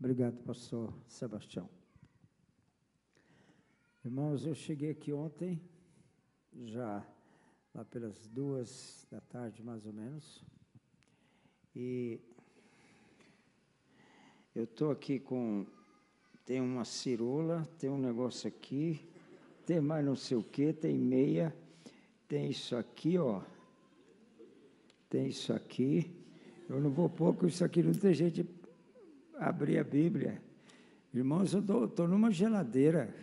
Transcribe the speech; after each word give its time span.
Obrigado, 0.00 0.36
pastor 0.44 0.94
Sebastião. 1.08 1.68
Irmãos, 4.04 4.46
eu 4.46 4.54
cheguei 4.54 4.90
aqui 4.90 5.12
ontem, 5.12 5.60
já 6.66 7.04
lá 7.74 7.84
pelas 7.84 8.28
duas 8.28 9.04
da 9.10 9.20
tarde, 9.20 9.60
mais 9.60 9.84
ou 9.84 9.92
menos, 9.92 10.44
e 11.74 12.20
eu 14.54 14.62
estou 14.62 14.92
aqui 14.92 15.18
com. 15.18 15.66
Tem 16.46 16.60
uma 16.60 16.84
cirula, 16.84 17.68
tem 17.76 17.90
um 17.90 17.98
negócio 17.98 18.46
aqui, 18.46 19.04
tem 19.66 19.80
mais 19.80 20.06
não 20.06 20.14
sei 20.14 20.36
o 20.36 20.44
que, 20.44 20.72
tem 20.72 20.96
meia, 20.96 21.52
tem 22.28 22.48
isso 22.48 22.76
aqui, 22.76 23.18
ó. 23.18 23.42
Tem 25.10 25.26
isso 25.26 25.52
aqui. 25.52 26.08
Eu 26.68 26.80
não 26.80 26.88
vou 26.88 27.10
pôr, 27.10 27.34
porque 27.34 27.48
isso 27.48 27.64
aqui 27.64 27.82
não 27.82 27.92
tem 27.92 28.14
gente 28.14 28.44
abrir 29.38 29.78
a 29.78 29.84
Bíblia. 29.84 30.42
Irmãos, 31.14 31.54
eu 31.54 31.60
estou 31.60 32.06
numa 32.08 32.30
geladeira. 32.30 33.14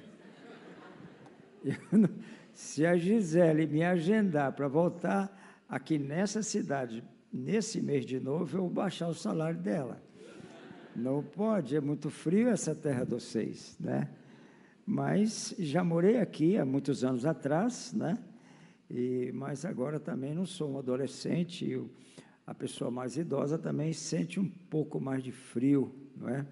Não, 1.92 2.10
se 2.54 2.86
a 2.86 2.96
Gisele 2.96 3.68
me 3.68 3.84
agendar 3.84 4.54
para 4.54 4.68
voltar 4.68 5.66
aqui 5.68 5.98
nessa 5.98 6.42
cidade, 6.42 7.04
nesse 7.32 7.82
mês 7.82 8.06
de 8.06 8.20
novo, 8.20 8.58
eu 8.58 8.62
vou 8.62 8.70
baixar 8.70 9.08
o 9.08 9.14
salário 9.14 9.60
dela. 9.60 10.02
Não 10.96 11.22
pode, 11.22 11.76
é 11.76 11.82
muito 11.82 12.10
frio 12.10 12.48
essa 12.48 12.74
terra 12.74 13.04
dos 13.04 13.24
seis, 13.24 13.76
né? 13.80 14.10
Mas 14.86 15.54
já 15.60 15.84
morei 15.84 16.20
aqui 16.20 16.58
há 16.58 16.66
muitos 16.66 17.04
anos 17.04 17.26
atrás, 17.26 17.92
né? 17.92 18.18
E, 18.90 19.32
mas 19.34 19.66
agora 19.66 20.00
também 20.00 20.34
não 20.34 20.46
sou 20.46 20.72
um 20.72 20.78
adolescente, 20.78 21.70
eu, 21.70 21.90
a 22.46 22.54
pessoa 22.54 22.92
mais 22.92 23.18
idosa 23.18 23.58
também 23.58 23.92
sente 23.92 24.40
um 24.40 24.48
pouco 24.48 25.00
mais 25.00 25.24
de 25.24 25.32
frio, 25.32 25.94
não 26.16 26.30
é? 26.30 26.46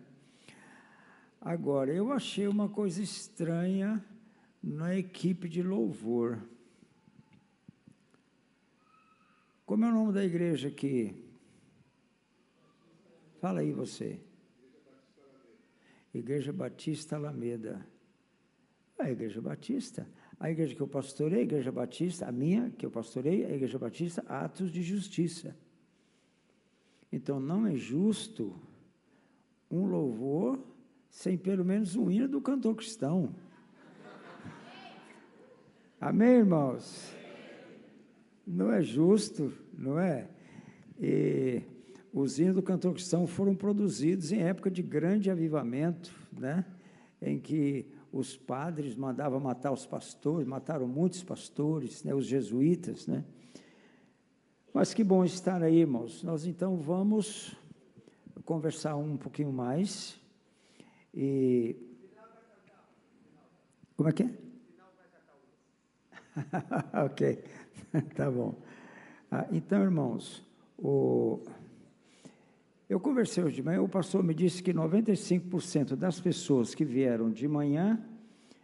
Agora, 1.40 1.94
eu 1.94 2.12
achei 2.12 2.48
uma 2.48 2.70
coisa 2.70 3.02
estranha 3.02 4.04
na 4.62 4.96
equipe 4.96 5.48
de 5.48 5.62
louvor. 5.62 6.42
Como 9.66 9.86
é 9.86 9.90
o 9.90 9.94
nome 9.94 10.14
da 10.14 10.24
igreja 10.24 10.70
aqui? 10.70 11.14
Fala 13.40 13.60
aí 13.60 13.74
você. 13.74 14.20
Igreja 16.14 16.54
Batista 16.54 17.18
Alameda. 17.18 17.86
A 18.98 19.12
Igreja 19.12 19.42
Batista. 19.42 20.08
A 20.40 20.50
igreja 20.50 20.76
que 20.76 20.82
eu 20.82 20.88
pastorei, 20.88 21.40
a 21.40 21.44
Igreja 21.44 21.72
Batista, 21.72 22.28
a 22.28 22.32
minha 22.32 22.70
que 22.72 22.86
eu 22.86 22.92
pastorei, 22.92 23.46
a 23.46 23.52
Igreja 23.54 23.78
Batista, 23.78 24.22
Atos 24.28 24.72
de 24.72 24.82
Justiça. 24.82 25.56
Então 27.14 27.40
não 27.40 27.68
é 27.68 27.76
justo 27.76 28.56
um 29.70 29.86
louvor 29.86 30.60
sem 31.12 31.38
pelo 31.38 31.64
menos 31.64 31.96
um 31.96 32.10
hino 32.10 32.28
do 32.28 32.42
cantor 32.42 32.76
cristão. 32.76 33.36
Amém, 36.02 36.38
irmãos? 36.38 37.14
Não 38.48 38.72
é 38.72 38.82
justo, 38.82 39.54
não 39.78 40.00
é? 40.00 40.28
E 41.00 41.62
os 42.12 42.40
hinos 42.40 42.56
do 42.56 42.64
cantor 42.64 42.94
cristão 42.94 43.28
foram 43.28 43.54
produzidos 43.56 44.32
em 44.32 44.40
época 44.40 44.72
de 44.72 44.82
grande 44.82 45.30
avivamento, 45.30 46.12
né? 46.32 46.66
em 47.22 47.40
que 47.40 47.86
os 48.12 48.36
padres 48.36 48.96
mandavam 48.96 49.40
matar 49.40 49.72
os 49.72 49.86
pastores, 49.86 50.48
mataram 50.48 50.88
muitos 50.88 51.24
pastores, 51.24 52.04
né? 52.04 52.16
os 52.16 52.26
jesuítas. 52.26 53.06
Né? 53.06 53.24
Mas 54.74 54.92
que 54.92 55.04
bom 55.04 55.24
estar 55.24 55.62
aí, 55.62 55.82
irmãos. 55.82 56.24
Nós 56.24 56.48
então 56.48 56.76
vamos 56.78 57.56
conversar 58.44 58.96
um 58.96 59.16
pouquinho 59.16 59.54
mais. 59.54 60.20
E. 61.14 61.76
Como 63.96 64.10
é 64.10 64.12
que 64.12 64.24
é? 64.24 64.34
ok, 67.06 67.44
tá 68.16 68.32
bom. 68.32 68.56
Ah, 69.30 69.46
então, 69.52 69.84
irmãos, 69.84 70.44
o. 70.76 71.40
Eu 72.90 73.00
conversei 73.00 73.44
hoje 73.44 73.58
de 73.58 73.64
manhã, 73.64 73.80
o 73.80 73.88
pastor 73.88 74.24
me 74.24 74.34
disse 74.34 74.64
que 74.64 74.74
95% 74.74 75.96
das 75.96 76.20
pessoas 76.20 76.74
que 76.74 76.84
vieram 76.84 77.30
de 77.30 77.48
manhã 77.48 78.04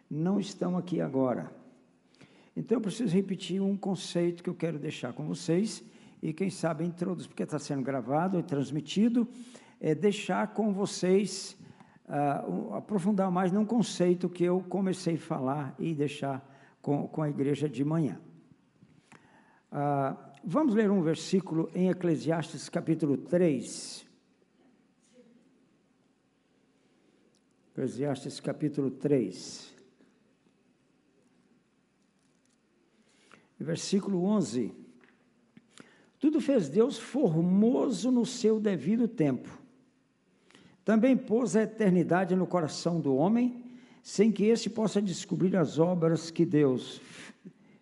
não 0.10 0.40
estão 0.40 0.76
aqui 0.76 1.02
agora. 1.02 1.52
Então 2.58 2.78
eu 2.78 2.82
preciso 2.82 3.14
repetir 3.14 3.62
um 3.62 3.78
conceito 3.78 4.42
que 4.42 4.50
eu 4.50 4.56
quero 4.56 4.80
deixar 4.80 5.14
com 5.14 5.28
vocês 5.28 5.84
e 6.22 6.34
quem 6.34 6.50
sabe 6.50 6.84
introduzir, 6.84 7.30
porque 7.30 7.44
está 7.44 7.58
sendo 7.58 7.82
gravado 7.82 8.38
e 8.38 8.44
transmitido, 8.44 9.28
é 9.80 9.96
deixar 9.96 10.54
com 10.54 10.74
vocês, 10.74 11.58
uh, 12.06 12.74
aprofundar 12.74 13.32
mais 13.32 13.52
num 13.52 13.66
conceito 13.66 14.30
que 14.30 14.44
eu 14.44 14.62
comecei 14.62 15.16
a 15.16 15.20
falar 15.20 15.76
e 15.80 15.94
deixar 15.94 16.46
com, 16.82 17.08
com 17.08 17.22
a 17.22 17.30
igreja 17.30 17.70
de 17.70 17.86
manhã. 17.86 18.20
Uh, 19.72 20.18
vamos 20.44 20.74
ler 20.74 20.92
um 20.92 21.02
versículo 21.02 21.70
em 21.74 21.90
Eclesiastes 21.90 22.68
capítulo 22.68 23.16
3. 23.16 24.06
Eclesiastes 27.72 28.42
capítulo 28.42 28.92
3. 28.92 29.74
Versículo 33.58 34.24
11. 34.26 34.89
Tudo 36.20 36.42
fez 36.42 36.68
Deus 36.68 37.00
formoso 37.00 38.12
no 38.12 38.26
seu 38.26 38.60
devido 38.60 39.08
tempo. 39.08 39.50
Também 40.84 41.16
pôs 41.16 41.56
a 41.56 41.64
eternidade 41.64 42.36
no 42.36 42.46
coração 42.46 43.00
do 43.00 43.16
homem, 43.16 43.64
sem 44.04 44.32
que 44.32 44.46
este 44.46 44.70
possa 44.70 45.02
descobrir 45.02 45.56
as 45.56 45.80
obras 45.80 46.30
que 46.30 46.46
Deus 46.46 47.00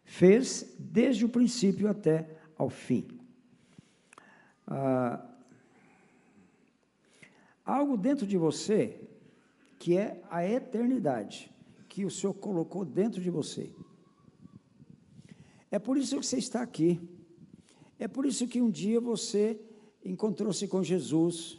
fez 0.03 0.75
desde 0.77 1.25
o 1.25 1.29
princípio 1.29 1.89
até 1.89 2.29
ao 2.57 2.69
fim. 2.69 3.07
Ah, 4.67 5.25
algo 7.65 7.97
dentro 7.97 8.27
de 8.27 8.37
você 8.37 9.01
que 9.79 9.97
é 9.97 10.21
a 10.29 10.45
eternidade 10.45 11.51
que 11.87 12.05
o 12.05 12.11
Senhor 12.11 12.33
colocou 12.33 12.85
dentro 12.85 13.21
de 13.21 13.29
você. 13.29 13.71
É 15.71 15.79
por 15.79 15.97
isso 15.97 16.19
que 16.19 16.25
você 16.25 16.37
está 16.37 16.61
aqui. 16.61 16.99
É 17.99 18.07
por 18.07 18.25
isso 18.25 18.47
que 18.47 18.61
um 18.61 18.69
dia 18.69 18.99
você 18.99 19.59
encontrou-se 20.03 20.67
com 20.67 20.83
Jesus. 20.83 21.57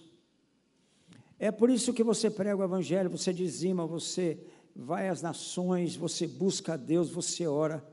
É 1.39 1.51
por 1.51 1.71
isso 1.71 1.93
que 1.93 2.03
você 2.03 2.31
prega 2.31 2.57
o 2.57 2.65
Evangelho, 2.65 3.11
você 3.11 3.33
dizima, 3.33 3.87
você 3.87 4.39
vai 4.75 5.09
às 5.09 5.23
nações, 5.23 5.97
você 5.97 6.27
busca 6.27 6.75
a 6.75 6.77
Deus, 6.77 7.11
você 7.11 7.47
ora. 7.47 7.85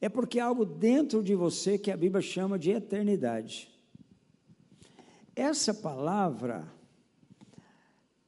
É 0.00 0.08
porque 0.08 0.38
há 0.38 0.46
algo 0.46 0.64
dentro 0.64 1.22
de 1.22 1.34
você 1.34 1.78
que 1.78 1.90
a 1.90 1.96
Bíblia 1.96 2.20
chama 2.20 2.58
de 2.58 2.70
eternidade. 2.70 3.70
Essa 5.34 5.72
palavra 5.72 6.66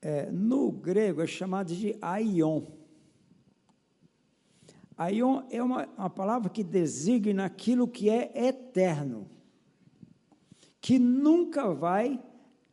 é, 0.01 0.31
no 0.31 0.71
grego 0.71 1.23
é 1.23 1.27
chamado 1.27 1.75
de 1.75 1.97
aion. 2.01 2.63
Aion 4.97 5.43
é 5.51 5.63
uma, 5.63 5.87
uma 5.97 6.11
palavra 6.11 6.51
que 6.51 6.65
designa 6.65 7.45
aquilo 7.45 7.87
que 7.87 8.11
é 8.11 8.49
eterno, 8.49 9.29
que 10.81 10.99
nunca 10.99 11.73
vai 11.73 12.23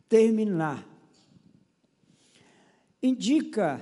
terminar. 0.08 0.88
Indica 3.02 3.80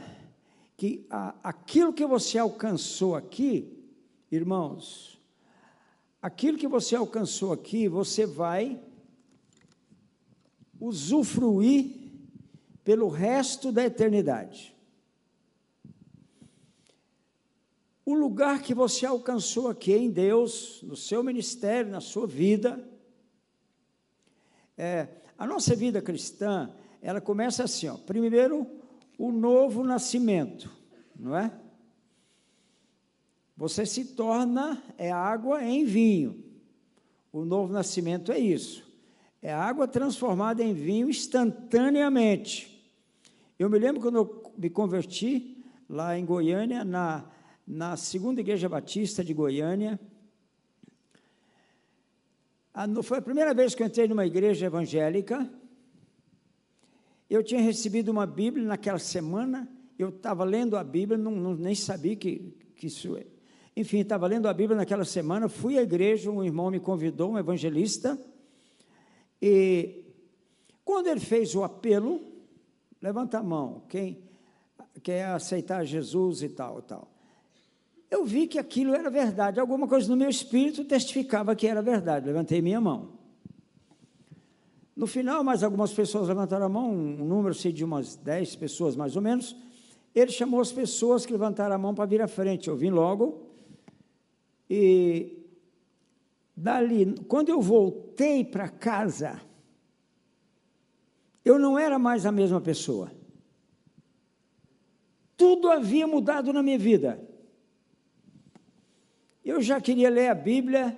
que 0.76 1.06
a, 1.10 1.36
aquilo 1.44 1.94
que 1.94 2.06
você 2.06 2.38
alcançou 2.38 3.16
aqui, 3.16 3.86
irmãos, 4.32 5.20
aquilo 6.22 6.58
que 6.58 6.68
você 6.68 6.96
alcançou 6.96 7.54
aqui, 7.54 7.88
você 7.88 8.26
vai 8.26 8.82
usufruir 10.80 12.04
pelo 12.84 13.08
resto 13.08 13.72
da 13.72 13.86
eternidade. 13.86 14.76
O 18.06 18.14
lugar 18.14 18.62
que 18.62 18.74
você 18.74 19.06
alcançou 19.06 19.70
aqui 19.70 19.94
em 19.94 20.10
Deus, 20.10 20.82
no 20.84 20.98
seu 20.98 21.24
ministério, 21.24 21.90
na 21.90 22.02
sua 22.02 22.28
vida, 22.28 22.86
é, 24.78 25.08
a 25.38 25.46
nossa 25.46 25.76
vida 25.76 26.02
cristã, 26.02 26.72
ela 27.02 27.20
começa 27.20 27.64
assim, 27.64 27.88
ó, 27.88 27.98
primeiro, 27.98 28.68
o 29.18 29.32
novo 29.32 29.84
nascimento, 29.84 30.70
não 31.18 31.36
é? 31.36 31.52
Você 33.56 33.86
se 33.86 34.06
torna, 34.16 34.82
é 34.98 35.12
água 35.12 35.64
em 35.64 35.86
vinho. 35.86 36.44
O 37.32 37.46
novo 37.46 37.72
nascimento 37.72 38.32
é 38.32 38.40
isso. 38.40 38.84
É 39.42 39.54
água 39.54 39.88
transformada 39.88 40.64
em 40.64 40.74
vinho 40.74 41.10
instantaneamente. 41.10 42.74
Eu 43.60 43.70
me 43.70 43.78
lembro 43.78 44.02
quando 44.02 44.18
eu 44.18 44.54
me 44.58 44.70
converti 44.70 45.64
lá 45.88 46.18
em 46.18 46.26
Goiânia, 46.26 46.84
na, 46.84 47.26
na 47.66 47.96
segunda 47.96 48.42
igreja 48.42 48.68
batista 48.68 49.24
de 49.24 49.34
Goiânia. 49.34 50.00
A, 52.74 52.88
foi 53.04 53.20
a 53.20 53.22
primeira 53.22 53.54
vez 53.54 53.76
que 53.76 53.84
eu 53.84 53.88
entrei 53.88 54.08
numa 54.08 54.26
igreja 54.26 54.66
evangélica. 54.66 55.48
eu 57.30 57.44
tinha 57.44 57.62
recebido 57.62 58.10
uma 58.10 58.26
Bíblia 58.26 58.66
naquela 58.66 58.98
semana, 58.98 59.70
eu 59.98 60.10
estava 60.10 60.44
lendo 60.44 60.76
a 60.76 60.84
Bíblia, 60.84 61.18
não, 61.18 61.32
não, 61.32 61.54
nem 61.54 61.76
sabia 61.76 62.16
que, 62.16 62.56
que 62.76 62.88
isso 62.88 63.16
é. 63.16 63.28
Enfim, 63.76 64.00
estava 64.00 64.26
lendo 64.26 64.48
a 64.48 64.54
Bíblia 64.54 64.76
naquela 64.76 65.06
semana, 65.06 65.48
fui 65.48 65.78
à 65.78 65.84
igreja, 65.84 66.32
um 66.32 66.44
irmão 66.44 66.72
me 66.72 66.80
convidou, 66.80 67.32
um 67.32 67.38
evangelista, 67.38 68.20
e 69.42 70.04
quando 70.84 71.08
ele 71.08 71.20
fez 71.20 71.54
o 71.54 71.64
apelo, 71.64 72.22
levanta 73.02 73.38
a 73.38 73.44
mão, 73.44 73.84
quem 73.88 74.24
quer 75.04 75.26
aceitar 75.26 75.86
Jesus 75.86 76.42
e 76.42 76.50
tal, 76.50 76.82
tal. 76.82 77.13
Eu 78.14 78.24
vi 78.24 78.46
que 78.46 78.60
aquilo 78.60 78.94
era 78.94 79.10
verdade, 79.10 79.60
alguma 79.60 79.88
coisa 79.88 80.08
no 80.08 80.16
meu 80.16 80.30
espírito 80.30 80.86
testificava 80.86 81.56
que 81.56 81.66
era 81.66 81.82
verdade, 81.82 82.28
levantei 82.28 82.62
minha 82.62 82.80
mão. 82.80 83.14
No 84.96 85.08
final, 85.08 85.44
mais 85.44 85.64
algumas 85.64 85.92
pessoas 85.92 86.28
levantaram 86.28 86.68
a 86.68 86.70
mão, 86.70 86.92
um 86.92 87.26
número 87.26 87.56
sei, 87.56 87.72
de 87.72 87.84
umas 87.84 88.16
10 88.16 88.56
pessoas 88.58 88.96
mais 88.96 89.16
ou 89.16 89.22
menos. 89.24 89.56
Ele 90.14 90.30
chamou 90.30 90.62
as 90.62 90.72
pessoas 90.72 91.26
que 91.26 91.32
levantaram 91.32 91.74
a 91.74 91.78
mão 91.80 91.96
para 91.96 92.06
vir 92.06 92.22
à 92.22 92.28
frente. 92.28 92.68
Eu 92.68 92.78
vim 92.78 92.92
logo. 92.92 93.50
E 94.70 95.36
dali, 96.56 97.16
quando 97.28 97.50
eu 97.50 97.60
voltei 97.60 98.46
para 98.46 98.70
casa, 98.70 99.42
eu 101.44 101.58
não 101.58 101.80
era 101.80 101.98
mais 101.98 102.28
a 102.28 102.32
mesma 102.32 102.62
pessoa. 102.62 103.12
Tudo 105.36 105.72
havia 105.72 106.06
mudado 106.06 106.54
na 106.54 106.62
minha 106.62 106.78
vida. 106.78 107.33
Eu 109.44 109.62
já 109.62 109.82
queria 109.82 110.10
ler 110.10 110.30
a 110.30 110.36
Bíblia, 110.36 110.98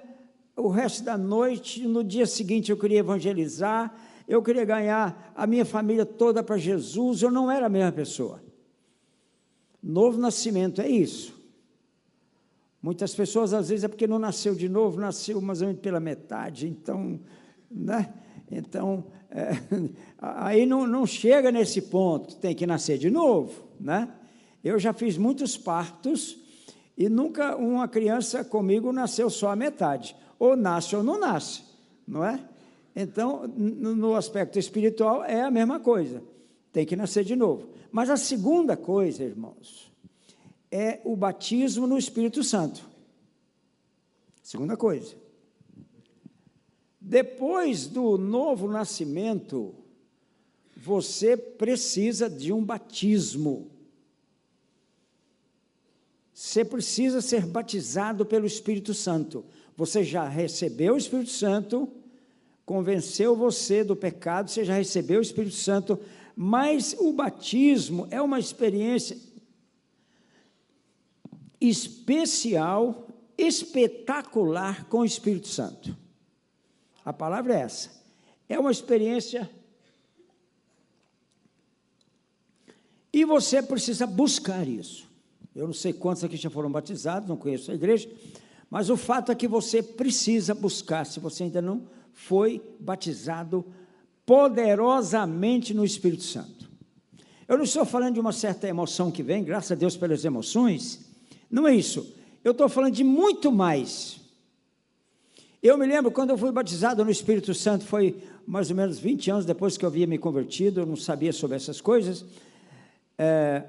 o 0.55 0.67
resto 0.67 1.03
da 1.03 1.17
noite, 1.17 1.87
no 1.87 2.03
dia 2.03 2.27
seguinte 2.27 2.69
eu 2.69 2.77
queria 2.77 2.99
evangelizar, 2.99 3.93
eu 4.27 4.41
queria 4.41 4.63
ganhar 4.63 5.33
a 5.35 5.47
minha 5.47 5.65
família 5.65 6.05
toda 6.05 6.43
para 6.43 6.57
Jesus, 6.57 7.23
eu 7.23 7.31
não 7.31 7.49
era 7.49 7.65
a 7.65 7.69
mesma 7.69 7.91
pessoa. 7.91 8.43
Novo 9.81 10.19
nascimento 10.19 10.79
é 10.79 10.87
isso. 10.87 11.33
Muitas 12.81 13.15
pessoas, 13.15 13.51
às 13.51 13.69
vezes, 13.69 13.83
é 13.83 13.87
porque 13.87 14.05
não 14.05 14.19
nasceu 14.19 14.53
de 14.53 14.69
novo, 14.69 14.99
nasceu 14.99 15.41
mais 15.41 15.61
ou 15.61 15.67
menos 15.67 15.81
pela 15.81 15.99
metade, 15.99 16.67
então, 16.67 17.19
né? 17.69 18.13
Então, 18.51 19.05
é, 19.31 19.53
aí 20.19 20.67
não, 20.67 20.85
não 20.85 21.05
chega 21.05 21.51
nesse 21.51 21.81
ponto, 21.81 22.35
tem 22.35 22.53
que 22.53 22.67
nascer 22.67 22.99
de 22.99 23.09
novo, 23.09 23.67
né? 23.79 24.07
Eu 24.63 24.77
já 24.77 24.93
fiz 24.93 25.17
muitos 25.17 25.57
partos 25.57 26.44
e 26.97 27.09
nunca 27.09 27.55
uma 27.55 27.87
criança 27.87 28.43
comigo 28.43 28.91
nasceu 28.91 29.29
só 29.29 29.49
a 29.49 29.55
metade 29.55 30.15
ou 30.39 30.55
nasce 30.55 30.95
ou 30.95 31.03
não 31.03 31.19
nasce, 31.19 31.63
não 32.07 32.23
é? 32.23 32.39
Então, 32.95 33.45
no 33.47 34.15
aspecto 34.15 34.57
espiritual, 34.57 35.23
é 35.23 35.41
a 35.41 35.51
mesma 35.51 35.79
coisa, 35.79 36.23
tem 36.71 36.85
que 36.85 36.95
nascer 36.95 37.25
de 37.25 37.35
novo. 37.35 37.69
Mas 37.91 38.09
a 38.09 38.15
segunda 38.15 38.77
coisa, 38.77 39.23
irmãos, 39.23 39.91
é 40.71 41.01
o 41.03 41.15
batismo 41.15 41.85
no 41.87 41.97
Espírito 41.97 42.43
Santo. 42.43 42.87
Segunda 44.41 44.77
coisa. 44.77 45.15
Depois 46.99 47.87
do 47.87 48.17
novo 48.17 48.67
nascimento, 48.67 49.75
você 50.75 51.35
precisa 51.35 52.29
de 52.29 52.51
um 52.51 52.63
batismo. 52.63 53.71
Você 56.35 56.65
precisa 56.65 57.21
ser 57.21 57.45
batizado 57.45 58.25
pelo 58.25 58.45
Espírito 58.45 58.93
Santo. 58.93 59.45
Você 59.77 60.03
já 60.03 60.27
recebeu 60.27 60.95
o 60.95 60.97
Espírito 60.97 61.29
Santo, 61.29 61.89
convenceu 62.65 63.37
você 63.37 63.85
do 63.85 63.95
pecado, 63.95 64.49
você 64.49 64.65
já 64.65 64.73
recebeu 64.73 65.19
o 65.19 65.21
Espírito 65.21 65.55
Santo, 65.55 65.97
mas 66.35 66.93
o 66.99 67.13
batismo 67.13 68.05
é 68.11 68.21
uma 68.21 68.37
experiência 68.37 69.17
especial, 71.61 73.07
espetacular 73.37 74.89
com 74.89 74.99
o 74.99 75.05
Espírito 75.05 75.47
Santo. 75.47 75.95
A 77.05 77.13
palavra 77.13 77.53
é 77.53 77.61
essa. 77.61 77.91
É 78.49 78.59
uma 78.59 78.71
experiência. 78.71 79.49
E 83.13 83.23
você 83.23 83.61
precisa 83.63 84.05
buscar 84.05 84.67
isso. 84.67 85.04
Eu 85.55 85.67
não 85.67 85.73
sei 85.73 85.93
quantos 85.93 86.23
aqui 86.23 86.35
já 86.35 86.49
foram 86.49 86.69
batizados, 86.69 87.29
não 87.29 87.37
conheço 87.37 87.71
a 87.71 87.75
igreja, 87.75 88.09
mas 88.69 88.89
o 88.89 88.97
fato 88.97 89.31
é 89.31 89.35
que 89.35 89.47
você 89.47 89.81
precisa 89.81 90.53
buscar, 90.53 91.05
se 91.05 91.19
você 91.19 91.43
ainda 91.43 91.61
não 91.61 91.87
foi 92.11 92.61
batizado 92.79 93.65
poderosamente 94.25 95.73
no 95.73 95.85
Espírito 95.85 96.23
Santo. 96.23 96.69
Eu 97.47 97.57
não 97.57 97.63
estou 97.63 97.85
falando 97.85 98.15
de 98.15 98.19
uma 98.19 98.33
certa 98.33 98.67
emoção 98.67 99.11
que 99.11 99.23
vem, 99.23 99.43
graças 99.43 99.71
a 99.71 99.75
Deus 99.75 99.95
pelas 99.95 100.25
emoções, 100.25 101.05
não 101.49 101.67
é 101.67 101.73
isso. 101.73 102.13
Eu 102.43 102.51
estou 102.51 102.67
falando 102.67 102.93
de 102.93 103.03
muito 103.03 103.51
mais. 103.51 104.19
Eu 105.63 105.77
me 105.77 105.85
lembro 105.85 106.11
quando 106.11 106.31
eu 106.31 106.37
fui 106.37 106.51
batizado 106.51 107.05
no 107.05 107.11
Espírito 107.11 107.53
Santo, 107.53 107.85
foi 107.85 108.21
mais 108.45 108.69
ou 108.69 108.75
menos 108.75 108.99
20 108.99 109.31
anos 109.31 109.45
depois 109.45 109.77
que 109.77 109.85
eu 109.85 109.89
havia 109.89 110.05
me 110.05 110.17
convertido, 110.17 110.81
eu 110.81 110.85
não 110.85 110.95
sabia 110.95 111.31
sobre 111.31 111.55
essas 111.55 111.79
coisas. 111.79 112.25
É, 113.17 113.63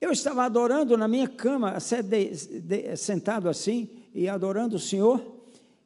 eu 0.00 0.12
estava 0.12 0.44
adorando 0.44 0.96
na 0.96 1.08
minha 1.08 1.26
cama, 1.26 1.76
sentado 2.96 3.48
assim, 3.48 3.90
e 4.14 4.28
adorando 4.28 4.76
o 4.76 4.80
Senhor, 4.80 5.36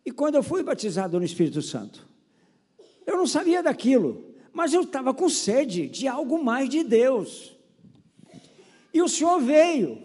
e 0.05 0.11
quando 0.11 0.35
eu 0.35 0.43
fui 0.43 0.63
batizado 0.63 1.19
no 1.19 1.25
Espírito 1.25 1.63
Santo, 1.63 2.07
eu 3.07 3.17
não 3.17 3.27
sabia 3.27 3.63
daquilo, 3.63 4.35
mas 4.53 4.75
eu 4.75 4.83
estava 4.83 5.15
com 5.15 5.29
sede 5.29 5.89
de 5.89 6.07
algo 6.07 6.43
mais 6.43 6.69
de 6.69 6.85
Deus. 6.85 7.57
E 8.93 9.01
o 9.01 9.09
Senhor 9.09 9.41
veio, 9.41 9.99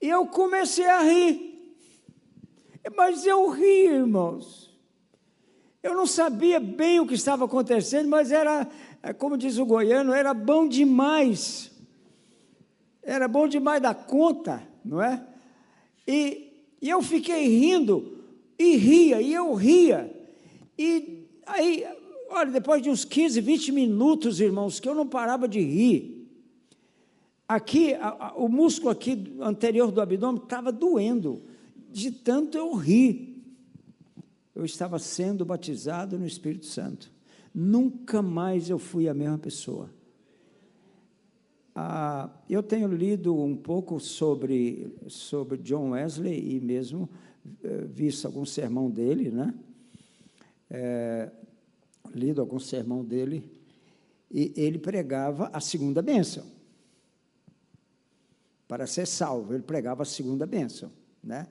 e 0.00 0.08
eu 0.08 0.26
comecei 0.26 0.86
a 0.86 1.02
rir, 1.02 1.76
mas 2.96 3.26
eu 3.26 3.50
ri, 3.50 3.88
irmãos. 3.88 4.68
Eu 5.82 5.94
não 5.94 6.06
sabia 6.06 6.58
bem 6.58 6.98
o 6.98 7.06
que 7.06 7.14
estava 7.14 7.44
acontecendo, 7.44 8.08
mas 8.08 8.32
era, 8.32 8.66
como 9.18 9.36
diz 9.36 9.58
o 9.58 9.66
goiano, 9.66 10.12
era 10.12 10.32
bom 10.32 10.66
demais 10.66 11.67
era 13.08 13.26
bom 13.26 13.48
demais 13.48 13.80
da 13.80 13.94
conta, 13.94 14.62
não 14.84 15.00
é? 15.00 15.26
E, 16.06 16.52
e 16.80 16.90
eu 16.90 17.00
fiquei 17.00 17.48
rindo, 17.48 18.18
e 18.58 18.76
ria, 18.76 19.22
e 19.22 19.32
eu 19.32 19.54
ria. 19.54 20.14
E 20.78 21.26
aí, 21.46 21.86
olha, 22.28 22.50
depois 22.50 22.82
de 22.82 22.90
uns 22.90 23.06
15, 23.06 23.40
20 23.40 23.72
minutos, 23.72 24.40
irmãos, 24.40 24.78
que 24.78 24.86
eu 24.86 24.94
não 24.94 25.06
parava 25.06 25.48
de 25.48 25.58
rir, 25.58 26.28
aqui, 27.48 27.94
a, 27.94 28.08
a, 28.08 28.34
o 28.36 28.46
músculo 28.46 28.90
aqui 28.90 29.34
anterior 29.40 29.90
do 29.90 30.02
abdômen 30.02 30.42
estava 30.42 30.70
doendo, 30.70 31.40
de 31.90 32.10
tanto 32.10 32.58
eu 32.58 32.74
rir. 32.74 33.42
Eu 34.54 34.66
estava 34.66 34.98
sendo 34.98 35.46
batizado 35.46 36.18
no 36.18 36.26
Espírito 36.26 36.66
Santo. 36.66 37.10
Nunca 37.54 38.20
mais 38.20 38.68
eu 38.68 38.78
fui 38.78 39.08
a 39.08 39.14
mesma 39.14 39.38
pessoa. 39.38 39.88
Ah, 41.80 42.28
eu 42.50 42.60
tenho 42.60 42.88
lido 42.88 43.40
um 43.40 43.56
pouco 43.56 44.00
sobre, 44.00 44.92
sobre 45.06 45.58
John 45.58 45.90
Wesley 45.90 46.56
e 46.56 46.60
mesmo 46.60 47.08
eh, 47.62 47.86
visto 47.86 48.26
algum 48.26 48.44
sermão 48.44 48.90
dele, 48.90 49.30
né? 49.30 49.54
É, 50.68 51.30
lido 52.12 52.40
algum 52.40 52.58
sermão 52.58 53.04
dele, 53.04 53.48
e 54.28 54.52
ele 54.56 54.76
pregava 54.76 55.50
a 55.52 55.60
segunda 55.60 56.02
bênção. 56.02 56.44
Para 58.66 58.84
ser 58.84 59.06
salvo, 59.06 59.54
ele 59.54 59.62
pregava 59.62 60.02
a 60.02 60.04
segunda 60.04 60.46
bênção, 60.46 60.90
né? 61.22 61.46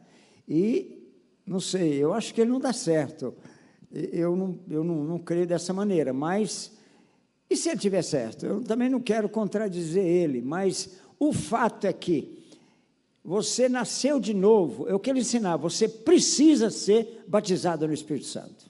E, 0.46 1.10
não 1.46 1.62
sei, 1.62 2.04
eu 2.04 2.14
acho 2.14 2.34
que 2.34 2.42
ele 2.42 2.52
não 2.52 2.60
dá 2.60 2.74
certo. 2.74 3.34
Eu 3.90 4.36
não, 4.36 4.60
eu 4.70 4.84
não, 4.84 5.06
não 5.06 5.20
creio 5.20 5.48
dessa 5.48 5.74
maneira, 5.74 6.12
mas 6.12 6.77
e 7.50 7.56
se 7.56 7.70
ele 7.70 7.80
tiver 7.80 8.02
certo? 8.02 8.46
Eu 8.46 8.62
também 8.62 8.90
não 8.90 9.00
quero 9.00 9.30
contradizer 9.30 10.06
ele, 10.06 10.42
mas 10.42 10.98
o 11.20 11.32
fato 11.32 11.88
é 11.88 11.94
que 11.94 12.38
você 13.24 13.68
nasceu 13.68 14.20
de 14.20 14.34
novo, 14.34 14.88
é 14.88 14.94
o 14.94 15.00
que 15.00 15.10
ele 15.10 15.20
ensinava, 15.20 15.70
você 15.70 15.88
precisa 15.88 16.70
ser 16.70 17.24
batizado 17.28 17.88
no 17.88 17.94
Espírito 17.94 18.26
Santo. 18.26 18.70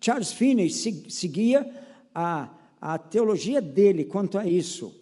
Charles 0.00 0.32
Finney 0.32 0.68
seguia 0.70 1.68
a, 2.14 2.52
a 2.80 2.98
teologia 2.98 3.60
dele 3.60 4.04
quanto 4.04 4.38
a 4.38 4.46
isso. 4.46 4.92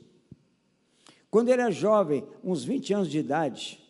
Quando 1.31 1.49
ele 1.49 1.63
era 1.63 1.71
jovem, 1.71 2.25
uns 2.45 2.65
20 2.65 2.93
anos 2.93 3.11
de 3.11 3.19
idade, 3.19 3.81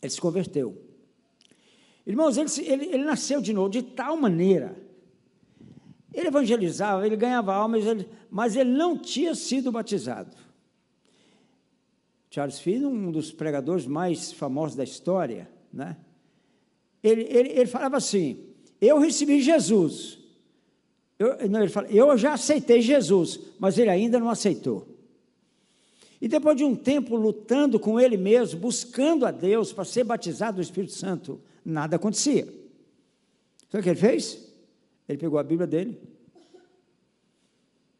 ele 0.00 0.10
se 0.10 0.20
converteu. 0.20 0.80
Irmãos, 2.06 2.36
ele, 2.36 2.50
ele, 2.66 2.86
ele 2.86 3.04
nasceu 3.04 3.40
de 3.40 3.52
novo 3.52 3.68
de 3.68 3.82
tal 3.82 4.16
maneira 4.16 4.83
ele 6.14 6.28
evangelizava, 6.28 7.04
ele 7.04 7.16
ganhava 7.16 7.52
almas, 7.52 7.84
ele, 7.84 8.08
mas 8.30 8.56
ele 8.56 8.70
não 8.70 8.96
tinha 8.96 9.34
sido 9.34 9.72
batizado. 9.72 10.36
Charles 12.30 12.58
Finney, 12.58 12.86
um 12.86 13.10
dos 13.12 13.30
pregadores 13.30 13.86
mais 13.86 14.32
famosos 14.32 14.76
da 14.76 14.84
história, 14.84 15.48
né? 15.72 15.96
ele, 17.02 17.22
ele, 17.28 17.48
ele 17.50 17.66
falava 17.66 17.96
assim: 17.96 18.38
Eu 18.80 18.98
recebi 18.98 19.40
Jesus, 19.40 20.18
eu 21.18 21.48
não, 21.48 21.60
ele 21.60 21.68
fala, 21.68 21.88
eu 21.88 22.16
já 22.16 22.32
aceitei 22.32 22.80
Jesus, 22.80 23.38
mas 23.58 23.78
ele 23.78 23.90
ainda 23.90 24.18
não 24.18 24.30
aceitou. 24.30 24.88
E 26.20 26.26
depois 26.26 26.56
de 26.56 26.64
um 26.64 26.74
tempo 26.74 27.16
lutando 27.16 27.78
com 27.78 28.00
ele 28.00 28.16
mesmo, 28.16 28.58
buscando 28.58 29.26
a 29.26 29.30
Deus 29.30 29.72
para 29.72 29.84
ser 29.84 30.04
batizado 30.04 30.56
do 30.56 30.62
Espírito 30.62 30.94
Santo, 30.94 31.40
nada 31.64 31.96
acontecia. 31.96 32.46
Sabe 33.70 33.80
o 33.80 33.82
que 33.82 33.90
ele 33.90 33.98
fez? 33.98 34.43
Ele 35.08 35.18
pegou 35.18 35.38
a 35.38 35.42
Bíblia 35.42 35.66
dele, 35.66 36.00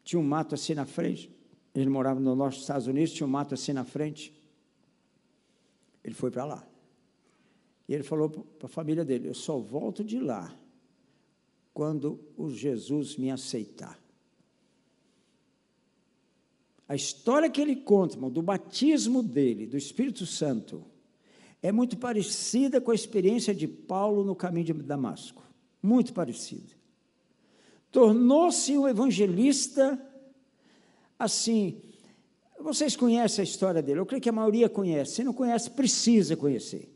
tinha 0.03 0.19
um 0.19 0.23
mato 0.23 0.55
assim 0.55 0.73
na 0.73 0.85
frente, 0.85 1.31
ele 1.73 1.89
morava 1.89 2.19
no 2.19 2.35
norte 2.35 2.55
dos 2.55 2.63
Estados 2.63 2.87
Unidos, 2.87 3.11
tinha 3.11 3.27
um 3.27 3.29
mato 3.29 3.53
assim 3.53 3.73
na 3.73 3.83
frente. 3.83 4.33
Ele 6.03 6.15
foi 6.15 6.31
para 6.31 6.45
lá. 6.45 6.67
E 7.87 7.93
ele 7.93 8.03
falou 8.03 8.29
para 8.29 8.67
a 8.67 8.69
família 8.69 9.03
dele: 9.03 9.27
Eu 9.27 9.33
só 9.33 9.59
volto 9.59 10.03
de 10.03 10.19
lá 10.19 10.55
quando 11.73 12.19
o 12.37 12.49
Jesus 12.49 13.17
me 13.17 13.29
aceitar. 13.29 13.99
A 16.87 16.95
história 16.95 17.49
que 17.49 17.59
ele 17.59 17.75
conta, 17.75 18.15
irmão, 18.15 18.29
do 18.29 18.41
batismo 18.41 19.23
dele, 19.23 19.65
do 19.65 19.75
Espírito 19.75 20.25
Santo, 20.25 20.85
é 21.61 21.71
muito 21.71 21.97
parecida 21.97 22.79
com 22.79 22.91
a 22.91 22.95
experiência 22.95 23.53
de 23.53 23.67
Paulo 23.67 24.23
no 24.23 24.35
caminho 24.35 24.67
de 24.67 24.73
Damasco. 24.73 25.43
Muito 25.81 26.13
parecida. 26.13 26.74
Tornou-se 27.95 28.77
um 28.77 28.89
evangelista 28.89 29.97
assim. 31.17 31.81
Vocês 32.59 32.93
conhecem 32.93 33.41
a 33.41 33.45
história 33.45 33.81
dele, 33.81 34.01
eu 34.01 34.05
creio 34.05 34.21
que 34.21 34.27
a 34.27 34.33
maioria 34.33 34.67
conhece. 34.67 35.13
Se 35.13 35.23
não 35.23 35.31
conhece, 35.31 35.69
precisa 35.69 36.35
conhecer. 36.35 36.93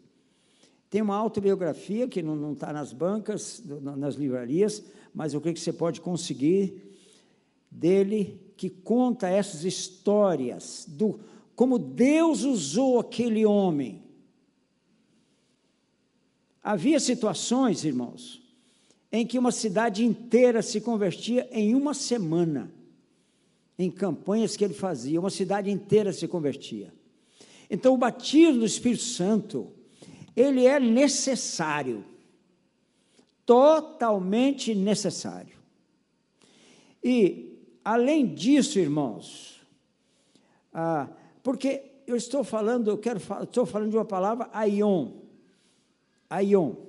Tem 0.89 1.01
uma 1.01 1.15
autobiografia 1.15 2.05
que 2.05 2.21
não 2.21 2.51
está 2.51 2.73
nas 2.73 2.91
bancas, 2.91 3.63
nas 3.63 4.15
livrarias, 4.15 4.83
mas 5.13 5.33
eu 5.33 5.39
creio 5.39 5.55
que 5.55 5.61
você 5.61 5.71
pode 5.71 6.01
conseguir 6.01 6.83
dele, 7.71 8.53
que 8.57 8.69
conta 8.69 9.29
essas 9.29 9.63
histórias 9.63 10.83
do 10.85 11.17
como 11.55 11.79
Deus 11.79 12.43
usou 12.43 12.99
aquele 12.99 13.45
homem. 13.45 14.03
Havia 16.61 16.99
situações, 16.99 17.85
irmãos, 17.85 18.38
em 19.11 19.25
que 19.25 19.39
uma 19.39 19.51
cidade 19.51 20.05
inteira 20.05 20.61
se 20.61 20.79
convertia 20.79 21.47
em 21.51 21.73
uma 21.73 21.93
semana, 21.93 22.71
em 23.77 23.89
campanhas 23.89 24.55
que 24.55 24.63
ele 24.63 24.73
fazia, 24.73 25.19
uma 25.19 25.29
cidade 25.29 25.71
inteira 25.71 26.13
se 26.13 26.27
convertia. 26.27 26.93
Então, 27.69 27.93
o 27.93 27.97
batismo 27.97 28.59
do 28.59 28.65
Espírito 28.65 29.03
Santo 29.03 29.71
ele 30.35 30.65
é 30.65 30.79
necessário, 30.79 32.03
totalmente 33.45 34.73
necessário. 34.73 35.57
E, 37.03 37.57
além 37.83 38.25
disso, 38.33 38.79
irmãos, 38.79 39.61
ah, 40.73 41.07
porque 41.43 41.83
eu 42.05 42.15
estou 42.15 42.43
falando, 42.43 42.89
eu 42.89 42.97
quero 42.97 43.19
estou 43.43 43.65
falando 43.65 43.91
de 43.91 43.97
uma 43.97 44.05
palavra 44.05 44.49
aion, 44.53 45.11
aion. 46.29 46.88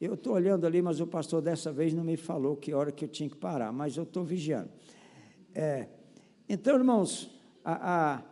Eu 0.00 0.14
estou 0.14 0.34
olhando 0.34 0.66
ali, 0.66 0.80
mas 0.80 1.00
o 1.00 1.06
pastor 1.06 1.42
dessa 1.42 1.72
vez 1.72 1.92
não 1.92 2.04
me 2.04 2.16
falou 2.16 2.56
que 2.56 2.72
hora 2.72 2.92
que 2.92 3.04
eu 3.04 3.08
tinha 3.08 3.28
que 3.28 3.36
parar, 3.36 3.72
mas 3.72 3.96
eu 3.96 4.04
estou 4.04 4.24
vigiando. 4.24 4.70
É, 5.54 5.88
então, 6.48 6.76
irmãos, 6.76 7.30
a, 7.64 8.14
a 8.14 8.22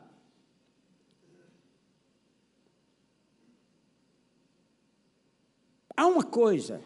há 5.96 6.06
uma 6.06 6.22
coisa 6.22 6.80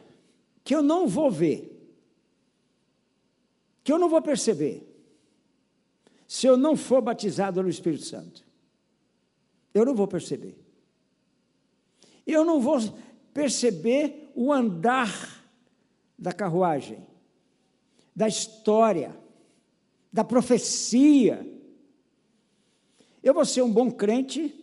que 0.65 0.75
eu 0.75 0.83
não 0.83 1.07
vou 1.07 1.31
ver, 1.31 1.69
que 3.83 3.93
eu 3.93 3.99
não 3.99 4.09
vou 4.09 4.23
perceber, 4.23 4.87
se 6.27 6.47
eu 6.47 6.57
não 6.57 6.77
for 6.77 7.03
batizado 7.03 7.61
no 7.63 7.69
Espírito 7.69 8.05
Santo. 8.05 8.47
Eu 9.75 9.85
não 9.85 9.95
vou 9.95 10.07
perceber. 10.07 10.57
Eu 12.25 12.45
não 12.45 12.61
vou 12.61 12.79
perceber 13.33 14.31
o 14.35 14.53
andar 14.53 15.45
da 16.19 16.33
carruagem, 16.33 17.07
da 18.15 18.29
história, 18.29 19.17
da 20.13 20.25
profecia. 20.25 21.47
Eu 23.23 23.35
vou 23.35 23.45
ser 23.45 23.63
um 23.63 23.73
bom 23.73 23.91
crente, 23.91 24.55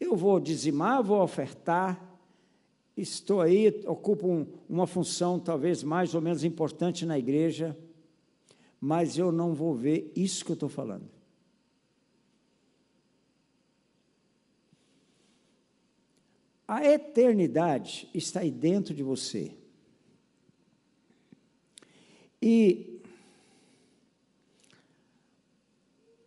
eu 0.00 0.16
vou 0.16 0.40
dizimar, 0.40 1.02
vou 1.02 1.22
ofertar, 1.22 2.18
estou 2.96 3.40
aí, 3.40 3.82
ocupo 3.86 4.28
um, 4.28 4.46
uma 4.68 4.86
função 4.86 5.38
talvez 5.38 5.82
mais 5.82 6.14
ou 6.14 6.20
menos 6.20 6.44
importante 6.44 7.04
na 7.04 7.18
igreja, 7.18 7.76
mas 8.80 9.16
eu 9.16 9.32
não 9.32 9.54
vou 9.54 9.74
ver 9.74 10.12
isso 10.14 10.44
que 10.44 10.50
eu 10.50 10.54
estou 10.54 10.68
falando. 10.68 11.13
A 16.66 16.84
eternidade 16.84 18.08
está 18.14 18.40
aí 18.40 18.50
dentro 18.50 18.94
de 18.94 19.02
você. 19.02 19.54
E 22.40 23.00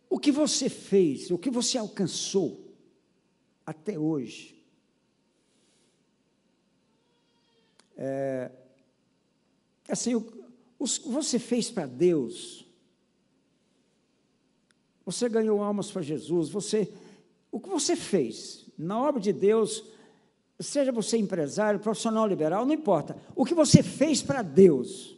o 0.08 0.18
que 0.18 0.32
você 0.32 0.68
fez, 0.68 1.30
o 1.30 1.38
que 1.38 1.50
você 1.50 1.78
alcançou 1.78 2.74
até 3.66 3.98
hoje, 3.98 4.58
É, 8.00 8.48
assim, 9.88 10.14
o, 10.14 10.24
o 10.78 10.86
você 10.86 11.36
fez 11.40 11.68
para 11.68 11.84
Deus, 11.84 12.64
você 15.04 15.28
ganhou 15.28 15.60
almas 15.60 15.90
para 15.90 16.00
Jesus, 16.00 16.48
você, 16.48 16.92
o 17.50 17.58
que 17.58 17.68
você 17.68 17.96
fez 17.96 18.66
na 18.78 19.02
obra 19.02 19.20
de 19.20 19.32
Deus, 19.32 19.84
seja 20.60 20.90
você 20.90 21.16
empresário, 21.16 21.80
profissional 21.80 22.26
liberal, 22.26 22.66
não 22.66 22.74
importa, 22.74 23.16
o 23.34 23.44
que 23.44 23.54
você 23.54 23.82
fez 23.82 24.22
para 24.22 24.42
Deus, 24.42 25.16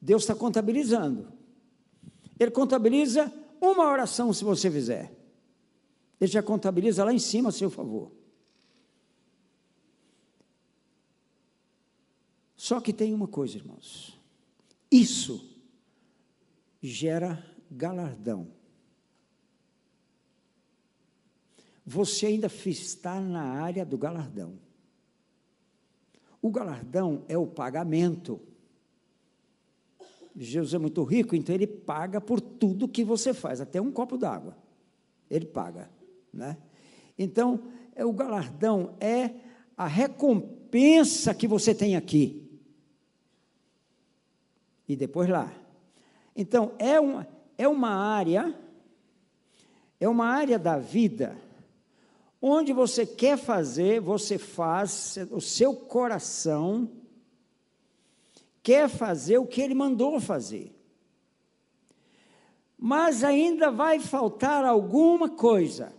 Deus 0.00 0.22
está 0.22 0.34
contabilizando. 0.34 1.32
Ele 2.38 2.50
contabiliza 2.50 3.32
uma 3.60 3.90
oração 3.90 4.32
se 4.32 4.44
você 4.44 4.70
fizer. 4.70 5.12
Ele 6.20 6.30
já 6.30 6.42
contabiliza 6.42 7.04
lá 7.04 7.12
em 7.12 7.18
cima 7.18 7.48
a 7.48 7.52
seu 7.52 7.70
favor. 7.70 8.12
Só 12.56 12.80
que 12.80 12.92
tem 12.92 13.12
uma 13.12 13.28
coisa, 13.28 13.56
irmãos. 13.56 14.18
Isso 14.90 15.50
gera 16.82 17.44
galardão. 17.70 18.48
Você 21.84 22.26
ainda 22.26 22.46
está 22.46 23.20
na 23.20 23.42
área 23.42 23.84
do 23.84 23.98
galardão. 23.98 24.58
O 26.40 26.50
galardão 26.50 27.24
é 27.28 27.36
o 27.36 27.46
pagamento. 27.46 28.40
Jesus 30.36 30.74
é 30.74 30.78
muito 30.78 31.02
rico, 31.04 31.36
então 31.36 31.54
ele 31.54 31.66
paga 31.66 32.20
por 32.20 32.40
tudo 32.40 32.88
que 32.88 33.04
você 33.04 33.32
faz, 33.32 33.60
até 33.60 33.80
um 33.80 33.92
copo 33.92 34.16
d'água. 34.16 34.56
Ele 35.30 35.46
paga, 35.46 35.90
né? 36.32 36.56
Então, 37.18 37.68
é, 37.94 38.04
o 38.04 38.12
galardão 38.12 38.96
é 39.00 39.30
a 39.76 39.86
recompensa 39.86 41.34
que 41.34 41.46
você 41.46 41.74
tem 41.74 41.96
aqui 41.96 42.44
e 44.88 44.96
depois 44.96 45.28
lá. 45.28 45.52
Então, 46.36 46.74
é 46.78 46.98
uma, 46.98 47.26
é 47.56 47.68
uma 47.68 47.90
área, 47.90 48.54
é 50.00 50.08
uma 50.08 50.26
área 50.26 50.58
da 50.58 50.78
vida, 50.78 51.36
onde 52.46 52.74
você 52.74 53.06
quer 53.06 53.38
fazer, 53.38 54.02
você 54.02 54.36
faz, 54.36 55.16
o 55.30 55.40
seu 55.40 55.74
coração 55.74 56.90
quer 58.62 58.86
fazer 58.86 59.38
o 59.38 59.46
que 59.46 59.62
ele 59.62 59.74
mandou 59.74 60.20
fazer. 60.20 60.70
Mas 62.76 63.24
ainda 63.24 63.70
vai 63.70 63.98
faltar 63.98 64.62
alguma 64.62 65.26
coisa 65.26 65.90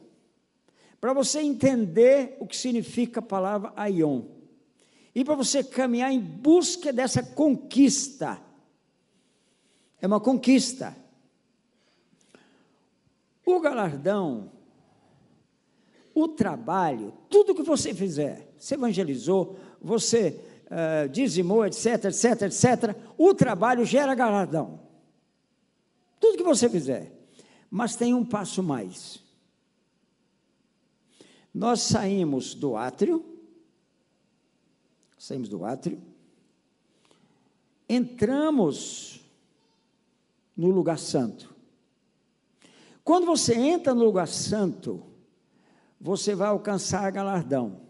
para 1.01 1.13
você 1.13 1.41
entender 1.41 2.37
o 2.39 2.45
que 2.45 2.55
significa 2.55 3.21
a 3.21 3.23
palavra 3.23 3.73
aion. 3.75 4.21
E 5.15 5.25
para 5.25 5.33
você 5.33 5.63
caminhar 5.63 6.11
em 6.11 6.19
busca 6.19 6.93
dessa 6.93 7.23
conquista 7.23 8.39
é 9.99 10.05
uma 10.05 10.19
conquista. 10.19 10.95
O 13.43 13.59
galardão, 13.59 14.51
o 16.15 16.29
trabalho, 16.29 17.13
tudo 17.29 17.53
que 17.53 17.61
você 17.61 17.93
fizer, 17.93 18.49
você 18.57 18.75
evangelizou, 18.75 19.59
você 19.81 20.41
uh, 20.65 21.09
dizimou, 21.09 21.65
etc, 21.65 22.05
etc, 22.05 22.43
etc, 22.43 22.95
o 23.17 23.33
trabalho 23.33 23.83
gera 23.83 24.15
galardão. 24.15 24.79
Tudo 26.17 26.37
que 26.37 26.43
você 26.43 26.69
fizer. 26.69 27.11
Mas 27.69 27.97
tem 27.97 28.13
um 28.13 28.23
passo 28.23 28.63
mais. 28.63 29.21
Nós 31.53 31.81
saímos 31.81 32.55
do 32.55 32.77
átrio, 32.77 33.23
saímos 35.17 35.49
do 35.49 35.65
átrio, 35.65 36.01
entramos 37.89 39.19
no 40.55 40.69
lugar 40.69 40.97
santo. 40.97 41.53
Quando 43.03 43.25
você 43.25 43.53
entra 43.53 43.93
no 43.93 44.05
lugar 44.05 44.27
santo, 44.27 45.14
você 45.99 46.35
vai 46.35 46.49
alcançar 46.49 47.11
galardão. 47.11 47.81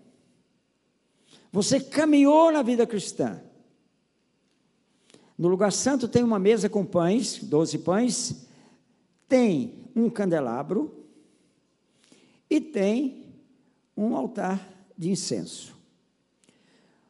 Você 1.52 1.80
caminhou 1.80 2.52
na 2.52 2.62
vida 2.62 2.86
cristã. 2.86 3.42
No 5.38 5.48
lugar 5.48 5.72
santo 5.72 6.08
tem 6.08 6.24
uma 6.24 6.40
mesa 6.40 6.70
com 6.70 6.86
pães, 6.86 7.40
doze 7.44 7.78
pães, 7.78 8.48
tem 9.28 9.90
um 9.96 10.10
candelabro 10.10 11.06
e 12.50 12.62
tem 12.62 13.26
um 13.96 14.16
altar 14.16 14.66
de 14.98 15.10
incenso. 15.10 15.76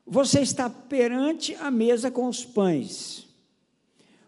Você 0.05 0.41
está 0.41 0.69
perante 0.69 1.55
a 1.55 1.71
mesa 1.71 2.11
com 2.11 2.27
os 2.27 2.45
pães. 2.45 3.27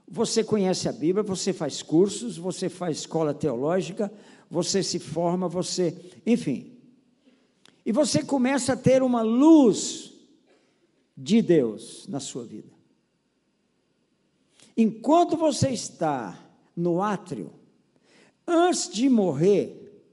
Você 0.07 0.43
conhece 0.43 0.87
a 0.87 0.91
Bíblia, 0.91 1.21
você 1.21 1.51
faz 1.51 1.83
cursos, 1.83 2.37
você 2.37 2.69
faz 2.69 2.99
escola 2.99 3.33
teológica, 3.33 4.11
você 4.49 4.81
se 4.81 4.99
forma, 4.99 5.47
você, 5.47 5.95
enfim. 6.25 6.77
E 7.85 7.91
você 7.91 8.23
começa 8.23 8.73
a 8.73 8.77
ter 8.77 9.01
uma 9.01 9.21
luz 9.21 10.13
de 11.15 11.41
Deus 11.41 12.07
na 12.07 12.19
sua 12.19 12.45
vida. 12.45 12.71
Enquanto 14.75 15.35
você 15.35 15.69
está 15.69 16.37
no 16.75 17.01
átrio, 17.01 17.51
antes 18.45 18.89
de 18.89 19.09
morrer, 19.09 20.03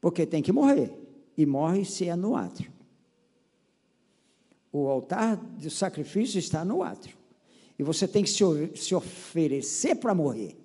porque 0.00 0.26
tem 0.26 0.42
que 0.42 0.52
morrer, 0.52 0.92
e 1.36 1.46
morre 1.46 1.84
se 1.84 2.08
é 2.08 2.16
no 2.16 2.34
átrio. 2.34 2.72
O 4.72 4.88
altar 4.88 5.36
do 5.36 5.70
sacrifício 5.70 6.38
está 6.38 6.64
no 6.64 6.82
átrio. 6.82 7.16
E 7.78 7.82
você 7.82 8.08
tem 8.08 8.24
que 8.24 8.30
se, 8.30 8.42
se 8.74 8.94
oferecer 8.94 9.96
para 9.96 10.14
morrer. 10.14 10.56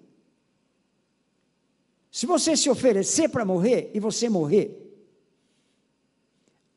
Se 2.11 2.25
você 2.25 2.57
se 2.57 2.69
oferecer 2.69 3.29
para 3.29 3.45
morrer 3.45 3.89
e 3.93 3.99
você 3.99 4.27
morrer, 4.27 4.77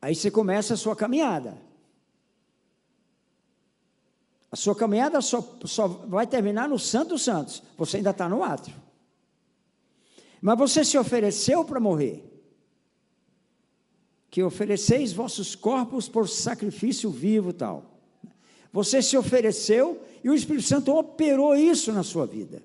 aí 0.01 0.15
você 0.15 0.31
começa 0.31 0.75
a 0.75 0.77
sua 0.77 0.95
caminhada. 0.95 1.61
A 4.49 4.55
sua 4.55 4.73
caminhada 4.73 5.19
só, 5.19 5.57
só 5.65 5.85
vai 5.85 6.25
terminar 6.25 6.69
no 6.69 6.79
Santo 6.79 7.19
Santos. 7.19 7.61
Você 7.77 7.97
ainda 7.97 8.11
está 8.11 8.29
no 8.29 8.41
átrio. 8.41 8.81
Mas 10.41 10.57
você 10.57 10.85
se 10.85 10.97
ofereceu 10.97 11.65
para 11.65 11.81
morrer. 11.81 12.23
Que 14.29 14.41
ofereceis 14.41 15.11
vossos 15.11 15.53
corpos 15.53 16.07
por 16.07 16.29
sacrifício 16.29 17.09
vivo 17.09 17.51
tal. 17.51 17.99
Você 18.71 19.01
se 19.01 19.17
ofereceu 19.17 20.01
e 20.23 20.29
o 20.29 20.33
Espírito 20.33 20.67
Santo 20.67 20.95
operou 20.95 21.55
isso 21.57 21.91
na 21.91 22.03
sua 22.03 22.25
vida. 22.25 22.63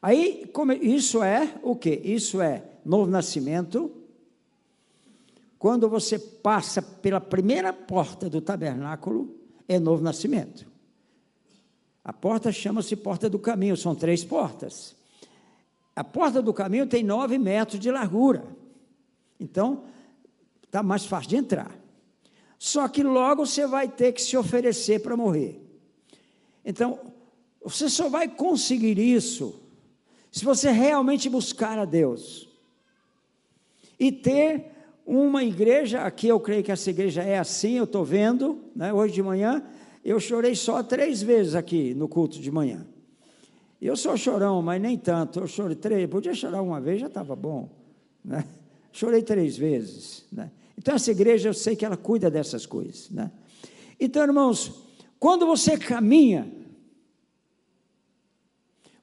Aí, 0.00 0.48
como, 0.52 0.72
isso 0.72 1.22
é 1.22 1.54
o 1.62 1.74
que? 1.74 1.90
Isso 1.90 2.40
é 2.40 2.62
novo 2.84 3.10
nascimento. 3.10 3.92
Quando 5.58 5.88
você 5.88 6.18
passa 6.18 6.80
pela 6.80 7.20
primeira 7.20 7.72
porta 7.72 8.30
do 8.30 8.40
tabernáculo, 8.40 9.34
é 9.66 9.78
novo 9.78 10.02
nascimento. 10.02 10.66
A 12.04 12.12
porta 12.12 12.52
chama-se 12.52 12.94
porta 12.94 13.28
do 13.28 13.38
caminho, 13.38 13.76
são 13.76 13.94
três 13.94 14.24
portas. 14.24 14.96
A 15.94 16.04
porta 16.04 16.40
do 16.40 16.54
caminho 16.54 16.86
tem 16.86 17.02
nove 17.02 17.36
metros 17.38 17.80
de 17.80 17.90
largura. 17.90 18.44
Então, 19.38 19.84
está 20.62 20.82
mais 20.82 21.04
fácil 21.04 21.30
de 21.30 21.36
entrar. 21.36 21.76
Só 22.56 22.88
que 22.88 23.02
logo 23.02 23.44
você 23.44 23.66
vai 23.66 23.88
ter 23.88 24.12
que 24.12 24.22
se 24.22 24.36
oferecer 24.36 25.00
para 25.00 25.16
morrer. 25.16 25.60
Então, 26.64 26.98
você 27.62 27.88
só 27.88 28.08
vai 28.08 28.28
conseguir 28.28 28.98
isso 28.98 29.67
se 30.38 30.44
você 30.44 30.70
realmente 30.70 31.28
buscar 31.28 31.78
a 31.78 31.84
Deus. 31.84 32.48
E 33.98 34.12
ter 34.12 34.66
uma 35.04 35.42
igreja, 35.42 36.02
aqui 36.02 36.28
eu 36.28 36.38
creio 36.38 36.62
que 36.62 36.70
essa 36.70 36.90
igreja 36.90 37.22
é 37.22 37.38
assim, 37.38 37.72
eu 37.72 37.84
estou 37.84 38.04
vendo, 38.04 38.60
né, 38.74 38.92
hoje 38.92 39.14
de 39.14 39.22
manhã, 39.22 39.64
eu 40.04 40.20
chorei 40.20 40.54
só 40.54 40.80
três 40.80 41.20
vezes 41.20 41.56
aqui 41.56 41.92
no 41.92 42.06
culto 42.06 42.38
de 42.40 42.52
manhã. 42.52 42.86
Eu 43.82 43.96
sou 43.96 44.16
chorão, 44.16 44.62
mas 44.62 44.80
nem 44.80 44.96
tanto. 44.96 45.40
Eu 45.40 45.48
chorei 45.48 45.74
três, 45.74 46.08
podia 46.08 46.34
chorar 46.34 46.62
uma 46.62 46.80
vez, 46.80 47.00
já 47.00 47.08
estava 47.08 47.34
bom. 47.34 47.68
Né? 48.24 48.44
Chorei 48.92 49.22
três 49.22 49.56
vezes. 49.56 50.24
Né? 50.30 50.52
Então, 50.76 50.94
essa 50.94 51.10
igreja, 51.10 51.48
eu 51.48 51.54
sei 51.54 51.74
que 51.74 51.84
ela 51.84 51.96
cuida 51.96 52.30
dessas 52.30 52.64
coisas. 52.64 53.10
Né? 53.10 53.28
Então, 53.98 54.22
irmãos, 54.22 54.84
quando 55.18 55.46
você 55.46 55.76
caminha, 55.76 56.48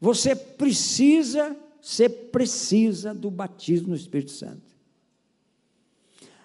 você 0.06 0.36
precisa, 0.36 1.58
você 1.82 2.08
precisa 2.08 3.12
do 3.12 3.32
batismo 3.32 3.88
no 3.88 3.96
Espírito 3.96 4.30
Santo. 4.30 4.76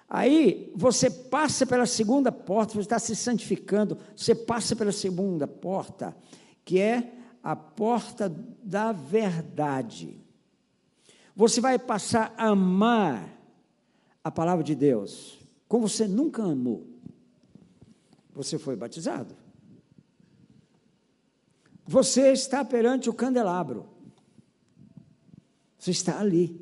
Aí 0.08 0.72
você 0.74 1.10
passa 1.10 1.66
pela 1.66 1.84
segunda 1.84 2.32
porta, 2.32 2.72
você 2.72 2.80
está 2.80 2.98
se 2.98 3.14
santificando, 3.14 3.98
você 4.16 4.34
passa 4.34 4.74
pela 4.74 4.90
segunda 4.90 5.46
porta, 5.46 6.16
que 6.64 6.80
é 6.80 7.12
a 7.42 7.54
porta 7.54 8.34
da 8.62 8.92
verdade. 8.92 10.18
Você 11.36 11.60
vai 11.60 11.78
passar 11.78 12.32
a 12.38 12.46
amar 12.48 13.28
a 14.24 14.30
palavra 14.30 14.64
de 14.64 14.74
Deus, 14.74 15.38
como 15.68 15.86
você 15.86 16.08
nunca 16.08 16.42
amou. 16.42 16.86
Você 18.32 18.58
foi 18.58 18.74
batizado. 18.74 19.39
Você 21.90 22.30
está 22.30 22.64
perante 22.64 23.10
o 23.10 23.12
candelabro. 23.12 23.84
Você 25.76 25.90
está 25.90 26.20
ali, 26.20 26.56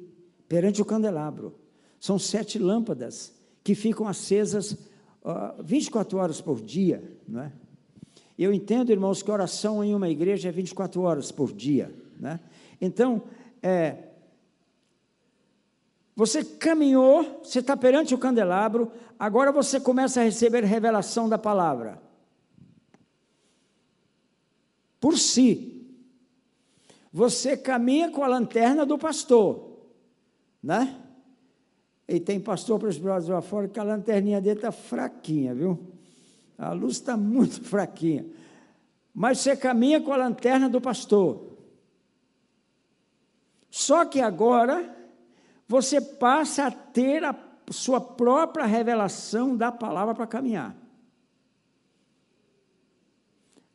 perante 0.49 0.81
o 0.81 0.87
candelabro. 0.87 1.55
São 2.01 2.19
sete 2.19 2.59
lâmpadas 2.59 3.35
que 3.63 3.75
ficam 3.75 4.09
acesas 4.09 4.73
uh, 4.73 5.63
24 5.63 6.17
horas 6.17 6.41
por 6.41 6.63
dia, 6.63 7.05
não 7.29 7.43
é? 7.43 7.53
Eu 8.39 8.55
entendo, 8.55 8.91
irmãos, 8.91 9.23
que 9.23 9.31
oração 9.31 9.85
em 9.85 9.95
uma 9.95 10.09
igreja 10.09 10.49
é 10.49 10.53
24 10.53 11.03
horas 11.03 11.31
por 11.31 11.53
dia, 11.53 11.95
né? 12.19 12.41
Então, 12.81 13.23
é, 13.63 14.05
você 16.17 16.43
caminhou, 16.43 17.43
você 17.45 17.59
está 17.59 17.77
perante 17.77 18.15
o 18.15 18.19
candelabro, 18.19 18.91
agora 19.19 19.53
você 19.53 19.79
começa 19.79 20.21
a 20.23 20.25
receber 20.25 20.65
revelação 20.65 21.29
da 21.29 21.37
palavra. 21.37 22.08
Por 25.01 25.19
si. 25.19 25.87
Você 27.13 27.57
caminha 27.57 28.11
com 28.11 28.23
a 28.23 28.29
lanterna 28.29 28.85
do 28.85 28.99
pastor, 28.99 29.79
né? 30.63 31.03
E 32.07 32.19
tem 32.19 32.41
pastor 32.41 32.79
para 32.79 32.89
os 32.89 32.99
brothers 32.99 33.29
lá 33.29 33.41
fora 33.41 33.69
que 33.69 33.79
a 33.79 33.83
lanterninha 33.83 34.41
dele 34.41 34.59
está 34.59 34.73
fraquinha, 34.73 35.55
viu? 35.55 35.79
A 36.57 36.73
luz 36.73 36.95
está 36.95 37.17
muito 37.17 37.63
fraquinha. 37.65 38.27
Mas 39.15 39.41
você 39.41 39.57
caminha 39.57 40.01
com 40.01 40.13
a 40.13 40.17
lanterna 40.17 40.69
do 40.69 40.81
pastor. 40.81 41.49
Só 43.71 44.05
que 44.05 44.21
agora 44.21 44.97
você 45.67 46.01
passa 46.01 46.67
a 46.67 46.71
ter 46.71 47.25
a 47.25 47.35
sua 47.71 48.01
própria 48.01 48.65
revelação 48.65 49.57
da 49.57 49.71
palavra 49.71 50.15
para 50.15 50.27
caminhar. 50.27 50.75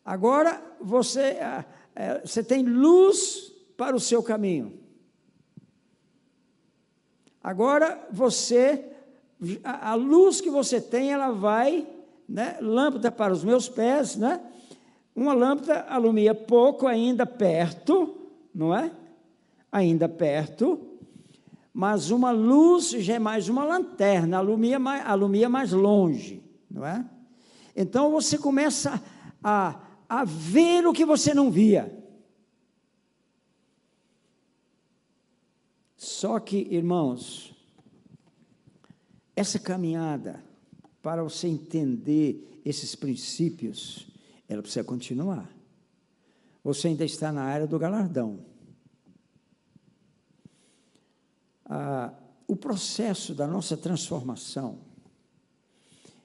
Agora 0.05 0.61
você, 0.81 1.37
ah, 1.41 1.65
é, 1.95 2.19
você 2.25 2.43
tem 2.43 2.63
luz 2.63 3.53
para 3.77 3.95
o 3.95 3.99
seu 3.99 4.21
caminho. 4.21 4.79
Agora 7.43 8.07
você, 8.11 8.85
a, 9.63 9.93
luz 9.95 10.39
que 10.39 10.49
você 10.49 10.79
tem, 10.79 11.11
ela 11.11 11.31
vai, 11.31 11.85
né, 12.27 12.57
lâmpada 12.61 13.11
para 13.11 13.33
os 13.33 13.43
meus 13.43 13.67
pés, 13.67 14.15
né? 14.15 14.41
Uma 15.15 15.33
lâmpada 15.33 15.81
alumia 15.89 16.33
pouco 16.33 16.87
ainda 16.87 17.25
perto, 17.25 18.29
não 18.55 18.73
é? 18.73 18.91
Ainda 19.71 20.07
perto, 20.07 20.79
mas 21.73 22.11
uma 22.11 22.31
luz 22.31 22.91
já 22.91 23.15
é 23.15 23.19
mais 23.19 23.49
uma 23.49 23.63
lanterna, 23.63 24.37
alumia 24.37 24.79
mais, 24.79 25.05
alumia 25.05 25.49
mais 25.49 25.71
longe, 25.71 26.41
não 26.69 26.85
é? 26.85 27.03
Então 27.75 28.11
você 28.11 28.37
começa 28.37 29.01
a, 29.43 29.79
a 30.13 30.23
ver 30.23 30.85
o 30.85 30.93
que 30.93 31.03
você 31.05 31.33
não 31.33 31.49
via. 31.49 31.91
Só 35.97 36.39
que, 36.39 36.67
irmãos, 36.69 37.51
essa 39.35 39.57
caminhada, 39.57 40.43
para 41.01 41.23
você 41.23 41.47
entender 41.47 42.61
esses 42.63 42.93
princípios, 42.93 44.07
ela 44.47 44.61
precisa 44.61 44.83
continuar. 44.83 45.51
Você 46.63 46.89
ainda 46.89 47.03
está 47.03 47.31
na 47.31 47.41
área 47.41 47.65
do 47.65 47.79
galardão. 47.79 48.45
Ah, 51.65 52.13
o 52.47 52.55
processo 52.55 53.33
da 53.33 53.47
nossa 53.47 53.75
transformação, 53.75 54.77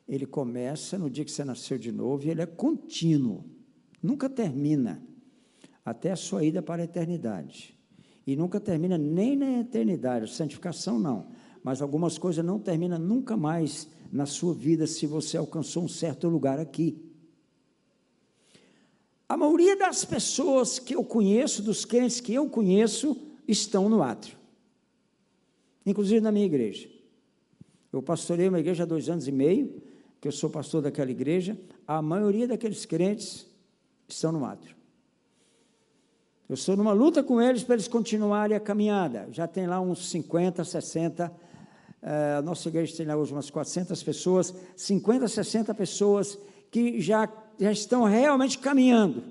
ele 0.06 0.26
começa 0.26 0.98
no 0.98 1.08
dia 1.08 1.24
que 1.24 1.32
você 1.32 1.42
nasceu 1.42 1.78
de 1.78 1.90
novo 1.90 2.26
e 2.26 2.30
ele 2.30 2.42
é 2.42 2.46
contínuo. 2.46 3.56
Nunca 4.02 4.28
termina 4.28 5.02
até 5.84 6.12
a 6.12 6.16
sua 6.16 6.44
ida 6.44 6.62
para 6.62 6.82
a 6.82 6.84
eternidade. 6.84 7.76
E 8.26 8.36
nunca 8.36 8.60
termina 8.60 8.98
nem 8.98 9.34
na 9.34 9.60
eternidade, 9.60 10.30
santificação 10.30 10.98
não. 10.98 11.28
Mas 11.62 11.80
algumas 11.80 12.18
coisas 12.18 12.44
não 12.44 12.58
terminam 12.58 12.98
nunca 12.98 13.36
mais 13.36 13.88
na 14.12 14.26
sua 14.26 14.54
vida 14.54 14.86
se 14.86 15.06
você 15.06 15.36
alcançou 15.36 15.84
um 15.84 15.88
certo 15.88 16.28
lugar 16.28 16.58
aqui. 16.58 17.02
A 19.28 19.36
maioria 19.36 19.76
das 19.76 20.04
pessoas 20.04 20.78
que 20.78 20.94
eu 20.94 21.04
conheço, 21.04 21.62
dos 21.62 21.84
crentes 21.84 22.20
que 22.20 22.32
eu 22.32 22.48
conheço, 22.48 23.16
estão 23.46 23.88
no 23.88 24.02
átrio. 24.02 24.36
Inclusive 25.84 26.20
na 26.20 26.30
minha 26.30 26.46
igreja. 26.46 26.88
Eu 27.90 28.02
pastorei 28.02 28.48
uma 28.48 28.60
igreja 28.60 28.82
há 28.82 28.86
dois 28.86 29.08
anos 29.08 29.26
e 29.26 29.32
meio, 29.32 29.82
que 30.20 30.28
eu 30.28 30.32
sou 30.32 30.50
pastor 30.50 30.82
daquela 30.82 31.10
igreja. 31.10 31.58
A 31.86 32.02
maioria 32.02 32.46
daqueles 32.46 32.84
crentes 32.84 33.47
estão 34.08 34.32
no 34.32 34.44
átrio. 34.44 34.76
Eu 36.48 36.54
estou 36.54 36.76
numa 36.76 36.92
luta 36.92 37.22
com 37.22 37.42
eles 37.42 37.62
para 37.62 37.74
eles 37.74 37.86
continuarem 37.86 38.56
a 38.56 38.60
caminhada. 38.60 39.28
Já 39.30 39.46
tem 39.46 39.66
lá 39.66 39.80
uns 39.80 40.08
50, 40.08 40.64
60. 40.64 41.30
Eh, 42.00 42.34
a 42.38 42.42
nossa 42.42 42.68
igreja 42.68 42.96
tem 42.96 43.04
lá 43.04 43.16
hoje 43.16 43.32
umas 43.32 43.50
400 43.50 44.02
pessoas, 44.02 44.54
50, 44.74 45.28
60 45.28 45.74
pessoas 45.74 46.38
que 46.70 47.00
já, 47.00 47.30
já 47.58 47.70
estão 47.70 48.04
realmente 48.04 48.58
caminhando. 48.58 49.22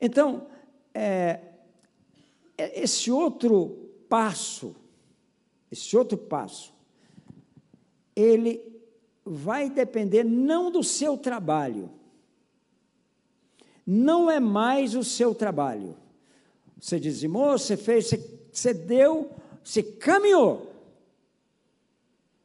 Então, 0.00 0.46
é, 0.94 1.40
esse 2.56 3.10
outro 3.10 3.90
passo, 4.08 4.74
esse 5.70 5.96
outro 5.96 6.16
passo, 6.16 6.72
ele 8.14 8.62
vai 9.24 9.68
depender 9.68 10.24
não 10.24 10.70
do 10.70 10.82
seu 10.82 11.16
trabalho, 11.16 11.90
não 13.86 14.30
é 14.30 14.40
mais 14.40 14.94
o 14.94 15.04
seu 15.04 15.34
trabalho. 15.34 15.96
Você 16.80 16.98
dizimou, 16.98 17.58
você 17.58 17.76
fez, 17.76 18.06
você, 18.06 18.38
você 18.52 18.74
deu, 18.74 19.30
você 19.62 19.82
caminhou. 19.82 20.72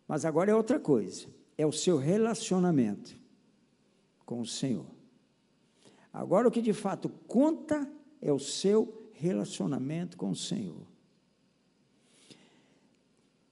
Mas 0.07 0.25
agora 0.25 0.51
é 0.51 0.55
outra 0.55 0.79
coisa, 0.79 1.27
é 1.57 1.65
o 1.65 1.71
seu 1.71 1.97
relacionamento 1.97 3.15
com 4.25 4.41
o 4.41 4.45
Senhor. 4.45 4.85
Agora 6.11 6.47
o 6.47 6.51
que 6.51 6.61
de 6.61 6.73
fato 6.73 7.09
conta 7.27 7.89
é 8.21 8.31
o 8.31 8.39
seu 8.39 9.11
relacionamento 9.13 10.17
com 10.17 10.31
o 10.31 10.35
Senhor. 10.35 10.87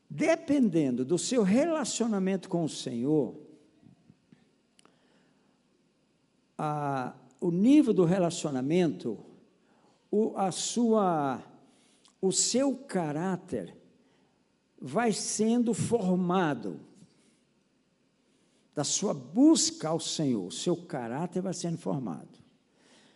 Dependendo 0.10 1.04
do 1.04 1.18
seu 1.18 1.44
relacionamento 1.44 2.50
com 2.50 2.64
o 2.64 2.70
Senhor, 2.70 3.36
a, 6.58 7.14
o 7.40 7.52
nível 7.52 7.94
do 7.94 8.04
relacionamento, 8.04 9.18
o, 10.12 10.36
a 10.36 10.52
sua, 10.52 11.42
o 12.22 12.32
seu 12.32 12.76
caráter 12.76 13.76
vai 14.80 15.12
sendo 15.12 15.74
formado 15.74 16.80
da 18.74 18.84
sua 18.84 19.14
busca 19.14 19.90
ao 19.90 20.00
Senhor, 20.00 20.46
o 20.46 20.52
seu 20.52 20.76
caráter 20.76 21.42
vai 21.42 21.54
sendo 21.54 21.78
formado. 21.78 22.38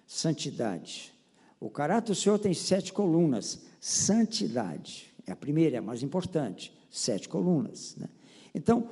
Santidade. 0.08 1.14
O 1.60 1.70
caráter 1.70 2.08
do 2.08 2.16
Senhor 2.16 2.40
tem 2.40 2.54
sete 2.54 2.92
colunas. 2.92 3.62
Santidade 3.80 5.14
é 5.26 5.32
a 5.32 5.36
primeira, 5.36 5.76
é 5.76 5.80
a 5.80 5.82
mais 5.82 6.02
importante. 6.02 6.74
Sete 6.90 7.30
colunas. 7.30 7.96
Né? 7.96 8.10
Então, 8.54 8.90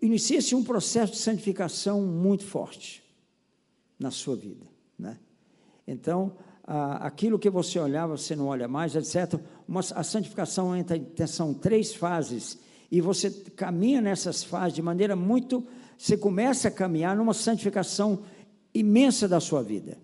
inicia-se 0.00 0.54
um 0.54 0.64
processo 0.64 1.12
de 1.12 1.18
santificação 1.18 2.02
muito 2.02 2.44
forte 2.44 3.04
na 4.00 4.10
sua 4.10 4.34
vida. 4.34 4.66
Né? 4.98 5.18
Então, 5.86 6.32
a, 6.64 7.06
aquilo 7.06 7.38
que 7.38 7.50
você 7.50 7.78
olhava, 7.78 8.16
você 8.16 8.34
não 8.34 8.46
olha 8.46 8.66
mais, 8.66 8.96
etc. 8.96 9.38
Uma, 9.68 9.80
a 9.80 10.02
santificação 10.02 10.74
entra 10.74 10.96
em 10.96 11.26
são 11.26 11.52
três 11.52 11.94
fases, 11.94 12.58
e 12.90 13.00
você 13.00 13.30
caminha 13.30 14.00
nessas 14.00 14.42
fases 14.42 14.74
de 14.74 14.82
maneira 14.82 15.14
muito. 15.14 15.64
Você 15.96 16.16
começa 16.16 16.68
a 16.68 16.70
caminhar 16.70 17.14
numa 17.14 17.34
santificação 17.34 18.24
imensa 18.74 19.28
da 19.28 19.38
sua 19.38 19.62
vida. 19.62 19.98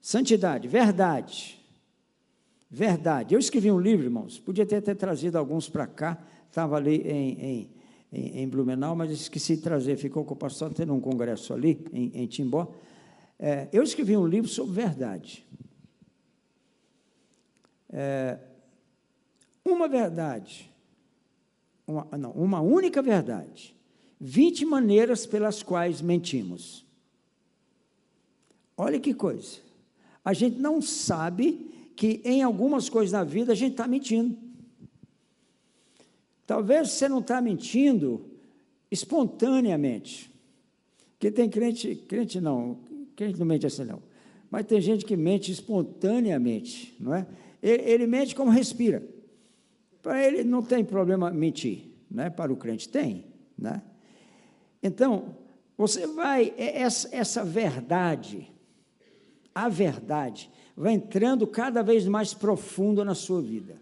Santidade, 0.00 0.68
verdade. 0.68 1.58
Verdade. 2.70 3.34
Eu 3.34 3.40
escrevi 3.40 3.72
um 3.72 3.80
livro, 3.80 4.04
irmãos, 4.04 4.38
podia 4.38 4.66
ter, 4.66 4.82
ter 4.82 4.94
trazido 4.94 5.38
alguns 5.38 5.68
para 5.68 5.86
cá, 5.86 6.22
estava 6.48 6.76
ali 6.76 6.96
em, 6.96 7.40
em 7.40 7.75
em, 8.16 8.42
em 8.42 8.48
Blumenau, 8.48 8.96
mas 8.96 9.10
esqueci 9.10 9.56
de 9.56 9.62
trazer, 9.62 9.96
ficou 9.96 10.24
com 10.24 10.32
o 10.32 10.36
pastor 10.36 10.72
tendo 10.72 10.94
um 10.94 11.00
congresso 11.00 11.52
ali, 11.52 11.86
em, 11.92 12.10
em 12.14 12.26
Timbó. 12.26 12.72
É, 13.38 13.68
eu 13.72 13.82
escrevi 13.82 14.16
um 14.16 14.26
livro 14.26 14.48
sobre 14.48 14.72
verdade. 14.72 15.46
É, 17.92 18.38
uma 19.62 19.86
verdade, 19.86 20.72
uma, 21.86 22.06
não, 22.16 22.30
uma 22.32 22.60
única 22.60 23.02
verdade, 23.02 23.76
20 24.18 24.64
maneiras 24.64 25.26
pelas 25.26 25.62
quais 25.62 26.00
mentimos. 26.00 26.86
Olha 28.76 28.98
que 28.98 29.12
coisa. 29.12 29.58
A 30.24 30.32
gente 30.32 30.58
não 30.58 30.80
sabe 30.80 31.90
que 31.94 32.20
em 32.24 32.42
algumas 32.42 32.88
coisas 32.88 33.12
na 33.12 33.24
vida 33.24 33.52
a 33.52 33.54
gente 33.54 33.72
está 33.72 33.86
mentindo. 33.86 34.45
Talvez 36.46 36.90
você 36.90 37.08
não 37.08 37.18
está 37.18 37.40
mentindo 37.40 38.24
espontaneamente. 38.90 40.30
Porque 41.12 41.30
tem 41.30 41.48
crente, 41.48 41.96
crente 41.96 42.40
não, 42.40 42.78
crente 43.16 43.38
não 43.38 43.46
mente 43.46 43.66
assim 43.66 43.84
não. 43.84 44.02
Mas 44.50 44.66
tem 44.66 44.80
gente 44.80 45.04
que 45.04 45.16
mente 45.16 45.50
espontaneamente, 45.50 46.94
não 47.00 47.14
é? 47.14 47.26
Ele, 47.62 47.82
ele 47.82 48.06
mente 48.06 48.34
como 48.34 48.50
respira. 48.50 49.02
Para 50.02 50.24
ele 50.24 50.44
não 50.44 50.62
tem 50.62 50.84
problema 50.84 51.30
mentir, 51.30 51.90
né? 52.08 52.30
Para 52.30 52.52
o 52.52 52.56
crente 52.56 52.88
tem, 52.88 53.24
né? 53.58 53.82
Então, 54.80 55.34
você 55.76 56.06
vai 56.06 56.54
é, 56.56 56.80
essa, 56.80 57.08
essa 57.14 57.44
verdade, 57.44 58.48
a 59.52 59.68
verdade 59.68 60.48
vai 60.76 60.92
entrando 60.92 61.46
cada 61.46 61.82
vez 61.82 62.06
mais 62.06 62.32
profundo 62.34 63.04
na 63.04 63.14
sua 63.14 63.42
vida. 63.42 63.80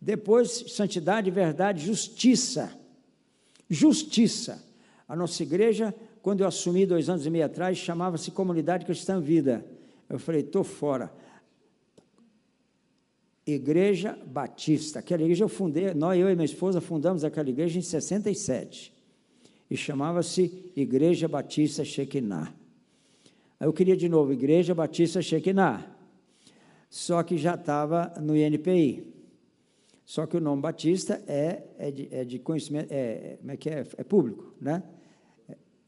Depois, 0.00 0.64
santidade, 0.68 1.30
verdade, 1.30 1.84
justiça. 1.84 2.72
Justiça. 3.68 4.64
A 5.06 5.14
nossa 5.14 5.42
igreja, 5.42 5.94
quando 6.22 6.40
eu 6.40 6.46
assumi 6.46 6.86
dois 6.86 7.08
anos 7.08 7.26
e 7.26 7.30
meio 7.30 7.44
atrás, 7.44 7.76
chamava-se 7.76 8.30
Comunidade 8.30 8.86
Cristã 8.86 9.20
Vida. 9.20 9.64
Eu 10.08 10.18
falei, 10.18 10.40
estou 10.40 10.64
fora. 10.64 11.12
Igreja 13.46 14.18
Batista. 14.26 15.00
Aquela 15.00 15.22
igreja 15.22 15.44
eu 15.44 15.48
fundei, 15.48 15.92
nós, 15.92 16.18
eu 16.18 16.30
e 16.30 16.34
minha 16.34 16.44
esposa, 16.44 16.80
fundamos 16.80 17.24
aquela 17.24 17.48
igreja 17.48 17.78
em 17.78 17.82
67. 17.82 18.92
E 19.70 19.76
chamava-se 19.76 20.72
Igreja 20.74 21.28
Batista 21.28 21.84
Shekinah. 21.84 22.52
Aí 23.58 23.66
eu 23.66 23.72
queria 23.72 23.96
de 23.96 24.08
novo, 24.08 24.32
Igreja 24.32 24.74
Batista 24.74 25.20
Shekinah. 25.20 25.86
Só 26.88 27.22
que 27.22 27.36
já 27.36 27.54
estava 27.54 28.12
no 28.20 28.36
INPI. 28.36 29.09
Só 30.10 30.26
que 30.26 30.36
o 30.36 30.40
nome 30.40 30.60
Batista 30.60 31.22
é, 31.24 31.62
é, 31.78 31.88
de, 31.92 32.08
é 32.10 32.24
de 32.24 32.40
conhecimento, 32.40 32.88
é, 32.90 33.36
como 33.38 33.52
é 33.52 33.56
que 33.56 33.70
é? 33.70 33.86
É 33.96 34.02
público, 34.02 34.52
né? 34.60 34.82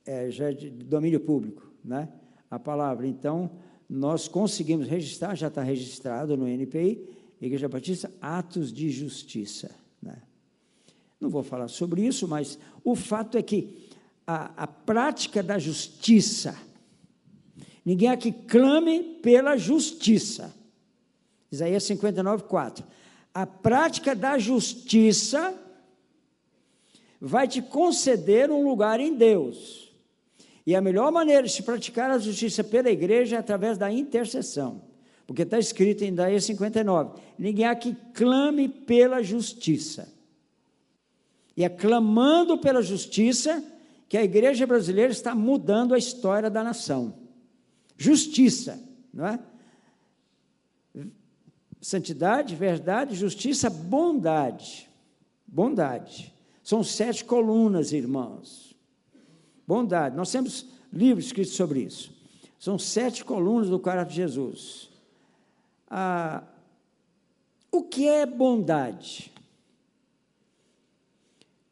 É, 0.07 0.31
já 0.31 0.51
é 0.51 0.53
de 0.53 0.71
domínio 0.71 1.19
público, 1.19 1.69
né? 1.85 2.09
A 2.49 2.57
palavra. 2.57 3.05
Então, 3.05 3.51
nós 3.91 4.29
conseguimos 4.29 4.87
registrar, 4.87 5.35
já 5.35 5.49
está 5.49 5.61
registrado 5.61 6.37
no 6.37 6.47
NPI, 6.47 7.05
Igreja 7.41 7.69
Batista, 7.69 8.13
atos 8.21 8.73
de 8.73 8.91
justiça, 8.91 9.75
né? 10.01 10.23
Não 11.21 11.29
vou 11.29 11.43
falar 11.43 11.67
sobre 11.67 12.07
isso, 12.07 12.29
mas 12.29 12.61
o 12.85 12.95
fato 12.95 13.37
é 13.37 13.43
que 13.43 13.89
a, 14.25 14.63
a 14.63 14.67
prática 14.69 15.43
da 15.43 15.59
justiça, 15.59 16.57
ninguém 17.85 18.09
aqui 18.09 18.31
clame 18.31 19.19
pela 19.21 19.57
justiça. 19.57 20.55
Isaías 21.51 21.83
59, 21.83 22.45
4 22.45 23.02
a 23.35 23.47
prática 23.47 24.15
da 24.15 24.39
justiça 24.39 25.55
vai 27.21 27.49
te 27.49 27.63
conceder 27.63 28.51
um 28.51 28.67
lugar 28.69 29.01
em 29.01 29.15
Deus. 29.15 29.93
E 30.67 30.77
a 30.77 30.81
melhor 30.81 31.11
maneira 31.11 31.43
de 31.43 31.53
se 31.53 31.63
praticar 31.63 32.11
a 32.11 32.19
justiça 32.19 32.63
pela 32.63 32.91
igreja 32.91 33.37
é 33.37 33.39
através 33.39 33.79
da 33.79 33.91
intercessão. 33.91 34.83
Porque 35.27 35.43
está 35.43 35.59
escrito 35.59 36.05
em 36.05 36.15
Daí 36.15 36.41
59: 36.41 37.21
ninguém 37.39 37.65
há 37.65 37.75
que 37.75 37.97
clame 38.13 38.69
pela 38.69 39.23
justiça. 39.23 40.13
E 41.57 41.65
é 41.65 41.69
clamando 41.69 42.59
pela 42.59 42.83
justiça 42.83 43.63
que 44.09 44.17
a 44.17 44.25
igreja 44.25 44.67
brasileira 44.67 45.13
está 45.13 45.35
mudando 45.35 45.95
a 45.95 45.99
história 45.99 46.51
da 46.51 46.63
nação. 46.63 47.15
Justiça, 47.97 48.79
não 49.13 49.27
é? 49.27 49.39
Santidade, 51.83 52.55
verdade, 52.55 53.17
justiça, 53.17 53.69
bondade. 53.69 54.89
Bondade. 55.45 56.33
São 56.63 56.85
sete 56.85 57.25
colunas, 57.25 57.93
irmãos. 57.93 58.73
Bondade. 59.67 60.17
Nós 60.17 60.31
temos 60.31 60.65
livros 60.93 61.27
escritos 61.27 61.55
sobre 61.55 61.81
isso. 61.81 62.15
São 62.57 62.79
sete 62.79 63.25
colunas 63.25 63.69
do 63.69 63.81
caráter 63.81 64.11
de 64.11 64.17
Jesus. 64.17 64.91
Ah, 65.91 66.45
o 67.73 67.83
que 67.83 68.07
é 68.07 68.25
bondade? 68.25 69.33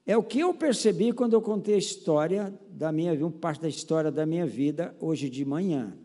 É 0.04 0.16
o 0.16 0.24
que 0.24 0.40
eu 0.40 0.52
percebi 0.52 1.12
quando 1.12 1.34
eu 1.34 1.40
contei 1.40 1.76
a 1.76 1.78
história 1.78 2.52
da 2.68 2.90
minha 2.90 3.14
vida, 3.14 3.30
parte 3.30 3.60
da 3.60 3.68
história 3.68 4.10
da 4.10 4.26
minha 4.26 4.44
vida 4.44 4.92
hoje 4.98 5.30
de 5.30 5.44
manhã, 5.44 5.96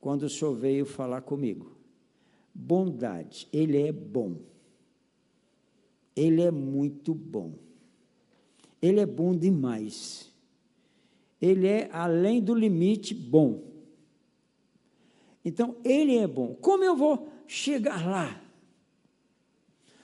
quando 0.00 0.22
o 0.22 0.30
senhor 0.30 0.54
veio 0.54 0.86
falar 0.86 1.22
comigo. 1.22 1.81
Bondade, 2.54 3.48
ele 3.52 3.80
é 3.80 3.92
bom. 3.92 4.36
Ele 6.14 6.42
é 6.42 6.50
muito 6.50 7.14
bom. 7.14 7.54
Ele 8.80 9.00
é 9.00 9.06
bom 9.06 9.34
demais. 9.34 10.30
Ele 11.40 11.66
é 11.66 11.88
além 11.92 12.40
do 12.42 12.54
limite 12.54 13.14
bom. 13.14 13.62
Então, 15.44 15.76
ele 15.84 16.16
é 16.18 16.26
bom. 16.26 16.54
Como 16.60 16.84
eu 16.84 16.94
vou 16.94 17.28
chegar 17.46 18.06
lá? 18.06 18.40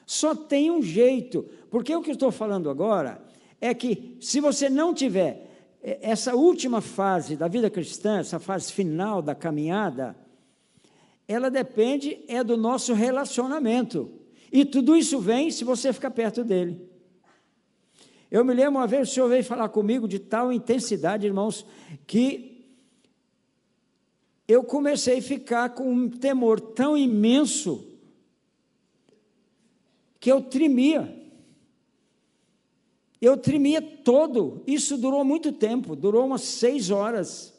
Só 0.04 0.34
tem 0.34 0.70
um 0.70 0.82
jeito, 0.82 1.44
porque 1.70 1.94
o 1.94 2.00
que 2.00 2.10
eu 2.10 2.14
estou 2.14 2.32
falando 2.32 2.70
agora 2.70 3.22
é 3.60 3.74
que 3.74 4.16
se 4.20 4.40
você 4.40 4.70
não 4.70 4.94
tiver 4.94 5.76
eh, 5.82 5.98
essa 6.00 6.34
última 6.34 6.80
fase 6.80 7.36
da 7.36 7.46
vida 7.46 7.68
cristã, 7.68 8.18
essa 8.18 8.38
fase 8.38 8.72
final 8.72 9.20
da 9.20 9.34
caminhada, 9.34 10.16
ela 11.28 11.50
depende 11.50 12.24
é 12.26 12.42
do 12.42 12.56
nosso 12.56 12.94
relacionamento. 12.94 14.10
E 14.50 14.64
tudo 14.64 14.96
isso 14.96 15.20
vem 15.20 15.50
se 15.50 15.62
você 15.62 15.92
ficar 15.92 16.10
perto 16.10 16.42
dele. 16.42 16.88
Eu 18.30 18.42
me 18.44 18.54
lembro 18.54 18.80
uma 18.80 18.86
vez 18.86 19.10
o 19.10 19.12
senhor 19.12 19.28
veio 19.28 19.44
falar 19.44 19.68
comigo 19.68 20.08
de 20.08 20.18
tal 20.18 20.50
intensidade, 20.50 21.26
irmãos, 21.26 21.66
que 22.06 22.66
eu 24.46 24.64
comecei 24.64 25.18
a 25.18 25.22
ficar 25.22 25.70
com 25.70 25.92
um 25.92 26.08
temor 26.08 26.58
tão 26.58 26.96
imenso 26.96 27.86
que 30.18 30.32
eu 30.32 30.40
tremia. 30.40 31.14
Eu 33.20 33.36
tremia 33.36 33.82
todo. 33.82 34.62
Isso 34.66 34.96
durou 34.96 35.24
muito 35.24 35.52
tempo, 35.52 35.94
durou 35.94 36.24
umas 36.24 36.42
seis 36.42 36.90
horas. 36.90 37.57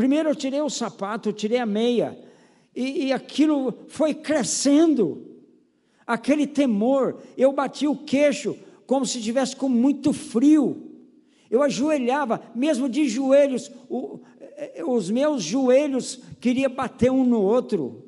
Primeiro 0.00 0.30
eu 0.30 0.34
tirei 0.34 0.62
o 0.62 0.70
sapato, 0.70 1.28
eu 1.28 1.32
tirei 1.34 1.58
a 1.58 1.66
meia, 1.66 2.18
e, 2.74 3.08
e 3.08 3.12
aquilo 3.12 3.74
foi 3.86 4.14
crescendo. 4.14 5.26
Aquele 6.06 6.46
temor, 6.46 7.20
eu 7.36 7.52
bati 7.52 7.86
o 7.86 7.94
queixo 7.94 8.56
como 8.86 9.04
se 9.04 9.20
tivesse 9.20 9.54
com 9.54 9.68
muito 9.68 10.14
frio. 10.14 10.90
Eu 11.50 11.62
ajoelhava, 11.62 12.40
mesmo 12.54 12.88
de 12.88 13.10
joelhos, 13.10 13.70
o, 13.90 14.20
eh, 14.40 14.82
os 14.82 15.10
meus 15.10 15.42
joelhos 15.42 16.18
queriam 16.40 16.72
bater 16.72 17.10
um 17.10 17.22
no 17.22 17.42
outro. 17.42 18.02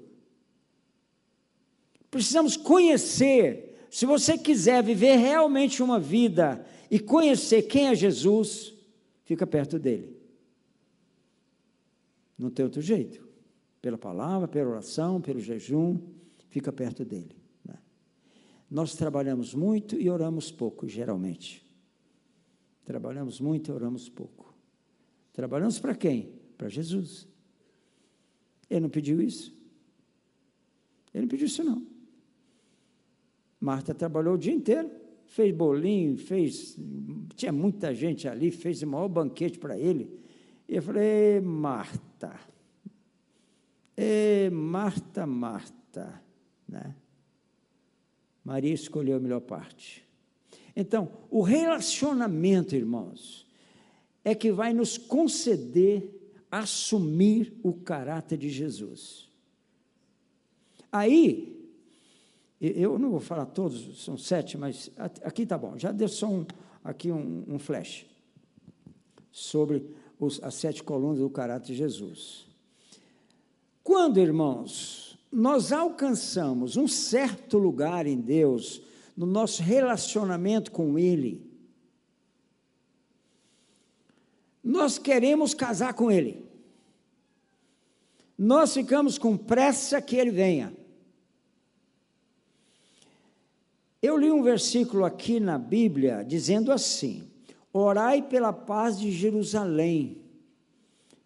Precisamos 2.10 2.56
conhecer, 2.56 3.86
se 3.90 4.06
você 4.06 4.38
quiser 4.38 4.82
viver 4.82 5.16
realmente 5.16 5.82
uma 5.82 6.00
vida 6.00 6.64
e 6.90 6.98
conhecer 6.98 7.64
quem 7.64 7.88
é 7.88 7.94
Jesus, 7.94 8.72
fica 9.26 9.46
perto 9.46 9.78
dele. 9.78 10.21
Não 12.42 12.50
tem 12.50 12.64
outro 12.64 12.82
jeito. 12.82 13.24
Pela 13.80 13.96
palavra, 13.96 14.48
pela 14.48 14.70
oração, 14.70 15.20
pelo 15.20 15.40
jejum, 15.40 15.98
fica 16.48 16.72
perto 16.72 17.04
dele. 17.04 17.36
Né? 17.64 17.78
Nós 18.68 18.94
trabalhamos 18.94 19.54
muito 19.54 19.96
e 20.00 20.10
oramos 20.10 20.50
pouco, 20.50 20.88
geralmente. 20.88 21.64
Trabalhamos 22.84 23.40
muito 23.40 23.70
e 23.70 23.74
oramos 23.74 24.08
pouco. 24.08 24.52
Trabalhamos 25.32 25.78
para 25.78 25.94
quem? 25.94 26.32
Para 26.58 26.68
Jesus. 26.68 27.28
Ele 28.68 28.80
não 28.80 28.90
pediu 28.90 29.20
isso? 29.20 29.56
Ele 31.14 31.22
não 31.22 31.28
pediu 31.28 31.46
isso, 31.46 31.62
não. 31.62 31.86
Marta 33.60 33.94
trabalhou 33.94 34.34
o 34.34 34.38
dia 34.38 34.52
inteiro, 34.52 34.90
fez 35.26 35.54
bolinho, 35.54 36.16
fez. 36.16 36.76
Tinha 37.36 37.52
muita 37.52 37.94
gente 37.94 38.26
ali, 38.26 38.50
fez 38.50 38.82
o 38.82 38.86
maior 38.88 39.08
banquete 39.08 39.58
para 39.58 39.78
ele. 39.78 40.10
E 40.68 40.76
eu 40.76 40.82
falei, 40.82 41.40
Marta, 41.40 42.00
e 43.96 44.50
Marta, 44.50 45.26
Marta, 45.26 46.22
né? 46.68 46.94
Maria 48.44 48.74
escolheu 48.74 49.16
a 49.16 49.20
melhor 49.20 49.40
parte. 49.40 50.04
Então, 50.74 51.12
o 51.30 51.42
relacionamento, 51.42 52.74
irmãos, 52.74 53.46
é 54.24 54.34
que 54.34 54.50
vai 54.50 54.72
nos 54.72 54.98
conceder 54.98 56.20
assumir 56.50 57.58
o 57.62 57.72
caráter 57.72 58.36
de 58.36 58.50
Jesus. 58.50 59.30
Aí, 60.90 61.70
eu 62.60 62.98
não 62.98 63.10
vou 63.10 63.20
falar 63.20 63.46
todos, 63.46 64.04
são 64.04 64.18
sete, 64.18 64.58
mas 64.58 64.90
aqui 64.96 65.42
está 65.42 65.56
bom. 65.56 65.78
Já 65.78 65.90
deu 65.92 66.08
só 66.08 66.28
um, 66.28 66.46
aqui 66.84 67.10
um, 67.10 67.44
um 67.48 67.58
flash 67.58 68.04
sobre 69.30 69.86
os, 70.24 70.42
as 70.42 70.54
sete 70.54 70.82
colunas 70.82 71.18
do 71.18 71.28
caráter 71.28 71.68
de 71.68 71.74
Jesus. 71.74 72.46
Quando, 73.82 74.20
irmãos, 74.20 75.18
nós 75.30 75.72
alcançamos 75.72 76.76
um 76.76 76.86
certo 76.86 77.58
lugar 77.58 78.06
em 78.06 78.20
Deus, 78.20 78.80
no 79.16 79.26
nosso 79.26 79.62
relacionamento 79.62 80.70
com 80.70 80.98
Ele, 80.98 81.44
nós 84.62 84.96
queremos 84.96 85.54
casar 85.54 85.94
com 85.94 86.10
Ele. 86.10 86.44
Nós 88.38 88.72
ficamos 88.72 89.18
com 89.18 89.36
pressa 89.36 90.00
que 90.00 90.16
Ele 90.16 90.30
venha. 90.30 90.72
Eu 94.00 94.16
li 94.16 94.30
um 94.30 94.42
versículo 94.42 95.04
aqui 95.04 95.40
na 95.40 95.58
Bíblia 95.58 96.24
dizendo 96.24 96.70
assim: 96.72 97.28
Orai 97.72 98.22
pela 98.22 98.52
paz 98.52 98.98
de 98.98 99.10
Jerusalém, 99.10 100.22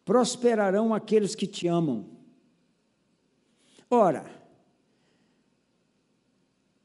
prosperarão 0.04 0.94
aqueles 0.94 1.34
que 1.34 1.46
te 1.46 1.66
amam. 1.66 2.06
Ora, 3.90 4.24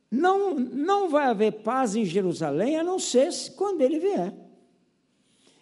não, 0.10 0.56
não 0.56 1.10
vai 1.10 1.28
haver 1.28 1.64
paz 1.64 1.96
em 1.96 2.04
Jerusalém 2.04 2.78
a 2.78 2.84
não 2.84 3.00
ser 3.00 3.30
quando 3.56 3.82
ele 3.82 4.00
vier. 4.00 4.34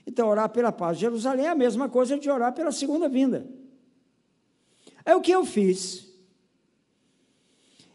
Então, 0.07 0.27
orar 0.27 0.49
pela 0.49 0.71
paz 0.71 0.97
de 0.97 1.01
Jerusalém 1.01 1.45
é 1.45 1.49
a 1.49 1.55
mesma 1.55 1.87
coisa 1.87 2.17
de 2.17 2.29
orar 2.31 2.53
pela 2.53 2.71
segunda 2.71 3.07
vinda. 3.07 3.47
É 5.05 5.15
o 5.15 5.21
que 5.21 5.31
eu 5.31 5.45
fiz. 5.45 6.11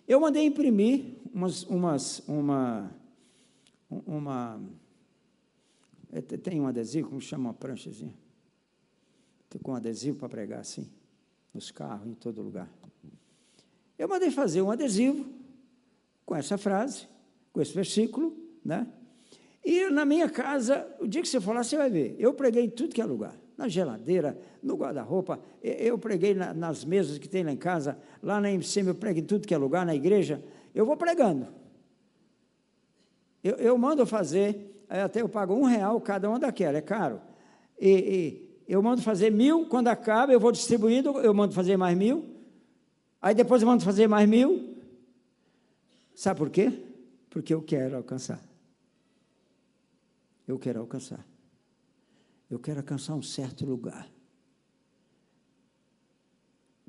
Eu 0.06 0.20
mandei 0.20 0.44
imprimir 0.44 1.16
umas, 1.34 1.64
umas, 1.64 2.20
uma, 2.28 2.90
uma, 3.90 4.60
tem 6.22 6.60
um 6.60 6.66
adesivo, 6.66 7.08
como 7.08 7.20
chama 7.20 7.48
uma 7.48 7.54
pranchazinha? 7.54 8.14
Com 9.62 9.72
um 9.72 9.76
adesivo 9.76 10.18
para 10.18 10.28
pregar 10.28 10.60
assim, 10.60 10.90
nos 11.52 11.70
carros, 11.70 12.08
em 12.08 12.14
todo 12.14 12.42
lugar. 12.42 12.68
Eu 13.96 14.08
mandei 14.08 14.30
fazer 14.30 14.60
um 14.62 14.70
adesivo 14.70 15.24
com 16.26 16.34
essa 16.34 16.58
frase, 16.58 17.06
com 17.52 17.60
esse 17.60 17.72
versículo, 17.72 18.36
né? 18.64 18.86
E 19.64 19.88
na 19.90 20.04
minha 20.04 20.28
casa, 20.28 20.86
o 21.00 21.06
dia 21.06 21.22
que 21.22 21.28
você 21.28 21.38
lá, 21.38 21.62
você 21.62 21.76
vai 21.76 21.88
ver. 21.88 22.16
Eu 22.18 22.34
preguei 22.34 22.64
em 22.64 22.70
tudo 22.70 22.94
que 22.94 23.00
é 23.00 23.04
lugar. 23.04 23.34
Na 23.56 23.68
geladeira, 23.68 24.38
no 24.62 24.76
guarda-roupa. 24.76 25.40
Eu 25.62 25.96
preguei 25.96 26.34
na, 26.34 26.52
nas 26.52 26.84
mesas 26.84 27.18
que 27.18 27.28
tem 27.28 27.44
lá 27.44 27.52
em 27.52 27.56
casa. 27.56 27.96
Lá 28.22 28.40
na 28.40 28.50
MCM 28.50 28.88
eu 28.88 28.94
prego 28.94 29.20
em 29.20 29.24
tudo 29.24 29.46
que 29.46 29.54
é 29.54 29.56
lugar, 29.56 29.86
na 29.86 29.94
igreja. 29.94 30.44
Eu 30.74 30.84
vou 30.84 30.96
pregando. 30.96 31.46
Eu, 33.42 33.54
eu 33.56 33.78
mando 33.78 34.04
fazer, 34.04 34.73
até 35.02 35.22
eu 35.22 35.28
pago 35.28 35.54
um 35.54 35.64
real 35.64 36.00
cada 36.00 36.28
uma 36.28 36.38
daquela, 36.38 36.78
é 36.78 36.82
caro. 36.82 37.20
E, 37.80 37.90
e, 37.90 38.44
eu 38.66 38.82
mando 38.82 39.02
fazer 39.02 39.30
mil, 39.30 39.66
quando 39.66 39.88
acaba, 39.88 40.32
eu 40.32 40.40
vou 40.40 40.52
distribuindo, 40.52 41.18
eu 41.20 41.34
mando 41.34 41.52
fazer 41.52 41.76
mais 41.76 41.96
mil. 41.96 42.24
Aí 43.20 43.34
depois 43.34 43.62
eu 43.62 43.68
mando 43.68 43.84
fazer 43.84 44.06
mais 44.06 44.28
mil. 44.28 44.76
Sabe 46.14 46.38
por 46.38 46.50
quê? 46.50 46.86
Porque 47.28 47.52
eu 47.52 47.62
quero 47.62 47.96
alcançar. 47.96 48.40
Eu 50.46 50.58
quero 50.58 50.80
alcançar. 50.80 51.26
Eu 52.50 52.58
quero 52.58 52.80
alcançar 52.80 53.14
um 53.14 53.22
certo 53.22 53.66
lugar 53.66 54.08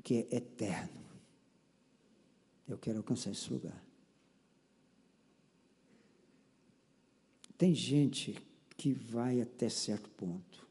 que 0.02 0.28
é 0.30 0.36
eterno. 0.36 1.04
Eu 2.68 2.78
quero 2.78 2.98
alcançar 2.98 3.30
esse 3.30 3.52
lugar. 3.52 3.85
Tem 7.56 7.74
gente 7.74 8.36
que 8.76 8.92
vai 8.92 9.40
até 9.40 9.68
certo 9.68 10.10
ponto. 10.10 10.66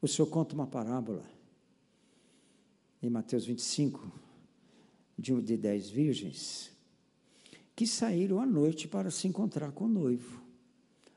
O 0.00 0.06
Senhor 0.06 0.28
conta 0.28 0.54
uma 0.54 0.66
parábola 0.66 1.24
em 3.02 3.08
Mateus 3.08 3.46
25, 3.46 4.12
de, 5.18 5.40
de 5.40 5.56
dez 5.56 5.88
virgens, 5.88 6.70
que 7.74 7.86
saíram 7.86 8.40
à 8.40 8.46
noite 8.46 8.86
para 8.86 9.10
se 9.10 9.26
encontrar 9.26 9.72
com 9.72 9.84
o 9.84 9.88
noivo. 9.88 10.42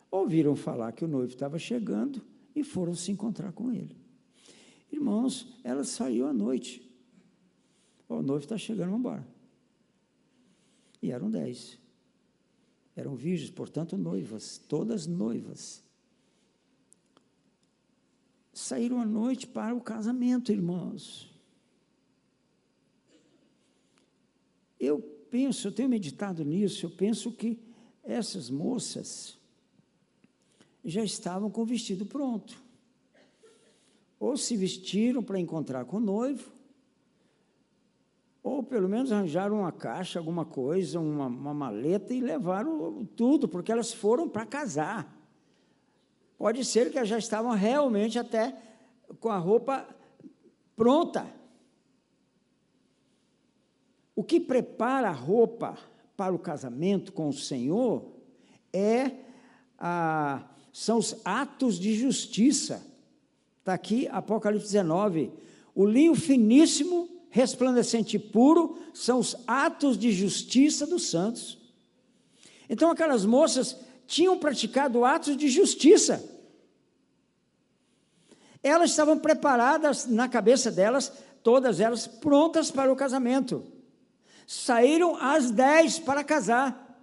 ouviram 0.09 0.55
falar 0.55 0.93
que 0.93 1.03
o 1.03 1.07
noivo 1.07 1.33
estava 1.33 1.59
chegando 1.59 2.21
e 2.55 2.63
foram 2.63 2.95
se 2.95 3.11
encontrar 3.11 3.51
com 3.51 3.71
ele. 3.71 3.95
Irmãos, 4.91 5.47
ela 5.63 5.83
saiu 5.83 6.27
à 6.27 6.33
noite. 6.33 6.81
O 8.07 8.21
noivo 8.21 8.43
está 8.43 8.57
chegando, 8.57 8.91
vamos 8.91 8.99
embora. 8.99 9.27
E 11.01 11.11
eram 11.11 11.29
dez. 11.29 11.77
Eram 12.97 13.15
virgens, 13.15 13.51
portanto, 13.51 13.95
noivas, 13.95 14.57
todas 14.57 15.05
noivas. 15.05 15.83
Saíram 18.51 18.99
à 18.99 19.05
noite 19.05 19.45
para 19.45 19.75
o 19.75 19.79
casamento, 19.79 20.51
irmãos. 20.51 21.31
Eu 24.79 24.99
penso, 25.29 25.67
eu 25.67 25.71
tenho 25.71 25.87
meditado 25.87 26.43
nisso, 26.43 26.87
eu 26.87 26.89
penso 26.89 27.31
que 27.31 27.59
essas 28.03 28.49
moças 28.49 29.37
já 30.83 31.03
estavam 31.03 31.51
com 31.51 31.61
o 31.61 31.65
vestido 31.65 32.03
pronto. 32.03 32.59
Ou 34.19 34.35
se 34.35 34.57
vestiram 34.57 35.21
para 35.21 35.39
encontrar 35.39 35.85
com 35.85 35.97
o 35.97 35.99
noivo, 35.99 36.51
ou 38.47 38.63
pelo 38.63 38.87
menos 38.87 39.11
arranjaram 39.11 39.59
uma 39.59 39.73
caixa, 39.73 40.19
alguma 40.19 40.45
coisa, 40.45 41.01
uma, 41.01 41.27
uma 41.27 41.53
maleta 41.53 42.13
e 42.13 42.21
levaram 42.21 43.05
tudo, 43.13 43.45
porque 43.45 43.71
elas 43.71 43.91
foram 43.91 44.29
para 44.29 44.45
casar. 44.45 45.13
Pode 46.37 46.63
ser 46.63 46.89
que 46.89 46.97
elas 46.97 47.09
já 47.09 47.17
estavam 47.17 47.51
realmente 47.51 48.17
até 48.17 48.55
com 49.19 49.29
a 49.29 49.37
roupa 49.37 49.85
pronta. 50.77 51.27
O 54.15 54.23
que 54.23 54.39
prepara 54.39 55.09
a 55.09 55.13
roupa 55.13 55.77
para 56.15 56.33
o 56.33 56.39
casamento 56.39 57.11
com 57.11 57.27
o 57.27 57.33
Senhor 57.33 58.13
é 58.71 59.11
a, 59.77 60.47
são 60.71 60.99
os 60.99 61.19
atos 61.25 61.77
de 61.77 61.93
justiça. 61.93 62.81
Está 63.59 63.73
aqui 63.73 64.07
Apocalipse 64.07 64.67
19. 64.67 65.33
O 65.75 65.85
linho 65.85 66.15
finíssimo 66.15 67.16
resplandecente 67.37 68.15
e 68.15 68.19
puro 68.19 68.79
são 68.95 69.19
os 69.19 69.35
atos 69.45 69.95
de 69.95 70.11
justiça 70.11 70.87
dos 70.87 71.11
santos. 71.11 71.59
Então 72.67 72.89
aquelas 72.89 73.25
moças 73.25 73.77
tinham 74.07 74.39
praticado 74.39 75.05
atos 75.05 75.37
de 75.37 75.47
justiça. 75.47 76.27
Elas 78.63 78.89
estavam 78.89 79.19
preparadas 79.19 80.07
na 80.07 80.27
cabeça 80.27 80.71
delas, 80.71 81.13
todas 81.43 81.79
elas 81.79 82.07
prontas 82.07 82.71
para 82.71 82.91
o 82.91 82.95
casamento. 82.95 83.63
Saíram 84.47 85.15
às 85.15 85.51
dez 85.51 85.99
para 85.99 86.23
casar. 86.23 86.99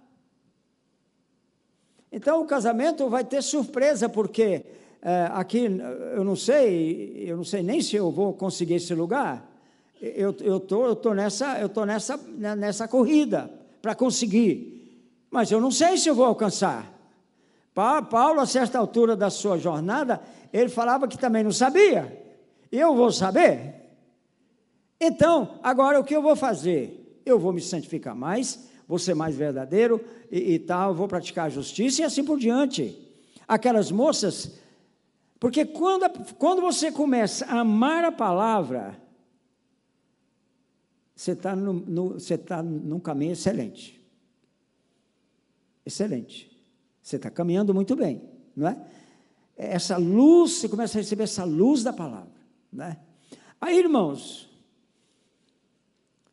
Então 2.11 2.41
o 2.41 2.45
casamento 2.45 3.07
vai 3.07 3.23
ter 3.23 3.41
surpresa, 3.41 4.09
porque 4.09 4.65
é, 5.01 5.29
aqui 5.31 5.59
eu 6.13 6.25
não 6.25 6.35
sei, 6.35 7.23
eu 7.25 7.37
não 7.37 7.45
sei 7.45 7.63
nem 7.63 7.81
se 7.81 7.95
eu 7.95 8.11
vou 8.11 8.33
conseguir 8.33 8.75
esse 8.75 8.93
lugar 8.93 9.54
eu 10.15 10.35
eu 10.41 10.59
tô, 10.59 10.85
eu 10.85 10.95
tô 10.95 11.13
nessa 11.13 11.59
eu 11.59 11.69
tô 11.69 11.85
nessa 11.85 12.17
né, 12.17 12.55
nessa 12.55 12.87
corrida 12.87 13.49
para 13.81 13.95
conseguir, 13.95 15.07
mas 15.29 15.51
eu 15.51 15.59
não 15.59 15.71
sei 15.71 15.97
se 15.97 16.09
eu 16.09 16.15
vou 16.15 16.25
alcançar. 16.25 16.93
Paulo, 17.73 18.39
a 18.39 18.45
certa 18.45 18.79
altura 18.79 19.17
da 19.17 19.29
sua 19.29 19.57
jornada, 19.57 20.21
ele 20.53 20.69
falava 20.69 21.09
que 21.09 21.17
também 21.17 21.43
não 21.43 21.51
sabia. 21.51 22.23
Eu 22.71 22.95
vou 22.95 23.11
saber. 23.11 23.75
Então, 24.99 25.59
agora 25.61 25.99
o 25.99 26.03
que 26.03 26.15
eu 26.15 26.21
vou 26.21 26.37
fazer? 26.37 27.21
Eu 27.25 27.37
vou 27.37 27.51
me 27.51 27.59
santificar 27.59 28.15
mais, 28.15 28.69
vou 28.87 28.97
ser 28.97 29.13
mais 29.13 29.35
verdadeiro 29.35 29.99
e, 30.31 30.53
e 30.53 30.59
tal, 30.59 30.95
vou 30.95 31.07
praticar 31.07 31.47
a 31.47 31.49
justiça 31.49 32.01
e 32.01 32.05
assim 32.05 32.23
por 32.23 32.39
diante. 32.39 32.97
Aquelas 33.45 33.91
moças, 33.91 34.57
porque 35.39 35.65
quando, 35.65 36.09
quando 36.35 36.61
você 36.61 36.91
começa 36.91 37.45
a 37.45 37.59
amar 37.59 38.05
a 38.05 38.11
palavra, 38.11 38.97
você 41.15 41.31
está 41.31 41.55
no, 41.55 41.73
no, 41.73 42.13
você 42.13 42.37
tá 42.37 42.61
num 42.61 42.99
caminho 42.99 43.31
excelente. 43.31 44.03
Excelente. 45.85 46.51
Você 47.01 47.15
está 47.15 47.29
caminhando 47.29 47.73
muito 47.73 47.95
bem, 47.95 48.29
não 48.55 48.67
é? 48.67 48.91
Essa 49.55 49.95
luz, 49.95 50.53
você 50.53 50.67
começa 50.67 50.97
a 50.97 51.01
receber 51.01 51.23
essa 51.23 51.45
luz 51.45 51.83
da 51.83 51.93
palavra, 51.93 52.33
né? 52.73 52.99
Aí, 53.61 53.77
irmãos, 53.79 54.49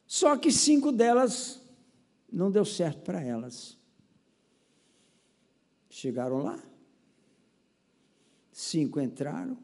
só 0.07 0.37
que 0.37 0.51
cinco 0.51 0.91
delas 0.91 1.61
não 2.31 2.51
deu 2.51 2.65
certo 2.65 3.03
para 3.03 3.23
elas. 3.23 3.79
Chegaram 5.89 6.39
lá, 6.39 6.59
cinco 8.51 8.99
entraram, 8.99 9.57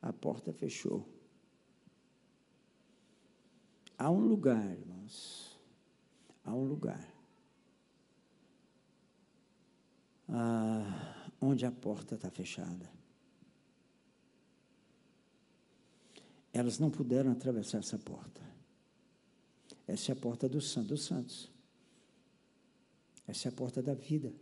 a 0.00 0.12
porta 0.12 0.52
fechou. 0.52 1.13
Há 3.96 4.10
um 4.10 4.20
lugar, 4.20 4.64
irmãos, 4.72 5.58
há 6.44 6.52
um 6.52 6.64
lugar 6.64 7.14
ah, 10.28 11.28
onde 11.40 11.64
a 11.64 11.72
porta 11.72 12.14
está 12.14 12.30
fechada. 12.30 12.90
Elas 16.52 16.78
não 16.78 16.90
puderam 16.90 17.32
atravessar 17.32 17.78
essa 17.78 17.98
porta. 17.98 18.40
Essa 19.86 20.12
é 20.12 20.14
a 20.14 20.16
porta 20.16 20.48
do 20.48 20.60
Santo 20.60 20.88
dos 20.88 21.04
Santos. 21.04 21.50
Essa 23.26 23.48
é 23.48 23.50
a 23.50 23.52
porta 23.52 23.82
da 23.82 23.94
vida. 23.94 24.32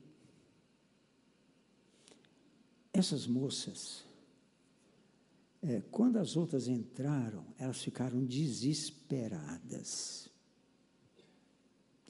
Essas 2.92 3.26
moças 3.26 4.04
é, 5.62 5.81
quando 5.92 6.16
as 6.16 6.37
outras 6.37 6.66
entraram, 6.66 7.46
elas 7.57 7.81
ficaram 7.81 8.25
desesperadas. 8.25 10.29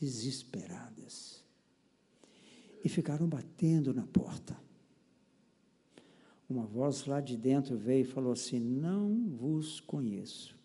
Desesperadas. 0.01 1.45
E 2.83 2.89
ficaram 2.89 3.29
batendo 3.29 3.93
na 3.93 4.07
porta. 4.07 4.59
Uma 6.49 6.65
voz 6.65 7.05
lá 7.05 7.21
de 7.21 7.37
dentro 7.37 7.77
veio 7.77 8.03
e 8.03 8.09
falou 8.09 8.33
assim: 8.33 8.59
Não 8.59 9.29
vos 9.29 9.81
conheço. 9.81 10.57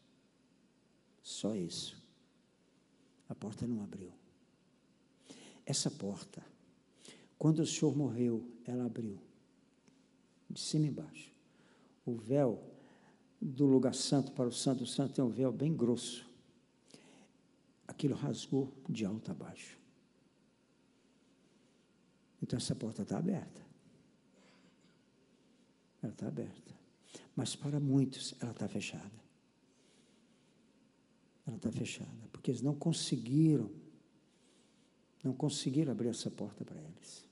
Só 1.21 1.55
isso. 1.55 2.01
A 3.27 3.35
porta 3.35 3.67
não 3.67 3.83
abriu. 3.83 4.13
Essa 5.65 5.91
porta, 5.91 6.41
quando 7.37 7.59
o 7.59 7.65
Senhor 7.65 7.95
morreu, 7.95 8.49
ela 8.65 8.85
abriu. 8.85 9.19
De 10.49 10.61
cima 10.61 10.85
e 10.85 10.89
embaixo. 10.89 11.29
O 12.05 12.15
véu 12.15 12.76
do 13.41 13.65
lugar 13.65 13.93
santo 13.93 14.31
para 14.31 14.47
o 14.47 14.51
santo 14.51 14.85
santo 14.85 15.13
tem 15.13 15.23
um 15.23 15.29
véu 15.29 15.51
bem 15.51 15.75
grosso. 15.75 16.27
Aquilo 17.87 18.15
rasgou 18.15 18.73
de 18.89 19.05
alto 19.05 19.31
a 19.31 19.33
baixo. 19.33 19.77
Então 22.41 22.57
essa 22.57 22.75
porta 22.75 23.03
está 23.03 23.17
aberta. 23.17 23.61
Ela 26.01 26.11
está 26.11 26.27
aberta. 26.27 26.75
Mas 27.35 27.55
para 27.55 27.79
muitos 27.79 28.35
ela 28.41 28.51
está 28.51 28.67
fechada. 28.67 29.27
Ela 31.45 31.57
está 31.57 31.71
fechada. 31.71 32.27
Porque 32.31 32.51
eles 32.51 32.61
não 32.61 32.75
conseguiram. 32.75 33.71
Não 35.23 35.33
conseguiram 35.33 35.91
abrir 35.91 36.09
essa 36.09 36.29
porta 36.29 36.63
para 36.65 36.79
eles. 36.79 37.27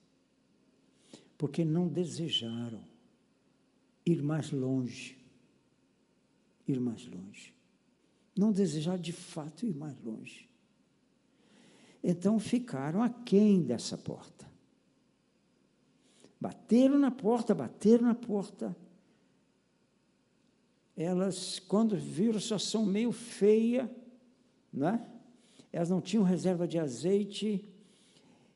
Porque 1.38 1.66
não 1.66 1.88
desejaram 1.88 2.84
ir 4.06 4.22
mais 4.22 4.52
longe 4.52 5.25
ir 6.68 6.80
mais 6.80 7.06
longe. 7.08 7.54
Não 8.36 8.52
desejar 8.52 8.98
de 8.98 9.12
fato 9.12 9.66
ir 9.66 9.76
mais 9.76 10.00
longe. 10.02 10.50
Então 12.04 12.40
ficaram 12.40 13.02
aquém 13.02 13.64
dessa 13.64 13.98
porta. 13.98 14.46
Bateram 16.40 17.00
na 17.00 17.10
porta, 17.10 17.56
bateram 17.56 18.04
na 18.08 18.16
porta. 18.16 18.76
Elas, 20.96 21.60
quando 21.60 21.96
viram 21.96 22.38
a 22.38 22.42
situação 22.42 22.86
meio 22.86 23.12
feia, 23.12 23.90
né? 24.72 25.06
elas 25.72 25.90
não 25.90 26.00
tinham 26.00 26.24
reserva 26.24 26.68
de 26.68 26.80
azeite, 26.80 27.68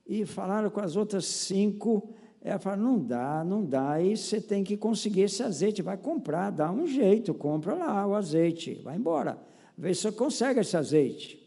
e 0.05 0.25
falaram 0.25 0.69
com 0.69 0.79
as 0.79 0.95
outras 0.95 1.25
cinco, 1.25 2.13
ela 2.41 2.57
fala, 2.57 2.77
não 2.77 2.97
dá, 2.97 3.43
não 3.43 3.65
dá, 3.65 3.91
aí 3.91 4.15
você 4.15 4.39
tem 4.39 4.63
que 4.63 4.77
conseguir 4.77 5.23
esse 5.23 5.43
azeite, 5.43 5.81
vai 5.81 5.97
comprar, 5.97 6.51
dá 6.51 6.71
um 6.71 6.87
jeito, 6.87 7.33
compra 7.33 7.73
lá 7.75 8.07
o 8.07 8.15
azeite, 8.15 8.75
vai 8.83 8.95
embora, 8.95 9.37
vê 9.77 9.93
se 9.93 10.03
você 10.03 10.11
consegue 10.11 10.61
esse 10.61 10.77
azeite. 10.77 11.37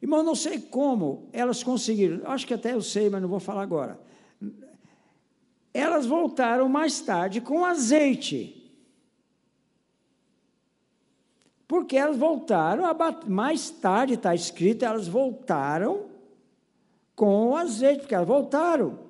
Irmão, 0.00 0.22
não 0.22 0.34
sei 0.34 0.60
como 0.60 1.28
elas 1.32 1.62
conseguiram, 1.62 2.30
acho 2.30 2.46
que 2.46 2.54
até 2.54 2.72
eu 2.74 2.82
sei, 2.82 3.10
mas 3.10 3.20
não 3.20 3.28
vou 3.28 3.40
falar 3.40 3.62
agora. 3.62 3.98
Elas 5.72 6.06
voltaram 6.06 6.68
mais 6.68 7.00
tarde 7.00 7.40
com 7.40 7.64
azeite. 7.64 8.60
Porque 11.66 11.96
elas 11.96 12.16
voltaram, 12.16 12.84
mais 13.26 13.70
tarde 13.70 14.14
está 14.14 14.34
escrito, 14.34 14.84
elas 14.84 15.08
voltaram 15.08 16.06
com 17.16 17.48
o 17.48 17.56
azeite, 17.56 18.00
porque 18.00 18.14
elas 18.14 18.28
voltaram. 18.28 19.03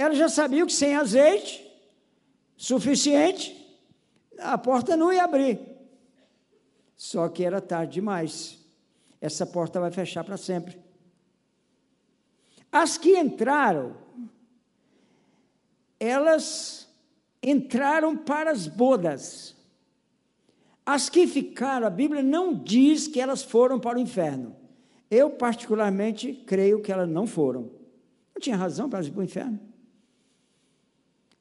Ela 0.00 0.14
já 0.14 0.30
sabia 0.30 0.64
que 0.64 0.72
sem 0.72 0.96
azeite 0.96 1.70
suficiente, 2.56 3.54
a 4.38 4.56
porta 4.56 4.96
não 4.96 5.12
ia 5.12 5.24
abrir. 5.24 5.60
Só 6.96 7.28
que 7.28 7.44
era 7.44 7.60
tarde 7.60 7.92
demais. 7.92 8.58
Essa 9.20 9.44
porta 9.44 9.78
vai 9.78 9.90
fechar 9.90 10.24
para 10.24 10.38
sempre. 10.38 10.80
As 12.72 12.96
que 12.96 13.14
entraram, 13.18 13.94
elas 15.98 16.88
entraram 17.42 18.16
para 18.16 18.50
as 18.50 18.66
bodas. 18.66 19.54
As 20.86 21.10
que 21.10 21.26
ficaram, 21.26 21.86
a 21.86 21.90
Bíblia 21.90 22.22
não 22.22 22.54
diz 22.54 23.06
que 23.06 23.20
elas 23.20 23.42
foram 23.42 23.78
para 23.78 23.98
o 23.98 24.00
inferno. 24.00 24.56
Eu, 25.10 25.28
particularmente, 25.28 26.32
creio 26.46 26.80
que 26.80 26.90
elas 26.90 27.08
não 27.08 27.26
foram. 27.26 27.70
Não 28.34 28.40
tinha 28.40 28.56
razão 28.56 28.88
para 28.88 29.04
ir 29.04 29.10
para 29.10 29.20
o 29.20 29.24
inferno. 29.24 29.69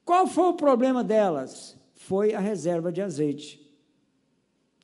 Qual 0.10 0.26
foi 0.26 0.46
o 0.46 0.54
problema 0.56 1.04
delas? 1.04 1.78
Foi 1.94 2.34
a 2.34 2.40
reserva 2.40 2.92
de 2.92 3.00
azeite. 3.00 3.62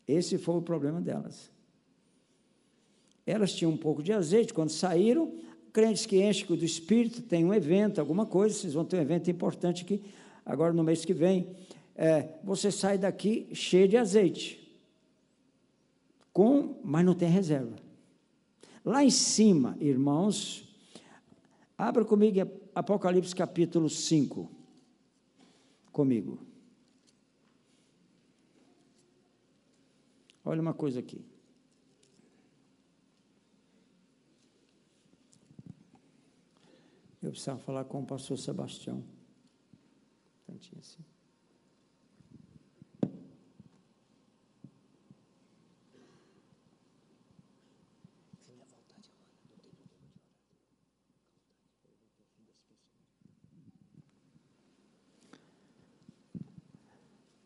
Esse 0.07 0.37
foi 0.37 0.55
o 0.57 0.61
problema 0.61 1.01
delas. 1.01 1.49
Elas 3.25 3.51
tinham 3.51 3.71
um 3.71 3.77
pouco 3.77 4.03
de 4.03 4.13
azeite, 4.13 4.53
quando 4.53 4.69
saíram, 4.69 5.33
crentes 5.73 6.05
que 6.05 6.21
enchem 6.23 6.55
do 6.55 6.63
Espírito, 6.63 7.23
tem 7.23 7.43
um 7.43 7.51
evento, 7.51 7.99
alguma 7.99 8.27
coisa, 8.27 8.53
vocês 8.53 8.75
vão 8.75 8.85
ter 8.85 8.97
um 8.97 9.01
evento 9.01 9.31
importante 9.31 9.81
aqui, 9.81 9.99
agora 10.45 10.71
no 10.71 10.83
mês 10.83 11.03
que 11.03 11.11
vem. 11.11 11.55
É, 11.95 12.29
você 12.43 12.69
sai 12.69 12.99
daqui 12.99 13.47
cheio 13.51 13.87
de 13.87 13.97
azeite, 13.97 14.79
com, 16.31 16.79
mas 16.83 17.03
não 17.03 17.15
tem 17.15 17.29
reserva. 17.29 17.75
Lá 18.85 19.03
em 19.03 19.09
cima, 19.09 19.75
irmãos, 19.79 20.71
abra 21.75 22.05
comigo 22.05 22.47
Apocalipse 22.75 23.35
capítulo 23.35 23.89
5 23.89 24.54
comigo. 25.95 26.45
Olha 30.43 30.61
uma 30.61 30.73
coisa 30.73 30.99
aqui. 30.99 31.25
Eu 37.23 37.31
precisava 37.31 37.59
falar 37.59 37.85
com 37.85 38.01
o 38.01 38.05
pastor 38.05 38.37
Sebastião. 38.37 39.05
Tantinho 40.45 40.81
assim. 40.81 41.14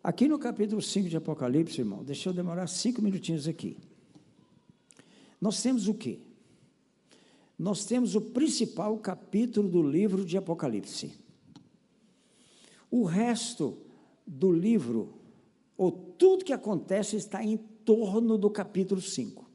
Aqui 0.01 0.29
no 0.29 0.39
capítulo 0.39 0.81
5 0.81 1.09
de 1.09 1.17
Apocalipse, 1.17 1.81
irmão, 1.81 2.03
deixa 2.03 2.29
eu 2.29 2.33
demorar 2.33 2.67
cinco 2.67 3.01
minutinhos 3.01 3.47
aqui. 3.47 3.77
Nós 5.41 5.61
temos 5.61 5.89
o 5.89 5.93
quê? 5.93 6.19
Nós 7.57 7.83
temos 7.83 8.15
o 8.15 8.21
principal 8.21 8.97
capítulo 8.97 9.67
do 9.67 9.83
livro 9.83 10.23
de 10.23 10.37
Apocalipse. 10.37 11.11
O 12.89 13.03
resto 13.03 13.77
do 14.25 14.53
livro, 14.53 15.15
ou 15.77 15.91
tudo 15.91 16.45
que 16.45 16.53
acontece, 16.53 17.17
está 17.17 17.43
em 17.43 17.57
torno 17.57 18.37
do 18.37 18.49
capítulo 18.49 19.01
5. 19.01 19.49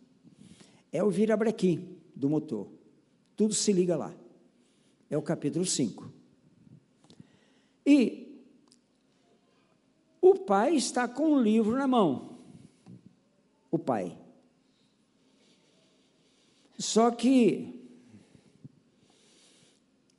É 0.92 1.02
o 1.02 1.10
virabrequim 1.10 1.96
do 2.14 2.28
motor. 2.28 2.68
Tudo 3.34 3.54
se 3.54 3.72
liga 3.72 3.96
lá. 3.96 4.14
É 5.08 5.16
o 5.16 5.22
capítulo 5.22 5.64
5. 5.64 6.12
E 7.86 8.33
o 10.26 10.34
pai 10.34 10.74
está 10.74 11.06
com 11.06 11.34
um 11.34 11.42
livro 11.42 11.76
na 11.76 11.86
mão. 11.86 12.38
O 13.70 13.78
pai. 13.78 14.16
Só 16.78 17.10
que, 17.10 17.86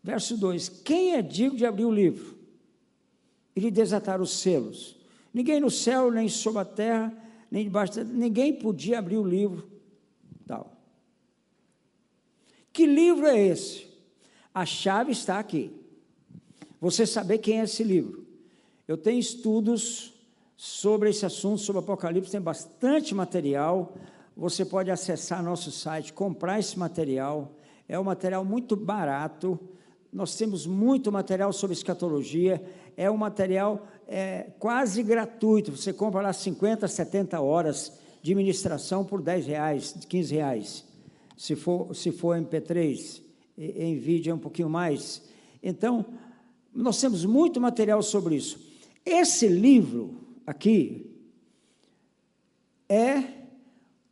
verso 0.03 0.37
2: 0.37 0.69
Quem 0.69 1.15
é 1.15 1.23
digno 1.23 1.57
de 1.57 1.65
abrir 1.65 1.85
o 1.85 1.91
livro 1.91 2.37
e 3.55 3.59
lhe 3.59 3.71
desatar 3.71 4.21
os 4.21 4.29
selos? 4.29 4.95
Ninguém 5.33 5.59
no 5.59 5.71
céu, 5.71 6.11
nem 6.11 6.29
sob 6.29 6.59
a 6.59 6.65
terra, 6.65 7.11
nem 7.49 7.63
debaixo 7.63 7.95
da 7.95 8.03
ninguém 8.03 8.53
podia 8.53 8.99
abrir 8.99 9.17
o 9.17 9.27
livro. 9.27 9.67
Tal. 10.45 10.71
Que 12.71 12.85
livro 12.85 13.25
é 13.25 13.41
esse? 13.41 13.87
A 14.53 14.67
chave 14.67 15.13
está 15.13 15.39
aqui. 15.39 15.71
Você 16.79 17.07
saber 17.07 17.39
quem 17.39 17.59
é 17.59 17.63
esse 17.63 17.83
livro. 17.83 18.24
Eu 18.87 18.97
tenho 18.97 19.19
estudos 19.19 20.13
sobre 20.55 21.09
esse 21.09 21.25
assunto, 21.25 21.59
sobre 21.59 21.79
Apocalipse, 21.79 22.31
tem 22.31 22.39
bastante 22.39 23.15
material. 23.15 23.95
Você 24.37 24.63
pode 24.63 24.91
acessar 24.91 25.43
nosso 25.43 25.71
site, 25.71 26.13
comprar 26.13 26.59
esse 26.59 26.77
material. 26.77 27.51
É 27.89 27.99
um 27.99 28.03
material 28.03 28.45
muito 28.45 28.75
barato. 28.75 29.59
Nós 30.13 30.35
temos 30.35 30.67
muito 30.67 31.11
material 31.11 31.51
sobre 31.51 31.75
escatologia. 31.75 32.63
É 32.95 33.09
um 33.09 33.17
material 33.17 33.87
é, 34.07 34.51
quase 34.59 35.01
gratuito. 35.01 35.75
Você 35.75 35.91
compra 35.91 36.21
lá 36.21 36.31
50, 36.31 36.87
70 36.87 37.41
horas 37.41 37.91
de 38.21 38.35
ministração 38.35 39.03
por 39.03 39.19
10 39.19 39.47
reais, 39.47 39.95
15 40.07 40.35
reais. 40.35 40.85
Se 41.35 41.55
for, 41.55 41.95
se 41.95 42.11
for 42.11 42.37
MP3, 42.37 43.19
em 43.57 43.97
vídeo 43.97 44.29
é 44.29 44.35
um 44.35 44.39
pouquinho 44.39 44.69
mais. 44.69 45.23
Então, 45.61 46.05
nós 46.71 47.01
temos 47.01 47.25
muito 47.25 47.59
material 47.59 48.03
sobre 48.03 48.35
isso. 48.35 48.74
Esse 49.05 49.47
livro 49.47 50.19
aqui 50.47 51.11
é 52.89 53.23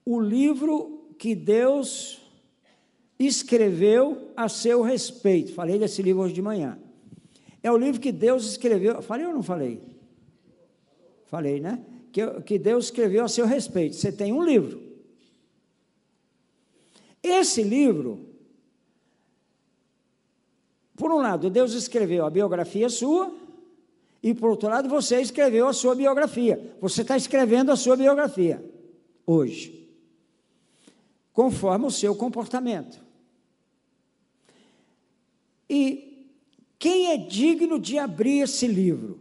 o 0.06 0.20
livro 0.20 1.16
que 1.18 1.34
Deus 1.34 2.22
escreveu 3.18 4.32
a 4.36 4.48
seu 4.48 4.82
respeito. 4.82 5.54
Falei 5.54 5.80
desse 5.80 6.02
livro 6.02 6.22
hoje 6.22 6.34
de 6.34 6.41
manhã. 6.41 6.78
É 7.62 7.72
o 7.72 7.78
livro 7.78 8.00
que 8.00 8.12
Deus 8.12 8.46
escreveu. 8.46 9.02
Falei 9.02 9.26
ou 9.26 9.34
não 9.34 9.41
falei? 9.41 9.82
Falei, 11.26 11.60
né? 11.60 11.84
Que, 12.12 12.41
que 12.41 12.60
Deus 12.60 12.86
escreveu 12.86 13.24
a 13.24 13.30
seu 13.30 13.46
respeito. 13.46 13.96
Você 13.96 14.12
tem 14.12 14.32
um 14.32 14.44
livro. 14.44 14.84
Esse 17.24 17.64
livro, 17.64 18.28
por 20.96 21.10
um 21.10 21.18
lado, 21.18 21.50
Deus 21.50 21.74
escreveu 21.74 22.26
a 22.26 22.30
biografia 22.30 22.89
sua, 22.89 23.34
e, 24.24 24.34
por 24.34 24.52
outro 24.52 24.70
lado, 24.70 24.88
você 24.88 25.20
escreveu 25.20 25.68
a 25.68 25.74
sua 25.74 25.94
biografia. 25.94 26.74
Você 26.80 27.02
está 27.02 27.18
escrevendo 27.18 27.74
a 27.74 27.76
sua 27.76 27.98
biografia 27.98 28.64
hoje, 29.26 29.94
conforme 31.34 31.86
o 31.86 31.92
seu 31.92 32.16
comportamento. 32.16 33.04
E 35.70 36.30
quem 36.80 37.12
é 37.12 37.18
digno 37.18 37.78
de 37.78 37.98
abrir 37.98 38.40
esse 38.40 38.66
livro? 38.66 39.20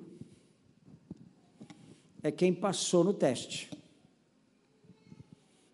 É 2.22 2.30
quem 2.30 2.54
passou 2.54 3.02
no 3.02 3.12
teste 3.12 3.68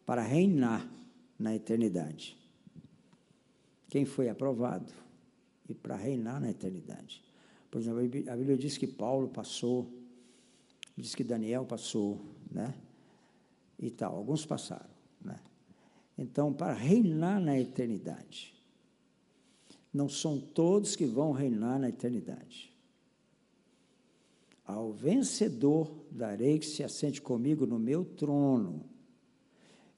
para 0.06 0.22
reinar 0.22 0.88
na 1.38 1.54
eternidade. 1.54 2.34
Quem 3.90 4.06
foi 4.06 4.30
aprovado 4.30 4.90
e 5.68 5.74
para 5.74 5.96
reinar 5.96 6.40
na 6.40 6.50
eternidade. 6.50 7.27
Por 7.70 7.80
exemplo, 7.80 8.00
a 8.00 8.36
Bíblia 8.36 8.56
diz 8.56 8.78
que 8.78 8.86
Paulo 8.86 9.28
passou, 9.28 9.92
diz 10.96 11.14
que 11.14 11.22
Daniel 11.22 11.64
passou, 11.64 12.20
né? 12.50 12.74
E 13.78 13.90
tal, 13.90 14.16
alguns 14.16 14.44
passaram, 14.44 14.90
né? 15.22 15.38
Então, 16.16 16.52
para 16.52 16.72
reinar 16.72 17.40
na 17.40 17.58
eternidade, 17.58 18.54
não 19.92 20.08
são 20.08 20.40
todos 20.40 20.96
que 20.96 21.06
vão 21.06 21.32
reinar 21.32 21.78
na 21.78 21.88
eternidade. 21.88 22.74
Ao 24.64 24.92
vencedor 24.92 25.90
darei 26.10 26.58
que 26.58 26.66
se 26.66 26.82
assente 26.82 27.22
comigo 27.22 27.66
no 27.66 27.78
meu 27.78 28.04
trono. 28.04 28.84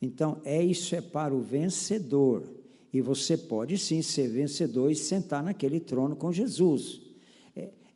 Então, 0.01 0.41
é 0.45 0.63
isso 0.63 0.95
é 0.95 1.01
para 1.01 1.35
o 1.35 1.41
vencedor. 1.41 2.49
E 2.93 3.01
você 3.01 3.37
pode 3.37 3.79
sim 3.79 4.03
ser 4.03 4.29
vencedor 4.29 4.91
e 4.91 4.95
sentar 4.95 5.43
naquele 5.43 5.81
trono 5.81 6.15
com 6.15 6.33
Jesus. 6.33 7.10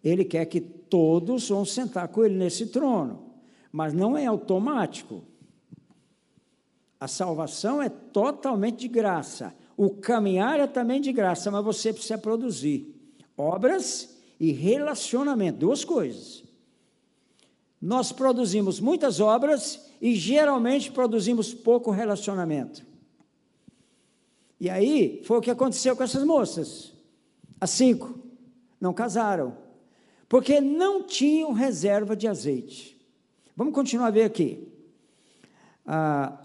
Ele 0.05 0.25
quer 0.25 0.45
que 0.45 0.61
todos 0.61 1.49
vão 1.49 1.65
sentar 1.65 2.09
com 2.09 2.25
ele 2.25 2.37
nesse 2.37 2.67
trono, 2.67 3.25
mas 3.73 3.95
não 3.95 4.17
é 4.17 4.27
automático. 4.27 5.25
A 7.01 7.09
salvação 7.09 7.81
é 7.83 7.89
totalmente 7.89 8.81
de 8.81 8.89
graça. 8.89 9.55
O 9.77 9.91
caminhar 9.91 10.61
é 10.61 10.67
também 10.67 11.01
de 11.01 11.11
graça, 11.13 11.51
mas 11.51 11.65
você 11.65 11.93
precisa 11.93 12.19
produzir 12.19 12.95
obras 13.37 14.17
e 14.39 14.53
relacionamento, 14.53 15.59
duas 15.59 15.85
coisas. 15.85 16.45
Nós 17.81 18.13
produzimos 18.13 18.81
muitas 18.81 19.21
obras 19.21 19.91
e 20.01 20.15
geralmente 20.15 20.93
produzimos 20.93 21.53
pouco 21.53 21.91
relacionamento. 21.91 22.87
E 24.61 24.71
aí 24.71 25.21
foi 25.25 25.39
o 25.39 25.41
que 25.41 25.51
aconteceu 25.51 25.97
com 25.97 26.03
essas 26.03 26.25
moças, 26.25 26.93
as 27.61 27.71
cinco. 27.71 28.19
Não 28.81 28.95
casaram, 28.95 29.64
porque 30.35 30.61
não 30.61 31.05
tinham 31.05 31.53
reserva 31.53 32.17
de 32.17 32.27
azeite. 32.27 33.01
Vamos 33.55 33.73
continuar 33.73 34.09
a 34.09 34.11
ver 34.11 34.25
aqui. 34.25 34.67
Ah, 35.87 36.45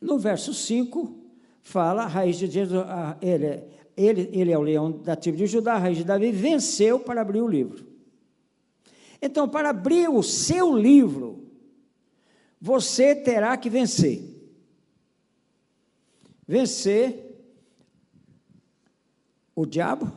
no 0.00 0.18
verso 0.18 0.54
5, 0.54 1.14
fala 1.60 2.04
a 2.04 2.06
raiz 2.06 2.38
de 2.38 2.46
Jesus, 2.46 2.82
ah, 2.86 3.18
ele, 3.20 3.62
ele, 3.94 4.30
ele 4.32 4.50
é 4.50 4.56
o 4.56 4.62
leão 4.62 4.90
da 4.90 5.14
tribo 5.14 5.36
de 5.36 5.46
Judá, 5.46 5.74
a 5.74 5.78
raiz 5.78 5.98
de 5.98 6.04
Davi, 6.04 6.32
venceu 6.32 6.98
para 6.98 7.20
abrir 7.20 7.42
o 7.42 7.46
livro. 7.46 7.86
Então, 9.20 9.46
para 9.46 9.68
abrir 9.68 10.08
o 10.08 10.22
seu 10.22 10.74
livro, 10.74 11.44
você 12.58 13.14
terá 13.14 13.54
que 13.58 13.68
vencer. 13.68 14.22
Vencer 16.48 17.36
o 19.54 19.66
diabo, 19.66 20.10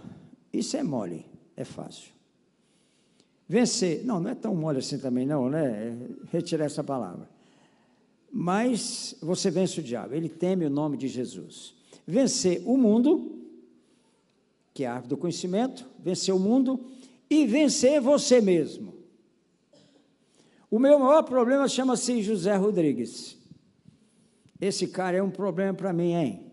isso 0.53 0.77
é 0.77 0.83
mole, 0.83 1.25
é 1.53 1.65
fácil. 1.65 2.15
Vencer, 3.49 4.03
não, 4.03 4.19
não 4.19 4.29
é 4.29 4.35
tão 4.35 4.53
mole 4.53 4.79
assim 4.79 4.97
também, 4.97 5.25
não, 5.25 5.49
né? 5.49 5.65
É 5.65 6.35
retirar 6.35 6.65
essa 6.65 6.83
palavra. 6.83 7.29
Mas 8.31 9.15
você 9.21 9.49
vence 9.49 9.79
o 9.79 9.83
diabo, 9.83 10.13
ele 10.13 10.27
teme 10.27 10.65
o 10.65 10.69
nome 10.69 10.97
de 10.97 11.07
Jesus. 11.07 11.73
Vencer 12.05 12.61
o 12.65 12.77
mundo, 12.77 13.39
que 14.73 14.83
é 14.83 14.87
a 14.87 14.93
árvore 14.93 15.09
do 15.09 15.17
conhecimento, 15.17 15.85
vencer 15.97 16.33
o 16.33 16.39
mundo 16.39 16.79
e 17.29 17.45
vencer 17.47 18.01
você 18.01 18.41
mesmo. 18.41 18.93
O 20.69 20.77
meu 20.77 20.99
maior 20.99 21.23
problema 21.23 21.67
chama-se 21.67 22.21
José 22.21 22.55
Rodrigues. 22.55 23.37
Esse 24.59 24.87
cara 24.87 25.17
é 25.17 25.23
um 25.23 25.29
problema 25.29 25.73
para 25.73 25.93
mim, 25.93 26.13
hein? 26.13 26.51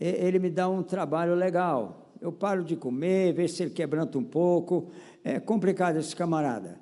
Ele 0.00 0.40
me 0.40 0.50
dá 0.50 0.68
um 0.68 0.82
trabalho 0.82 1.34
legal. 1.34 2.10
Eu 2.20 2.32
paro 2.32 2.64
de 2.64 2.74
comer, 2.74 3.32
vejo 3.32 3.54
se 3.54 3.62
ele 3.62 3.70
quebranta 3.70 4.18
um 4.18 4.24
pouco. 4.24 4.90
É 5.24 5.40
complicado 5.40 5.96
esse 5.96 6.14
camarada. 6.14 6.78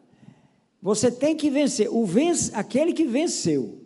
Você 0.83 1.13
tem 1.13 1.37
que 1.37 1.49
vencer. 1.49 1.89
O 1.89 2.05
vence, 2.05 2.51
aquele 2.55 2.93
que 2.93 3.05
venceu. 3.05 3.81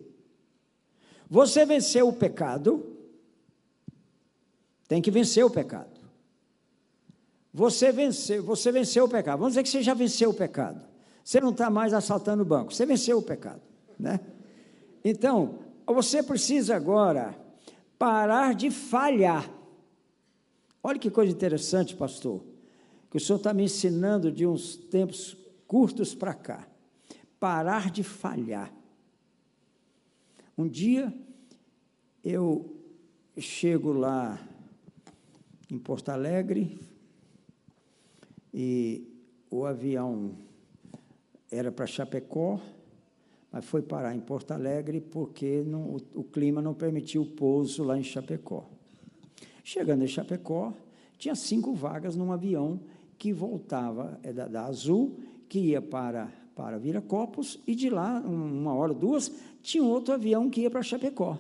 Você 1.29 1.67
venceu 1.67 2.09
o 2.09 2.13
pecado, 2.13 2.97
tem 4.89 5.03
que 5.03 5.11
vencer 5.11 5.45
o 5.45 5.51
pecado. 5.51 6.01
Você 7.53 7.93
venceu, 7.93 8.43
você 8.43 8.73
venceu 8.73 9.05
o 9.05 9.09
pecado. 9.09 9.39
Vamos 9.39 9.53
dizer 9.53 9.63
que 9.63 9.69
você 9.69 9.83
já 9.83 9.93
venceu 9.93 10.31
o 10.31 10.35
pecado. 10.35 10.81
Você 11.23 11.41
não 11.41 11.51
está 11.51 11.69
mais 11.69 11.93
assaltando 11.93 12.43
o 12.43 12.47
banco. 12.47 12.73
Você 12.73 12.87
venceu 12.87 13.19
o 13.19 13.23
pecado, 13.23 13.61
né? 13.99 14.21
Então, 15.05 15.59
você 15.87 16.23
precisa 16.23 16.77
agora 16.77 17.37
parar 17.99 18.55
de 18.55 18.71
falhar. 18.71 19.51
Olha 20.83 20.99
que 20.99 21.11
coisa 21.11 21.33
interessante, 21.33 21.97
pastor, 21.97 22.43
que 23.17 23.23
o 23.23 23.25
senhor 23.25 23.39
está 23.39 23.55
me 23.55 23.65
ensinando 23.65 24.31
de 24.31 24.47
uns 24.47 24.77
tempos 24.77 25.35
curtos 25.67 26.15
para 26.15 26.35
cá. 26.35 26.69
Parar 27.41 27.91
de 27.91 28.03
falhar. 28.03 28.71
Um 30.57 30.69
dia 30.69 31.11
eu 32.23 32.77
chego 33.39 33.91
lá 33.95 34.39
em 35.71 35.79
Porto 35.79 36.11
Alegre 36.11 36.79
e 38.53 39.09
o 39.51 39.65
avião 39.65 40.37
era 41.51 41.73
para 41.73 41.87
Chapecó, 41.87 42.61
mas 43.51 43.65
foi 43.65 43.81
parar 43.81 44.15
em 44.15 44.21
Porto 44.21 44.51
Alegre 44.51 45.01
porque 45.01 45.63
não, 45.67 45.95
o, 45.95 45.97
o, 46.17 46.23
clima 46.23 46.61
não 46.61 46.75
permitiu 46.75 47.23
o 47.23 47.31
pouso 47.31 47.83
lá 47.83 47.97
em 47.97 48.05
Chapecó. 48.05 48.69
Chegando 49.65 50.05
em 50.05 50.07
Chapecó, 50.07 50.75
tinha 51.17 51.35
cinco 51.35 51.73
vagas 51.73 52.15
num 52.15 52.31
avião 52.31 52.79
que 53.19 53.33
voltava 53.33 54.19
é 54.23 54.33
da, 54.33 54.47
da 54.47 54.67
Azul, 54.67 55.19
que 55.49 55.59
ia 55.59 55.83
para 55.83 56.31
para 56.57 56.79
Viracopos, 56.79 57.61
e 57.67 57.75
de 57.75 57.91
lá, 57.91 58.19
uma 58.19 58.73
hora, 58.73 58.95
duas, 58.95 59.31
tinha 59.63 59.85
outro 59.85 60.15
avião 60.15 60.49
que 60.49 60.63
ia 60.63 60.71
para 60.71 60.83
Chapecó. 60.83 61.39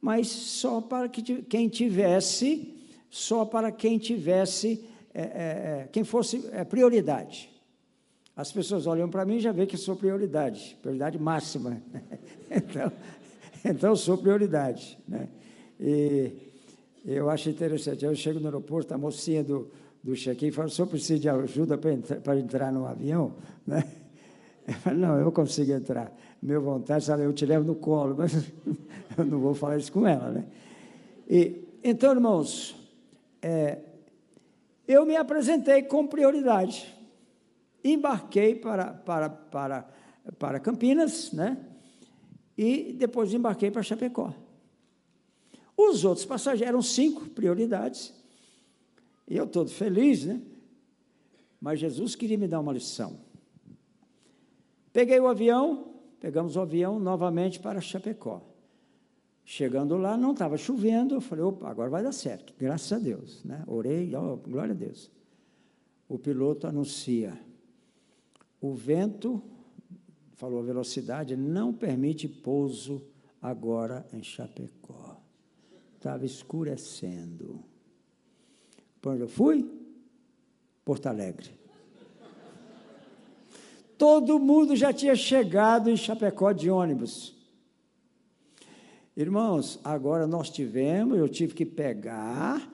Mas 0.00 0.26
só 0.26 0.80
para 0.80 1.08
que, 1.08 1.42
quem 1.42 1.68
tivesse, 1.68 2.74
só 3.08 3.44
para 3.44 3.70
quem 3.70 3.96
tivesse, 3.96 4.84
é, 5.14 5.22
é, 5.22 5.24
é 5.24 5.88
quem 5.92 6.02
fosse 6.02 6.44
é, 6.50 6.64
prioridade. 6.64 7.48
As 8.36 8.50
pessoas 8.50 8.88
olham 8.88 9.08
para 9.08 9.24
mim 9.24 9.36
e 9.36 9.40
já 9.40 9.52
veem 9.52 9.68
que 9.68 9.76
sou 9.76 9.94
prioridade, 9.94 10.76
prioridade 10.82 11.16
máxima. 11.16 11.80
então, 12.50 12.92
então, 13.64 13.90
eu 13.90 13.96
sou 13.96 14.18
prioridade. 14.18 14.98
Né? 15.06 15.28
E 15.78 16.32
eu 17.04 17.30
acho 17.30 17.48
interessante. 17.48 18.04
Eu 18.04 18.14
chego 18.16 18.40
no 18.40 18.46
aeroporto, 18.46 18.92
a 18.92 18.98
mocinha 18.98 19.44
do, 19.44 19.70
do 20.04 20.14
check-in 20.14 20.52
fala, 20.52 20.68
o 20.68 20.70
senhor 20.70 20.86
precisa 20.86 21.18
de 21.18 21.28
ajuda 21.28 21.76
para 21.76 21.92
entrar, 21.92 22.38
entrar 22.38 22.72
no 22.72 22.86
avião? 22.86 23.34
Né? 23.66 23.82
Eu 24.66 24.74
falo, 24.74 24.98
não, 24.98 25.18
eu 25.18 25.32
consigo 25.32 25.72
entrar. 25.72 26.12
Meu 26.42 26.60
vontade, 26.60 27.04
sabe, 27.04 27.22
eu 27.22 27.32
te 27.32 27.46
levo 27.46 27.64
no 27.64 27.74
colo, 27.74 28.14
mas 28.16 28.34
eu 29.16 29.24
não 29.24 29.38
vou 29.38 29.54
falar 29.54 29.78
isso 29.78 29.90
com 29.90 30.06
ela. 30.06 30.30
Né? 30.30 30.44
E, 31.28 31.64
então, 31.82 32.12
irmãos, 32.12 32.76
é, 33.40 33.78
eu 34.86 35.06
me 35.06 35.16
apresentei 35.16 35.82
com 35.82 36.06
prioridade 36.06 36.94
embarquei 37.84 38.54
para, 38.54 38.94
para, 38.94 39.28
para, 39.28 39.88
para 40.38 40.58
Campinas, 40.58 41.32
né? 41.32 41.58
E 42.56 42.94
depois 42.94 43.34
embarquei 43.34 43.70
para 43.70 43.82
Chapecó. 43.82 44.32
Os 45.76 46.04
outros 46.04 46.24
passageiros 46.24 46.68
eram 46.68 46.82
cinco 46.82 47.28
prioridades. 47.28 48.14
E 49.26 49.36
eu 49.36 49.46
todo 49.46 49.70
feliz, 49.70 50.24
né? 50.24 50.40
Mas 51.60 51.80
Jesus 51.80 52.14
queria 52.14 52.36
me 52.36 52.46
dar 52.46 52.60
uma 52.60 52.72
lição. 52.72 53.18
Peguei 54.92 55.18
o 55.18 55.26
avião, 55.26 55.94
pegamos 56.20 56.56
o 56.56 56.60
avião 56.60 56.98
novamente 56.98 57.58
para 57.58 57.80
Chapecó. 57.80 58.42
Chegando 59.44 59.96
lá, 59.96 60.16
não 60.16 60.32
estava 60.32 60.56
chovendo, 60.56 61.14
eu 61.14 61.20
falei, 61.20 61.44
opa, 61.44 61.68
agora 61.68 61.90
vai 61.90 62.02
dar 62.02 62.12
certo, 62.12 62.54
graças 62.58 62.92
a 62.92 62.98
Deus. 62.98 63.42
Né? 63.44 63.62
Orei, 63.66 64.14
oh, 64.14 64.36
glória 64.36 64.72
a 64.72 64.76
Deus. 64.76 65.10
O 66.08 66.18
piloto 66.18 66.66
anuncia, 66.66 67.38
o 68.60 68.72
vento, 68.72 69.42
falou 70.32 70.60
a 70.60 70.62
velocidade, 70.62 71.36
não 71.36 71.72
permite 71.72 72.28
pouso 72.28 73.02
agora 73.40 74.06
em 74.12 74.22
Chapecó. 74.22 75.20
Estava 75.96 76.24
escurecendo. 76.24 77.64
Para 79.04 79.12
onde 79.12 79.20
eu 79.20 79.28
fui? 79.28 79.70
Porto 80.82 81.08
Alegre. 81.08 81.50
Todo 83.98 84.38
mundo 84.38 84.74
já 84.74 84.94
tinha 84.94 85.14
chegado 85.14 85.90
em 85.90 85.96
Chapecó 85.96 86.52
de 86.52 86.70
ônibus. 86.70 87.36
Irmãos, 89.14 89.78
agora 89.84 90.26
nós 90.26 90.48
tivemos, 90.48 91.18
eu 91.18 91.28
tive 91.28 91.52
que 91.52 91.66
pegar 91.66 92.66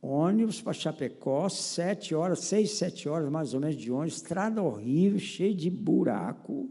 ônibus 0.00 0.62
para 0.62 0.72
Chapecó, 0.72 1.50
sete 1.50 2.14
horas, 2.14 2.38
seis, 2.38 2.70
sete 2.70 3.06
horas 3.06 3.28
mais 3.28 3.52
ou 3.52 3.60
menos 3.60 3.76
de 3.76 3.92
ônibus, 3.92 4.16
estrada 4.16 4.62
horrível, 4.62 5.18
cheio 5.18 5.54
de 5.54 5.68
buraco. 5.68 6.70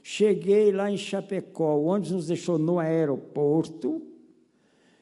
Cheguei 0.00 0.70
lá 0.70 0.88
em 0.88 0.96
Chapecó, 0.96 1.74
o 1.74 1.86
ônibus 1.86 2.12
nos 2.12 2.26
deixou 2.28 2.56
no 2.56 2.78
aeroporto, 2.78 4.00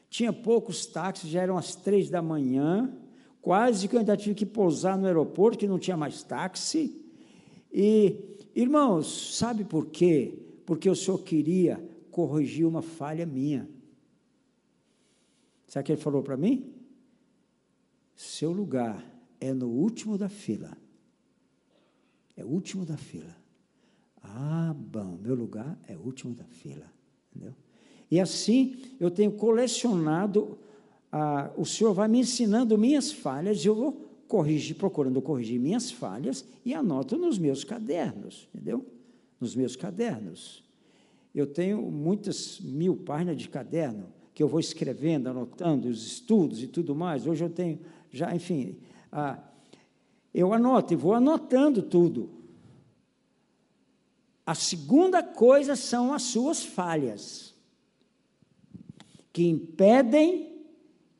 tinha 0.09 0.33
poucos 0.33 0.87
táxis, 0.87 1.29
já 1.29 1.43
eram 1.43 1.55
as 1.55 1.75
três 1.75 2.09
da 2.09 2.19
manhã, 2.19 2.97
quase 3.41 3.87
que 3.87 3.95
eu 3.95 3.99
ainda 3.99 4.15
tive 4.15 4.35
que 4.35 4.45
pousar 4.45 4.97
no 4.97 5.07
aeroporto, 5.07 5.57
que 5.57 5.67
não 5.67 5.79
tinha 5.79 5.97
mais 5.97 6.23
táxi. 6.23 7.03
E, 7.73 8.15
irmãos, 8.55 9.35
sabe 9.35 9.63
por 9.63 9.87
quê? 9.87 10.37
Porque 10.65 10.89
o 10.89 10.95
senhor 10.95 11.19
queria 11.19 11.83
corrigir 12.11 12.65
uma 12.65 12.81
falha 12.81 13.25
minha. 13.25 13.67
Sabe 15.67 15.83
o 15.83 15.85
que 15.85 15.91
ele 15.93 16.01
falou 16.01 16.21
para 16.21 16.37
mim? 16.37 16.73
Seu 18.15 18.51
lugar 18.51 19.03
é 19.39 19.53
no 19.53 19.69
último 19.69 20.17
da 20.17 20.29
fila. 20.29 20.77
É 22.35 22.43
o 22.43 22.47
último 22.47 22.85
da 22.85 22.97
fila. 22.97 23.35
Ah, 24.21 24.75
bom, 24.77 25.17
meu 25.21 25.33
lugar 25.33 25.79
é 25.87 25.97
o 25.97 26.01
último 26.01 26.33
da 26.35 26.43
fila. 26.43 26.85
Entendeu? 27.29 27.55
E 28.09 28.19
assim 28.19 28.75
eu 28.99 29.09
tenho 29.09 29.31
colecionado, 29.31 30.59
ah, 31.11 31.51
o 31.57 31.65
Senhor 31.65 31.93
vai 31.93 32.07
me 32.07 32.19
ensinando 32.19 32.77
minhas 32.77 33.11
falhas, 33.11 33.65
eu 33.65 33.75
vou 33.75 34.11
corrigir, 34.27 34.77
procurando 34.77 35.21
corrigir 35.21 35.59
minhas 35.59 35.91
falhas 35.91 36.45
e 36.63 36.73
anoto 36.73 37.17
nos 37.17 37.37
meus 37.37 37.65
cadernos, 37.65 38.47
entendeu? 38.53 38.85
Nos 39.39 39.55
meus 39.55 39.75
cadernos. 39.75 40.63
Eu 41.35 41.45
tenho 41.45 41.81
muitas 41.81 42.59
mil 42.61 42.95
páginas 42.95 43.37
de 43.37 43.49
caderno 43.49 44.07
que 44.33 44.41
eu 44.41 44.47
vou 44.47 44.59
escrevendo, 44.59 45.27
anotando 45.27 45.89
os 45.89 46.05
estudos 46.05 46.63
e 46.63 46.67
tudo 46.67 46.95
mais. 46.95 47.27
Hoje 47.27 47.43
eu 47.43 47.49
tenho 47.49 47.79
já, 48.09 48.33
enfim, 48.33 48.77
ah, 49.11 49.37
eu 50.33 50.53
anoto 50.53 50.93
e 50.93 50.95
vou 50.95 51.13
anotando 51.13 51.81
tudo. 51.81 52.29
A 54.45 54.55
segunda 54.55 55.21
coisa 55.21 55.75
são 55.75 56.13
as 56.13 56.23
suas 56.23 56.63
falhas, 56.63 57.53
que 59.31 59.47
impedem 59.47 60.50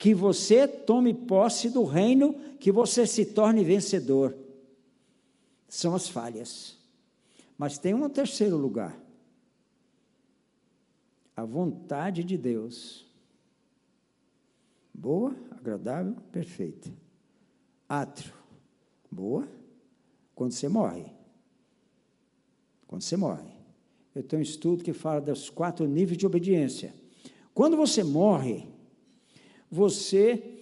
que 0.02 0.16
você 0.16 0.68
tome 0.68 1.14
posse 1.14 1.70
do 1.70 1.84
reino, 1.84 2.34
que 2.60 2.72
você 2.72 3.06
se 3.06 3.24
torne 3.24 3.64
vencedor. 3.64 4.36
São 5.70 5.94
as 5.94 6.08
falhas. 6.08 6.76
Mas 7.56 7.78
tem 7.78 7.94
um 7.94 8.10
terceiro 8.10 8.58
lugar. 8.58 9.00
A 11.38 11.46
vontade 11.46 12.24
de 12.24 12.36
Deus. 12.36 13.06
Boa, 14.92 15.36
agradável, 15.52 16.16
perfeita. 16.32 16.92
Átrio. 17.88 18.34
Boa. 19.12 19.48
Quando 20.34 20.54
você 20.54 20.68
morre. 20.68 21.06
Quando 22.88 23.04
você 23.04 23.16
morre. 23.16 23.52
Eu 24.16 24.24
tenho 24.24 24.40
um 24.40 24.44
estudo 24.44 24.84
que 24.84 24.94
fala 24.94 25.22
dos 25.22 25.48
quatro 25.48 25.88
níveis 25.88 26.18
de 26.18 26.26
obediência. 26.26 26.92
Quando 27.54 27.78
você 27.78 28.04
morre, 28.04 28.68
você 29.72 30.60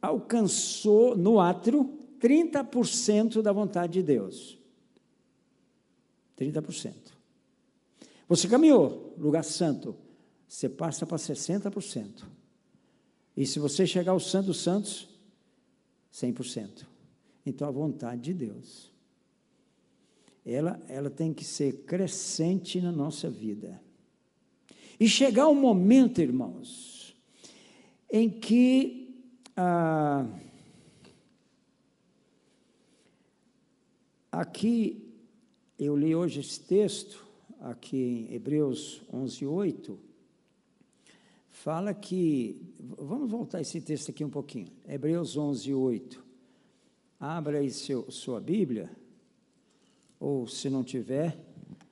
alcançou 0.00 1.14
no 1.16 1.38
átrio 1.38 1.98
30% 2.18 3.42
da 3.42 3.52
vontade 3.52 3.92
de 3.94 4.02
Deus. 4.02 4.58
30%. 6.38 6.94
Você 8.26 8.48
caminhou, 8.48 9.14
lugar 9.18 9.44
santo, 9.44 9.94
você 10.46 10.68
passa 10.68 11.04
para 11.04 11.18
60%. 11.18 12.24
E 13.36 13.46
se 13.46 13.58
você 13.58 13.86
chegar 13.86 14.12
ao 14.12 14.20
Santo 14.20 14.46
dos 14.46 14.60
Santos, 14.60 15.08
100%. 16.12 16.86
Então 17.44 17.68
a 17.68 17.70
vontade 17.70 18.22
de 18.22 18.34
Deus, 18.34 18.90
ela, 20.44 20.80
ela 20.88 21.10
tem 21.10 21.32
que 21.32 21.44
ser 21.44 21.84
crescente 21.84 22.80
na 22.80 22.90
nossa 22.90 23.28
vida. 23.28 23.80
E 24.98 25.08
chegar 25.08 25.48
um 25.48 25.54
momento, 25.54 26.20
irmãos, 26.20 26.87
em 28.10 28.30
que 28.30 29.22
ah, 29.56 30.26
aqui 34.32 35.14
eu 35.78 35.96
li 35.96 36.14
hoje 36.14 36.40
esse 36.40 36.60
texto, 36.60 37.26
aqui 37.60 37.96
em 38.30 38.34
Hebreus 38.34 39.02
11, 39.12 39.46
8, 39.46 39.98
fala 41.48 41.92
que, 41.92 42.74
vamos 42.78 43.30
voltar 43.30 43.60
esse 43.60 43.80
texto 43.80 44.10
aqui 44.10 44.24
um 44.24 44.30
pouquinho, 44.30 44.68
Hebreus 44.86 45.36
11, 45.36 45.74
8, 45.74 46.24
abra 47.20 47.58
aí 47.58 47.70
seu, 47.70 48.10
sua 48.10 48.40
Bíblia, 48.40 48.90
ou 50.18 50.46
se 50.46 50.70
não 50.70 50.82
tiver, 50.82 51.38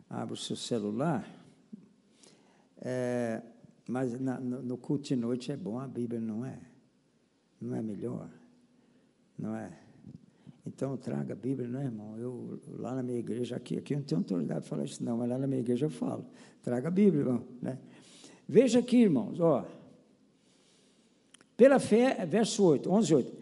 abra 0.09 0.35
o 0.35 0.37
seu 0.37 0.57
celular, 0.57 1.29
é, 2.81 3.43
mas 3.89 4.19
na, 4.21 4.39
no, 4.41 4.63
no 4.63 4.77
culto 4.77 5.05
de 5.05 5.17
noite 5.17 5.53
é 5.53 5.57
bom, 5.57 5.79
a 5.79 5.87
Bíblia 5.87 6.21
não 6.21 6.45
é, 6.45 6.59
não 7.61 7.75
é 7.75 7.83
melhor, 7.83 8.29
não 9.39 9.55
é? 9.55 9.71
Então 10.67 10.97
traga 10.97 11.33
a 11.33 11.37
Bíblia, 11.37 11.69
não 11.69 11.81
é, 11.81 11.85
irmão? 11.85 12.19
Eu 12.19 12.61
lá 12.79 12.95
na 12.95 13.03
minha 13.03 13.19
igreja, 13.19 13.55
aqui, 13.55 13.79
aqui 13.79 13.95
eu 13.95 13.99
não 13.99 14.05
tenho 14.05 14.21
autoridade 14.21 14.61
para 14.61 14.69
falar 14.69 14.85
isso, 14.85 15.03
não, 15.05 15.17
mas 15.17 15.29
lá 15.29 15.39
na 15.39 15.47
minha 15.47 15.61
igreja 15.61 15.87
eu 15.87 15.91
falo. 15.91 16.27
Traga 16.63 16.89
a 16.89 16.91
Bíblia, 16.91 17.23
irmão. 17.23 17.45
Né? 17.63 17.79
Veja 18.49 18.81
aqui, 18.81 19.03
irmãos, 19.03 19.39
ó. 19.39 19.65
Pela 21.57 21.79
fé, 21.79 22.27
verso 22.27 22.65
8, 22.65 22.91
11, 22.91 23.15
8. 23.15 23.33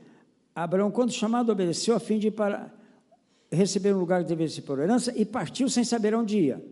Abraão, 0.55 0.91
quando 0.91 1.13
chamado, 1.13 1.51
obedeceu 1.51 1.97
a 1.97 2.01
fim 2.01 2.19
de 2.19 2.29
ir 2.29 2.31
para 2.31 2.73
receber 3.51 3.95
um 3.95 3.99
lugar 3.99 4.23
que 4.23 4.29
devia 4.29 4.49
ser 4.49 4.63
por 4.63 4.79
herança 4.79 5.13
e 5.17 5.25
partiu 5.25 5.69
sem 5.69 5.83
saber 5.83 6.15
onde 6.15 6.39
ia. 6.39 6.65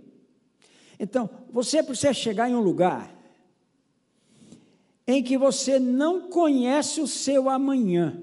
Então, 1.01 1.29
você 1.51 1.83
precisa 1.83 2.13
chegar 2.13 2.49
em 2.49 2.55
um 2.55 2.61
lugar 2.61 3.22
em 5.07 5.23
que 5.23 5.37
você 5.37 5.79
não 5.79 6.29
conhece 6.29 7.01
o 7.01 7.07
seu 7.07 7.49
amanhã. 7.49 8.23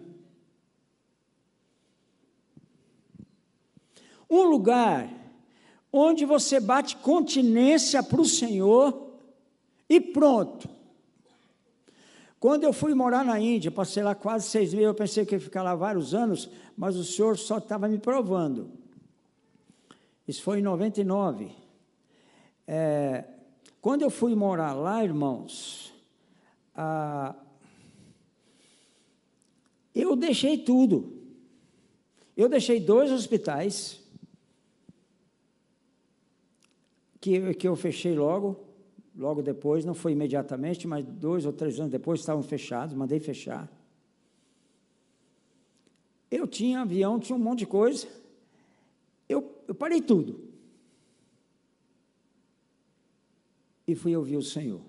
Um 4.29 4.43
lugar 4.43 5.11
onde 5.91 6.25
você 6.25 6.59
bate 6.59 6.95
continência 6.97 8.03
para 8.03 8.21
o 8.21 8.25
Senhor 8.25 9.11
e 9.89 9.99
pronto. 9.99 10.69
Quando 12.39 12.63
eu 12.63 12.71
fui 12.71 12.93
morar 12.93 13.25
na 13.25 13.39
Índia, 13.39 13.69
passei 13.69 14.01
lá 14.01 14.15
quase 14.15 14.47
seis 14.47 14.73
meses, 14.73 14.87
eu 14.87 14.93
pensei 14.93 15.25
que 15.25 15.35
ia 15.35 15.41
ficar 15.41 15.61
lá 15.61 15.75
vários 15.75 16.13
anos, 16.13 16.49
mas 16.77 16.95
o 16.95 17.03
Senhor 17.03 17.37
só 17.37 17.57
estava 17.57 17.87
me 17.89 17.97
provando. 17.97 18.71
Isso 20.25 20.41
foi 20.43 20.59
em 20.59 20.61
99. 20.61 21.51
É, 22.65 23.25
quando 23.81 24.03
eu 24.03 24.09
fui 24.09 24.35
morar 24.35 24.73
lá, 24.73 25.03
irmãos, 25.03 25.88
ah, 26.81 27.35
eu 29.93 30.15
deixei 30.15 30.57
tudo. 30.57 31.11
Eu 32.37 32.47
deixei 32.47 32.79
dois 32.79 33.11
hospitais, 33.11 34.01
que, 37.19 37.53
que 37.55 37.67
eu 37.67 37.75
fechei 37.75 38.15
logo, 38.15 38.57
logo 39.13 39.41
depois, 39.41 39.83
não 39.83 39.93
foi 39.93 40.13
imediatamente, 40.13 40.87
mas 40.87 41.03
dois 41.03 41.45
ou 41.45 41.51
três 41.51 41.77
anos 41.81 41.91
depois 41.91 42.21
estavam 42.21 42.41
fechados, 42.41 42.95
mandei 42.95 43.19
fechar. 43.19 43.69
Eu 46.31 46.47
tinha 46.47 46.79
avião, 46.79 47.19
tinha 47.19 47.35
um 47.35 47.41
monte 47.41 47.59
de 47.59 47.67
coisa. 47.67 48.07
Eu, 49.27 49.53
eu 49.67 49.75
parei 49.75 50.01
tudo. 50.01 50.47
E 53.85 53.93
fui 53.95 54.15
ouvir 54.15 54.37
o 54.37 54.41
Senhor. 54.41 54.88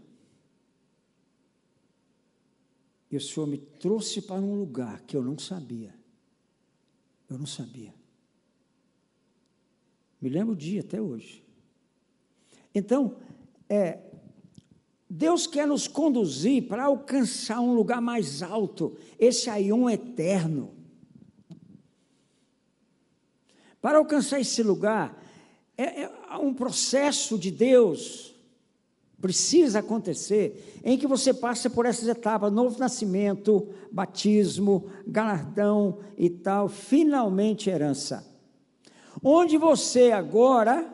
E 3.11 3.17
o 3.17 3.21
Senhor 3.21 3.47
me 3.47 3.59
trouxe 3.59 4.23
para 4.23 4.41
um 4.41 4.55
lugar 4.55 5.01
que 5.03 5.17
eu 5.17 5.23
não 5.23 5.39
sabia. 5.39 5.95
Eu 7.29 7.39
não 7.39 7.47
sabia. 7.47 7.93
Me 10.21 10.29
lembro 10.29 10.53
o 10.53 10.57
dia 10.57 10.81
até 10.81 11.01
hoje. 11.01 11.45
Então, 12.75 13.17
é, 13.69 13.99
Deus 15.09 15.47
quer 15.47 15.67
nos 15.67 15.89
conduzir 15.89 16.69
para 16.69 16.85
alcançar 16.85 17.61
um 17.61 17.75
lugar 17.75 18.01
mais 18.01 18.43
alto, 18.43 18.97
esse 19.19 19.51
aion 19.51 19.91
eterno. 19.91 20.73
Para 23.81 23.99
alcançar 23.99 24.39
esse 24.39 24.63
lugar, 24.63 25.21
é, 25.77 26.03
é 26.03 26.37
um 26.37 26.55
processo 26.55 27.39
de 27.39 27.51
Deus, 27.51 28.37
precisa 29.21 29.81
acontecer, 29.81 30.81
em 30.83 30.97
que 30.97 31.07
você 31.07 31.35
passa 31.35 31.69
por 31.69 31.85
essas 31.85 32.09
etapas, 32.09 32.53
novo 32.53 32.79
nascimento, 32.79 33.69
batismo, 33.93 34.87
galardão 35.07 35.99
e 36.17 36.31
tal, 36.31 36.69
finalmente 36.69 37.69
herança. 37.69 38.27
Onde 39.23 39.59
você 39.59 40.11
agora 40.11 40.91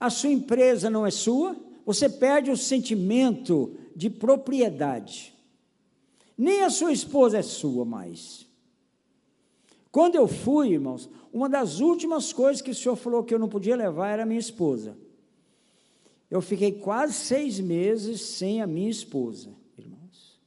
a 0.00 0.10
sua 0.10 0.30
empresa 0.30 0.90
não 0.90 1.06
é 1.06 1.10
sua, 1.10 1.56
você 1.86 2.08
perde 2.08 2.50
o 2.50 2.56
sentimento 2.56 3.76
de 3.94 4.10
propriedade. 4.10 5.34
Nem 6.36 6.62
a 6.62 6.70
sua 6.70 6.92
esposa 6.92 7.38
é 7.38 7.42
sua 7.42 7.84
mais. 7.84 8.46
Quando 9.92 10.16
eu 10.16 10.26
fui, 10.26 10.70
irmãos, 10.70 11.08
uma 11.32 11.48
das 11.48 11.78
últimas 11.78 12.32
coisas 12.32 12.60
que 12.60 12.72
o 12.72 12.74
senhor 12.74 12.96
falou 12.96 13.22
que 13.22 13.32
eu 13.32 13.38
não 13.38 13.48
podia 13.48 13.76
levar 13.76 14.10
era 14.10 14.26
minha 14.26 14.40
esposa. 14.40 14.96
Eu 16.30 16.40
fiquei 16.40 16.72
quase 16.72 17.14
seis 17.14 17.60
meses 17.60 18.20
sem 18.20 18.60
a 18.60 18.66
minha 18.66 18.90
esposa, 18.90 19.50
irmãos, 19.78 20.38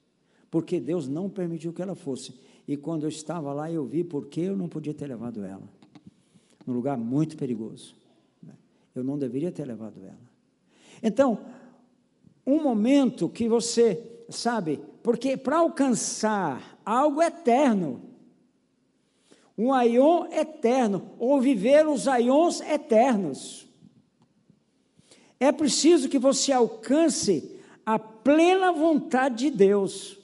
porque 0.50 0.80
Deus 0.80 1.08
não 1.08 1.30
permitiu 1.30 1.72
que 1.72 1.82
ela 1.82 1.96
fosse. 1.96 2.34
E 2.68 2.76
quando 2.76 3.04
eu 3.04 3.10
estava 3.10 3.54
lá, 3.54 3.72
eu 3.72 3.86
vi 3.86 4.04
porque 4.04 4.42
eu 4.42 4.58
não 4.58 4.68
podia 4.68 4.94
ter 4.94 5.08
levado 5.08 5.44
ela. 5.44 5.64
Num 6.66 6.74
lugar 6.74 6.98
muito 6.98 7.38
perigoso. 7.38 7.96
Eu 8.94 9.04
não 9.04 9.18
deveria 9.18 9.52
ter 9.52 9.66
levado 9.66 10.02
ela. 10.04 10.18
Então, 11.02 11.40
um 12.46 12.62
momento 12.62 13.30
que 13.30 13.48
você, 13.48 14.02
sabe, 14.30 14.82
porque 15.04 15.38
para 15.38 15.58
alcançar 15.58 16.80
algo 16.84 17.22
eterno, 17.22 18.02
um 19.58 19.74
aion 19.74 20.26
eterno, 20.32 21.12
ou 21.20 21.40
viver 21.42 21.88
os 21.88 22.08
aions 22.08 22.62
eternos, 22.62 23.67
é 25.40 25.52
preciso 25.52 26.10
que 26.10 26.18
você 26.18 26.52
alcance 26.52 27.60
a 27.86 27.98
plena 27.98 28.72
vontade 28.72 29.50
de 29.50 29.52
Deus 29.52 30.18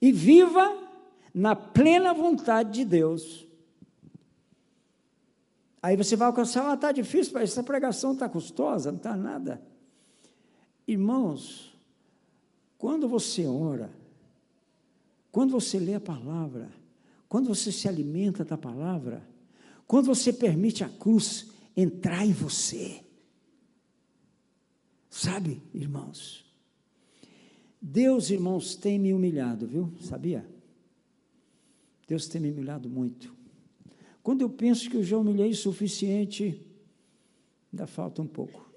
e 0.00 0.10
viva 0.10 0.76
na 1.32 1.54
plena 1.54 2.12
vontade 2.12 2.72
de 2.72 2.84
Deus. 2.84 3.46
Aí 5.82 5.96
você 5.96 6.14
vai 6.14 6.28
alcançar, 6.28 6.70
ah, 6.70 6.74
está 6.74 6.92
difícil, 6.92 7.36
essa 7.38 7.62
pregação 7.62 8.12
está 8.12 8.28
custosa, 8.28 8.90
não 8.90 8.98
está 8.98 9.16
nada. 9.16 9.62
Irmãos, 10.86 11.72
quando 12.78 13.08
você 13.08 13.46
ora, 13.46 13.90
quando 15.30 15.52
você 15.52 15.78
lê 15.78 15.94
a 15.94 16.00
palavra, 16.00 16.70
quando 17.28 17.48
você 17.48 17.72
se 17.72 17.88
alimenta 17.88 18.44
da 18.44 18.58
palavra, 18.58 19.26
quando 19.86 20.06
você 20.06 20.32
permite 20.32 20.84
a 20.84 20.88
cruz 20.88 21.50
entrar 21.76 22.26
em 22.26 22.32
você, 22.32 23.01
sabe, 25.12 25.62
irmãos, 25.74 26.44
Deus, 27.80 28.30
irmãos, 28.30 28.74
tem 28.74 28.98
me 28.98 29.12
humilhado, 29.12 29.66
viu? 29.66 29.92
Sabia? 30.00 30.48
Deus 32.08 32.26
tem 32.26 32.40
me 32.40 32.50
humilhado 32.50 32.88
muito. 32.88 33.34
Quando 34.22 34.40
eu 34.42 34.48
penso 34.48 34.88
que 34.88 34.96
eu 34.96 35.02
já 35.02 35.18
humilhei 35.18 35.50
o 35.50 35.56
suficiente, 35.56 36.64
ainda 37.72 37.86
falta 37.86 38.22
um 38.22 38.26
pouco. 38.26 38.70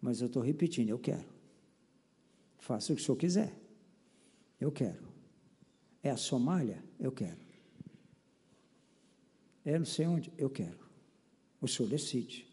Mas 0.00 0.20
eu 0.20 0.28
estou 0.28 0.42
repetindo, 0.42 0.90
eu 0.90 0.98
quero. 0.98 1.28
Faça 2.58 2.92
o 2.92 2.96
que 2.96 3.02
o 3.02 3.04
senhor 3.04 3.16
quiser. 3.16 3.52
Eu 4.60 4.70
quero. 4.70 5.08
É 6.02 6.10
a 6.10 6.16
Somália? 6.16 6.84
Eu 7.00 7.10
quero. 7.10 7.40
É 9.64 9.78
não 9.78 9.86
sei 9.86 10.06
onde? 10.06 10.32
Eu 10.38 10.48
quero. 10.48 10.78
O 11.60 11.66
senhor 11.66 11.88
decide. 11.88 12.46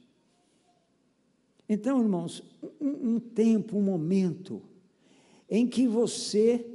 Então, 1.74 2.02
irmãos, 2.02 2.44
um, 2.82 3.14
um 3.14 3.20
tempo, 3.22 3.78
um 3.78 3.82
momento 3.82 4.62
em 5.50 5.66
que 5.66 5.88
você 5.88 6.66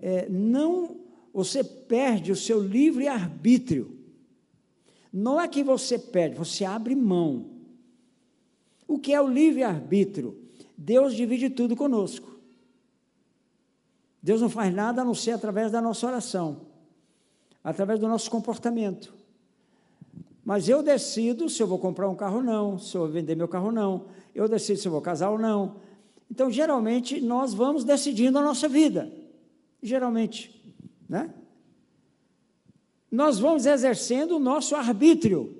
é, 0.00 0.28
não, 0.28 0.98
você 1.34 1.64
perde 1.64 2.30
o 2.30 2.36
seu 2.36 2.62
livre 2.62 3.08
arbítrio. 3.08 3.98
Não 5.12 5.40
é 5.40 5.48
que 5.48 5.64
você 5.64 5.98
perde, 5.98 6.36
você 6.36 6.64
abre 6.64 6.94
mão. 6.94 7.46
O 8.86 9.00
que 9.00 9.12
é 9.12 9.20
o 9.20 9.26
livre 9.26 9.64
arbítrio? 9.64 10.38
Deus 10.78 11.14
divide 11.14 11.50
tudo 11.50 11.74
conosco. 11.74 12.38
Deus 14.22 14.40
não 14.40 14.48
faz 14.48 14.72
nada 14.72 15.02
a 15.02 15.04
não 15.04 15.14
ser 15.14 15.32
através 15.32 15.72
da 15.72 15.82
nossa 15.82 16.06
oração, 16.06 16.68
através 17.64 17.98
do 17.98 18.06
nosso 18.06 18.30
comportamento. 18.30 19.12
Mas 20.44 20.68
eu 20.68 20.84
decido 20.84 21.48
se 21.48 21.60
eu 21.60 21.66
vou 21.66 21.80
comprar 21.80 22.08
um 22.08 22.14
carro 22.14 22.36
ou 22.36 22.42
não, 22.44 22.78
se 22.78 22.94
eu 22.94 23.00
vou 23.00 23.10
vender 23.10 23.34
meu 23.34 23.48
carro 23.48 23.66
ou 23.66 23.72
não, 23.72 24.06
eu 24.36 24.46
decido 24.46 24.78
se 24.78 24.86
eu 24.86 24.92
vou 24.92 25.00
casar 25.00 25.30
ou 25.30 25.38
não. 25.38 25.76
Então, 26.30 26.50
geralmente, 26.50 27.20
nós 27.22 27.54
vamos 27.54 27.84
decidindo 27.84 28.38
a 28.38 28.42
nossa 28.42 28.68
vida. 28.68 29.10
Geralmente, 29.82 30.62
né? 31.08 31.32
Nós 33.10 33.38
vamos 33.38 33.64
exercendo 33.64 34.36
o 34.36 34.38
nosso 34.38 34.76
arbítrio, 34.76 35.56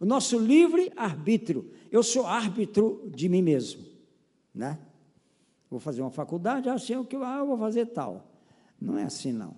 o 0.00 0.06
nosso 0.06 0.38
livre 0.38 0.90
arbítrio. 0.96 1.70
Eu 1.90 2.02
sou 2.02 2.26
árbitro 2.26 3.10
de 3.14 3.28
mim 3.28 3.42
mesmo, 3.42 3.84
né? 4.54 4.78
Vou 5.68 5.78
fazer 5.78 6.00
uma 6.00 6.10
faculdade, 6.10 6.70
assim 6.70 6.96
o 6.96 7.04
que 7.04 7.16
ah, 7.16 7.38
eu 7.40 7.46
vou 7.46 7.58
fazer 7.58 7.86
tal. 7.86 8.32
Não 8.80 8.96
é 8.96 9.04
assim, 9.04 9.32
não. 9.32 9.54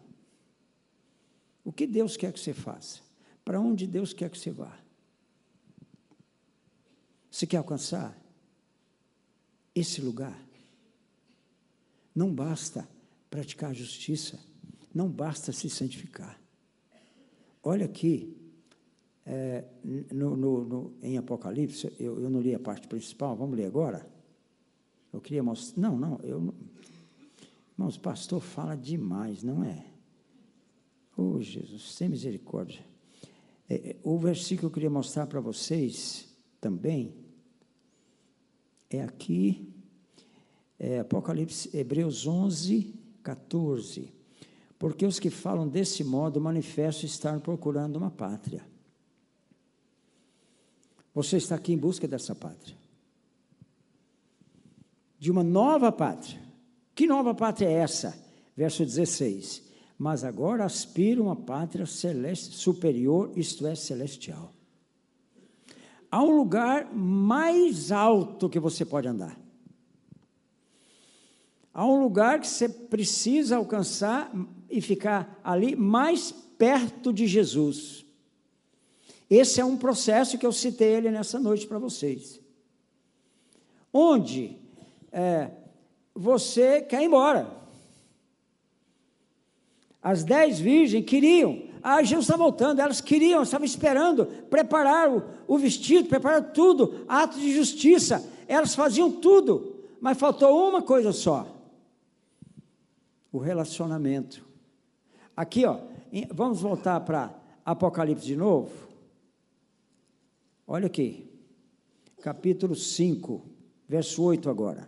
O 1.65 1.71
que 1.71 1.87
Deus 1.87 2.17
quer 2.17 2.33
que 2.33 2.41
você 2.41 2.53
faça? 2.53 3.01
Para 3.45 3.61
onde 3.61 3.87
Deus 3.87 4.13
quer 4.13 4.31
que 4.31 4.39
você 4.39 4.51
vá? 4.51 4.77
Você 7.31 7.47
quer 7.47 7.59
alcançar 7.59 8.17
esse 9.75 10.01
lugar? 10.01 10.39
Não 12.15 12.35
basta 12.35 12.89
praticar 13.31 13.71
a 13.71 13.75
justiça, 13.75 14.39
não 14.95 15.09
basta 15.09 15.53
se 15.53 15.69
santificar. 15.69 16.41
Olha 17.63 17.85
aqui, 17.85 18.37
é, 19.27 19.65
no, 20.11 20.37
no, 20.37 20.65
no, 20.65 20.93
em 21.03 21.19
Apocalipse, 21.19 21.93
eu, 21.99 22.21
eu, 22.21 22.31
não 22.31 22.41
li 22.41 22.55
a 22.55 22.59
parte 22.59 22.89
principal, 22.89 23.37
vamos 23.37 23.57
ler 23.57 23.67
agora? 23.67 24.09
Eu 25.13 25.21
queria 25.21 25.43
mostrar. 25.43 25.81
Não, 25.81 25.99
não, 25.99 26.19
eu. 26.23 26.55
Irmãos, 27.73 27.97
o 27.97 28.01
pastor 28.01 28.41
fala 28.41 28.75
demais, 28.75 29.43
não 29.43 29.63
é? 29.63 29.87
Oh, 31.17 31.41
Jesus, 31.41 31.95
sem 31.95 32.09
misericórdia. 32.09 32.85
É, 33.69 33.91
é 33.91 33.97
o 34.03 34.19
versículo 34.19 34.61
que 34.61 34.67
eu 34.67 34.71
queria 34.71 34.91
mostrar 34.91 35.27
para 35.27 35.41
vocês 35.41 36.28
também 36.61 37.15
é 38.91 39.03
aqui, 39.03 39.73
é 40.79 41.01
Apocalipse, 41.01 41.77
Hebreus 41.77 42.27
11, 42.27 42.95
14. 43.23 44.13
Porque 44.79 45.05
os 45.05 45.19
que 45.19 45.31
falam 45.31 45.69
desse 45.69 46.05
modo 46.05 46.41
manifestam 46.41 47.07
estar 47.07 47.39
procurando 47.41 47.97
uma 47.97 48.11
pátria. 48.11 48.65
Você 51.15 51.37
está 51.37 51.57
aqui 51.57 51.73
em 51.73 51.79
busca 51.79 52.07
dessa 52.07 52.35
pátria. 52.35 52.77
De 55.19 55.31
uma 55.31 55.43
nova 55.43 55.91
pátria. 55.91 56.41
Que 56.95 57.07
nova 57.07 57.35
pátria 57.35 57.67
é 57.67 57.73
essa? 57.73 58.17
Verso 58.57 58.85
16. 58.85 59.65
Mas 59.99 60.23
agora 60.23 60.65
aspiram 60.65 61.29
a 61.29 61.35
pátria 61.35 61.87
celeste, 61.87 62.55
superior, 62.55 63.33
isto 63.37 63.67
é, 63.67 63.75
celestial 63.75 64.55
há 66.11 66.23
um 66.23 66.37
lugar 66.37 66.93
mais 66.95 67.93
alto 67.93 68.49
que 68.49 68.59
você 68.59 68.85
pode 68.85 69.09
andar. 69.09 69.39
Há 71.73 71.87
um 71.87 72.03
lugar 72.03 72.41
que 72.41 72.49
você 72.49 72.69
precisa 72.69 73.57
alcançar 73.57 74.33
e 74.69 74.81
ficar 74.81 75.41
ali 75.45 75.77
mais 75.77 76.33
perto 76.33 77.13
de 77.13 77.27
Jesus. 77.27 78.05
Esse 79.31 79.61
é 79.61 79.65
um 79.65 79.77
processo 79.77 80.39
que 80.39 80.47
eu 80.47 80.53
citei 80.53 80.95
ele 80.95 81.11
nessa 81.11 81.39
noite 81.39 81.67
para 81.67 81.79
vocês. 81.79 82.41
Onde 83.93 84.59
é, 85.13 85.51
você 86.15 86.83
quer 86.83 87.03
ir 87.03 87.07
embora. 87.07 87.57
As 90.03 90.25
dez 90.25 90.59
virgens 90.59 91.05
queriam 91.05 91.68
ah, 91.89 92.03
Jesus 92.03 92.27
está 92.27 92.37
voltando, 92.37 92.81
elas 92.81 93.01
queriam, 93.01 93.43
estavam 93.43 93.65
esperando 93.65 94.27
preparar 94.27 95.09
o, 95.47 95.57
vestido, 95.57 96.07
preparar 96.07 96.53
tudo, 96.53 97.05
ato 97.09 97.41
de 97.41 97.51
justiça, 97.55 98.31
elas 98.47 98.75
faziam 98.75 99.11
tudo, 99.11 99.75
mas 99.99 100.19
faltou 100.19 100.69
uma 100.69 100.83
coisa 100.83 101.13
só: 101.13 101.47
o 103.33 103.39
relacionamento. 103.39 104.47
Aqui, 105.35 105.65
ó, 105.65 105.79
vamos 106.31 106.61
voltar 106.61 107.01
para 107.01 107.35
Apocalipse 107.65 108.27
de 108.27 108.37
novo. 108.37 108.71
Olha 110.67 110.89
aqui, 110.89 111.27
capítulo 112.21 112.75
5, 112.75 113.43
verso 113.89 114.23
8 114.23 114.51
agora. 114.51 114.87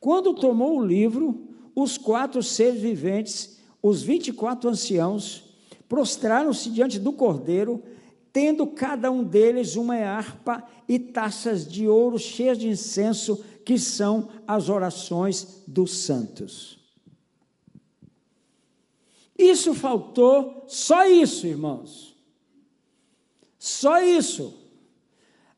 Quando 0.00 0.34
tomou 0.34 0.78
o 0.78 0.84
livro, 0.84 1.46
os 1.72 1.96
quatro 1.96 2.42
seres 2.42 2.80
viventes, 2.80 3.60
os 3.80 4.02
vinte 4.02 4.28
e 4.28 4.32
quatro 4.32 4.68
anciãos, 4.68 5.51
prostraram-se 5.92 6.70
diante 6.70 6.98
do 6.98 7.12
cordeiro, 7.12 7.82
tendo 8.32 8.66
cada 8.66 9.10
um 9.10 9.22
deles 9.22 9.76
uma 9.76 9.96
harpa 9.96 10.66
e 10.88 10.98
taças 10.98 11.70
de 11.70 11.86
ouro 11.86 12.18
cheias 12.18 12.56
de 12.56 12.66
incenso, 12.66 13.44
que 13.62 13.78
são 13.78 14.30
as 14.48 14.70
orações 14.70 15.62
dos 15.66 15.94
santos. 15.98 16.78
Isso 19.36 19.74
faltou, 19.74 20.64
só 20.66 21.04
isso, 21.04 21.46
irmãos. 21.46 22.16
Só 23.58 24.00
isso. 24.00 24.58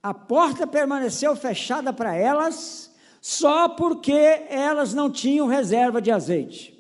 A 0.03 0.13
porta 0.13 0.67
permaneceu 0.67 1.37
fechada 1.37 1.93
para 1.93 2.17
elas, 2.17 2.93
só 3.21 3.69
porque 3.69 4.11
elas 4.49 4.93
não 4.93 5.09
tinham 5.09 5.47
reserva 5.47 6.03
de 6.03 6.11
azeite. 6.11 6.77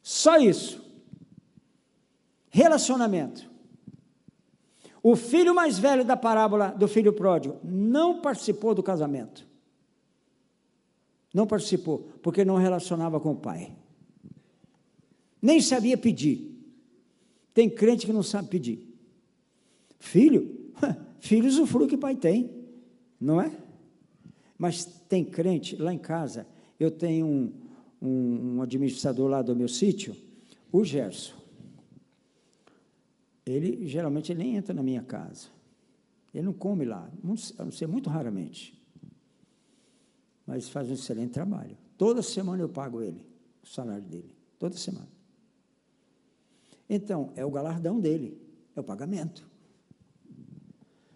Só 0.00 0.38
isso. 0.38 0.81
Relacionamento. 2.54 3.50
O 5.02 5.16
filho 5.16 5.54
mais 5.54 5.78
velho 5.78 6.04
da 6.04 6.16
parábola 6.16 6.68
do 6.68 6.86
filho 6.86 7.10
pródigo 7.10 7.58
não 7.64 8.20
participou 8.20 8.74
do 8.74 8.82
casamento. 8.82 9.48
Não 11.32 11.46
participou, 11.46 12.10
porque 12.22 12.44
não 12.44 12.56
relacionava 12.56 13.18
com 13.18 13.32
o 13.32 13.36
pai. 13.36 13.74
Nem 15.40 15.62
sabia 15.62 15.96
pedir. 15.96 16.54
Tem 17.54 17.70
crente 17.70 18.04
que 18.04 18.12
não 18.12 18.22
sabe 18.22 18.48
pedir. 18.48 18.86
Filho, 19.98 20.70
filho 21.20 21.48
usufrui 21.48 21.88
que 21.88 21.96
pai 21.96 22.14
tem, 22.14 22.50
não 23.18 23.40
é? 23.40 23.50
Mas 24.58 24.84
tem 25.08 25.24
crente, 25.24 25.74
lá 25.76 25.92
em 25.92 25.98
casa, 25.98 26.46
eu 26.78 26.90
tenho 26.90 27.26
um, 27.26 27.52
um, 28.00 28.56
um 28.56 28.62
administrador 28.62 29.30
lá 29.30 29.40
do 29.40 29.56
meu 29.56 29.68
sítio, 29.68 30.14
o 30.70 30.84
Gerson 30.84 31.41
ele 33.44 33.86
geralmente 33.86 34.32
ele 34.32 34.42
nem 34.42 34.56
entra 34.56 34.72
na 34.72 34.82
minha 34.82 35.02
casa. 35.02 35.48
Ele 36.32 36.44
não 36.44 36.52
come 36.52 36.84
lá, 36.84 37.10
a 37.58 37.64
não 37.64 37.70
ser 37.70 37.86
muito 37.86 38.08
raramente. 38.08 38.80
Mas 40.46 40.68
faz 40.68 40.88
um 40.88 40.94
excelente 40.94 41.32
trabalho. 41.32 41.76
Toda 41.98 42.22
semana 42.22 42.62
eu 42.62 42.68
pago 42.68 43.02
ele, 43.02 43.26
o 43.62 43.66
salário 43.66 44.04
dele. 44.04 44.34
Toda 44.58 44.76
semana. 44.76 45.08
Então, 46.88 47.32
é 47.36 47.44
o 47.44 47.50
galardão 47.50 48.00
dele, 48.00 48.40
é 48.74 48.80
o 48.80 48.84
pagamento. 48.84 49.48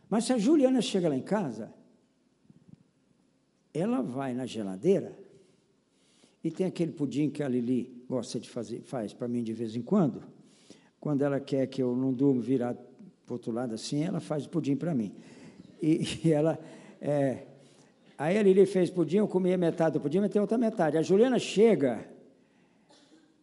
Mas 0.08 0.24
se 0.24 0.32
a 0.32 0.38
Juliana 0.38 0.80
chega 0.80 1.08
lá 1.08 1.16
em 1.16 1.22
casa, 1.22 1.72
ela 3.72 4.02
vai 4.02 4.34
na 4.34 4.46
geladeira 4.46 5.18
e 6.42 6.50
tem 6.50 6.66
aquele 6.66 6.92
pudim 6.92 7.28
que 7.28 7.42
a 7.42 7.48
Lili 7.48 8.04
gosta 8.08 8.38
de 8.38 8.48
fazer, 8.48 8.82
faz 8.82 9.12
para 9.12 9.28
mim 9.28 9.42
de 9.42 9.52
vez 9.52 9.74
em 9.74 9.82
quando 9.82 10.35
quando 11.06 11.22
ela 11.22 11.38
quer 11.38 11.68
que 11.68 11.80
eu 11.80 11.94
não 11.94 12.12
durmo 12.12 12.40
virado 12.40 12.80
para 13.24 13.32
o 13.32 13.34
outro 13.34 13.52
lado 13.52 13.72
assim, 13.72 14.02
ela 14.02 14.18
faz 14.18 14.44
pudim 14.44 14.74
para 14.74 14.92
mim. 14.92 15.14
E, 15.80 16.00
e 16.26 16.32
ela, 16.32 16.58
é, 17.00 17.46
Aí 18.18 18.36
a 18.36 18.42
Lili 18.42 18.66
fez 18.66 18.90
pudim, 18.90 19.18
eu 19.18 19.28
comia 19.28 19.56
metade 19.56 19.92
do 19.92 20.00
pudim, 20.00 20.18
mas 20.18 20.32
tem 20.32 20.40
outra 20.40 20.58
metade. 20.58 20.98
A 20.98 21.02
Juliana 21.02 21.38
chega 21.38 22.04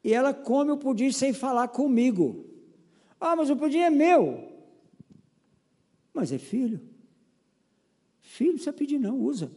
e 0.03 0.13
ela 0.13 0.33
come 0.33 0.71
o 0.71 0.77
pudim 0.77 1.09
sem 1.09 1.31
falar 1.31 1.69
comigo. 1.69 2.45
Ah, 3.17 3.33
mas 3.33 3.49
o 3.49 3.55
pudim 3.55 3.79
é 3.79 3.89
meu. 3.89 4.45
Mas 6.13 6.33
é 6.33 6.37
filho. 6.37 6.81
Filho, 8.19 8.55
precisa 8.55 8.73
pedir 8.73 8.99
não, 8.99 9.21
usa. 9.21 9.49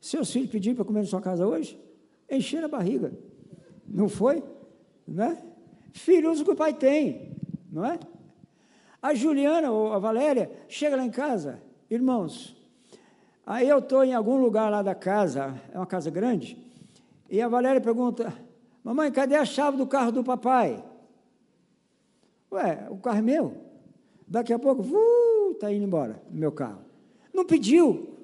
Seus 0.00 0.32
filhos 0.32 0.48
pediram 0.48 0.76
para 0.76 0.86
comer 0.86 1.00
na 1.00 1.06
sua 1.08 1.20
casa 1.20 1.46
hoje? 1.46 1.78
Encheram 2.30 2.64
a 2.64 2.68
barriga. 2.68 3.12
Não 3.86 4.08
foi? 4.08 4.42
Não 5.06 5.24
é? 5.24 5.53
Filho 5.94 6.32
usa 6.32 6.42
o 6.42 6.44
que 6.44 6.50
o 6.50 6.56
pai 6.56 6.74
tem, 6.74 7.36
não 7.70 7.86
é? 7.86 8.00
A 9.00 9.14
Juliana 9.14 9.70
ou 9.70 9.92
a 9.92 9.98
Valéria 9.98 10.50
chega 10.68 10.96
lá 10.96 11.04
em 11.04 11.10
casa, 11.10 11.62
irmãos. 11.88 12.56
Aí 13.46 13.68
eu 13.68 13.78
estou 13.78 14.02
em 14.02 14.12
algum 14.12 14.36
lugar 14.36 14.68
lá 14.70 14.82
da 14.82 14.94
casa, 14.94 15.54
é 15.72 15.78
uma 15.78 15.86
casa 15.86 16.10
grande, 16.10 16.58
e 17.30 17.40
a 17.40 17.46
Valéria 17.46 17.80
pergunta: 17.80 18.34
Mamãe, 18.82 19.12
cadê 19.12 19.36
a 19.36 19.44
chave 19.44 19.76
do 19.76 19.86
carro 19.86 20.10
do 20.10 20.24
papai? 20.24 20.84
Ué, 22.50 22.88
o 22.90 22.96
carro 22.96 23.18
é 23.18 23.22
meu. 23.22 23.56
Daqui 24.26 24.52
a 24.52 24.58
pouco, 24.58 24.82
está 25.52 25.72
indo 25.72 25.84
embora 25.84 26.20
meu 26.28 26.50
carro. 26.50 26.82
Não 27.32 27.44
pediu, 27.44 28.18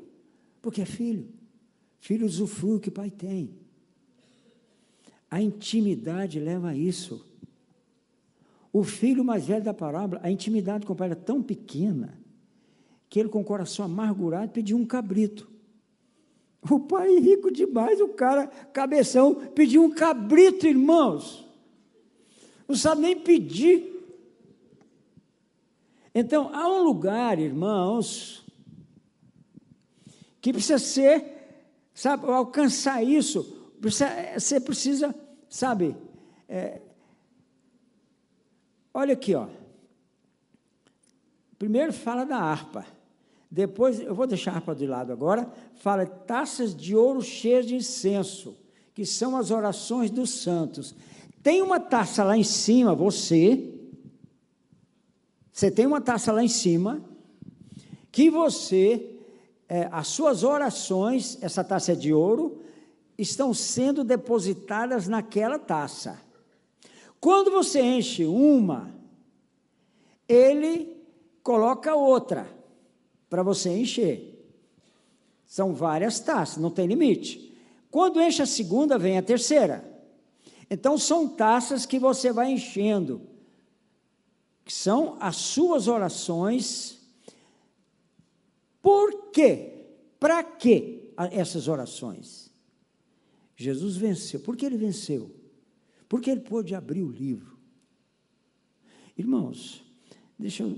porque 0.60 0.82
é 0.82 0.84
filho. 0.84 1.28
Filho 2.00 2.26
usufrui 2.26 2.76
o 2.76 2.80
que 2.80 2.88
o 2.88 2.92
pai 2.92 3.10
tem. 3.10 3.54
A 5.30 5.40
intimidade 5.40 6.40
leva 6.40 6.70
a 6.70 6.76
isso. 6.76 7.29
O 8.72 8.84
filho 8.84 9.24
mais 9.24 9.46
velho 9.46 9.64
da 9.64 9.74
parábola, 9.74 10.20
a 10.22 10.30
intimidade 10.30 10.86
com 10.86 10.92
o 10.92 10.96
pai 10.96 11.08
era 11.08 11.16
tão 11.16 11.42
pequena, 11.42 12.20
que 13.08 13.18
ele, 13.18 13.28
com 13.28 13.40
o 13.40 13.44
coração 13.44 13.84
amargurado, 13.84 14.52
pediu 14.52 14.76
um 14.76 14.86
cabrito. 14.86 15.50
O 16.70 16.78
pai 16.78 17.18
rico 17.18 17.50
demais, 17.50 18.00
o 18.00 18.08
cara, 18.08 18.46
cabeção, 18.46 19.34
pediu 19.34 19.82
um 19.82 19.90
cabrito, 19.90 20.66
irmãos. 20.66 21.46
Não 22.68 22.76
sabe 22.76 23.00
nem 23.00 23.18
pedir. 23.18 23.90
Então, 26.14 26.54
há 26.54 26.68
um 26.68 26.82
lugar, 26.82 27.38
irmãos, 27.38 28.44
que 30.40 30.52
precisa 30.52 30.78
ser, 30.78 31.24
sabe, 31.94 32.26
alcançar 32.26 33.02
isso, 33.02 33.42
precisa, 33.80 34.08
você 34.38 34.60
precisa, 34.60 35.14
sabe, 35.48 35.96
é, 36.48 36.80
olha 38.92 39.14
aqui, 39.14 39.34
ó. 39.34 39.48
Primeiro 41.58 41.92
fala 41.92 42.24
da 42.24 42.36
harpa. 42.36 42.86
Depois, 43.50 44.00
eu 44.00 44.14
vou 44.14 44.26
deixar 44.26 44.52
a 44.52 44.54
harpa 44.56 44.74
de 44.74 44.86
lado 44.86 45.12
agora, 45.12 45.50
fala 45.74 46.06
taças 46.06 46.74
de 46.74 46.94
ouro 46.94 47.20
cheias 47.20 47.66
de 47.66 47.74
incenso, 47.74 48.56
que 48.94 49.04
são 49.04 49.36
as 49.36 49.50
orações 49.50 50.10
dos 50.10 50.30
santos. 50.30 50.94
Tem 51.42 51.60
uma 51.60 51.80
taça 51.80 52.22
lá 52.22 52.36
em 52.36 52.44
cima, 52.44 52.94
você, 52.94 53.74
você 55.52 55.70
tem 55.70 55.84
uma 55.84 56.00
taça 56.00 56.30
lá 56.32 56.44
em 56.44 56.48
cima, 56.48 57.02
que 58.12 58.30
você, 58.30 59.16
é, 59.68 59.88
as 59.90 60.06
suas 60.08 60.44
orações, 60.44 61.38
essa 61.42 61.64
taça 61.64 61.92
é 61.92 61.94
de 61.96 62.12
ouro, 62.12 62.62
estão 63.18 63.52
sendo 63.52 64.04
depositadas 64.04 65.08
naquela 65.08 65.58
taça. 65.58 66.20
Quando 67.20 67.50
você 67.50 67.82
enche 67.82 68.24
uma, 68.24 68.94
ele 70.28 70.96
coloca 71.42 71.94
outra 71.94 72.48
para 73.28 73.42
você 73.42 73.70
encher. 73.70 74.28
São 75.46 75.74
várias 75.74 76.20
taças, 76.20 76.56
não 76.56 76.70
tem 76.70 76.86
limite. 76.86 77.54
Quando 77.90 78.22
enche 78.22 78.40
a 78.40 78.46
segunda, 78.46 78.98
vem 78.98 79.18
a 79.18 79.22
terceira. 79.22 79.84
Então 80.70 80.96
são 80.96 81.28
taças 81.28 81.84
que 81.84 81.98
você 81.98 82.32
vai 82.32 82.52
enchendo 82.52 83.28
que 84.70 84.76
são 84.76 85.16
as 85.18 85.34
suas 85.34 85.88
orações. 85.88 87.00
Por 88.80 89.32
quê? 89.32 89.88
Para 90.20 90.44
que 90.44 91.12
essas 91.32 91.66
orações? 91.66 92.52
Jesus 93.56 93.96
venceu. 93.96 94.38
Por 94.38 94.56
que 94.56 94.64
ele 94.64 94.76
venceu? 94.76 95.34
Porque 96.10 96.28
ele 96.28 96.40
pôde 96.40 96.74
abrir 96.74 97.04
o 97.04 97.08
livro. 97.08 97.56
Irmãos, 99.16 99.84
deixa 100.36 100.64
eu, 100.64 100.76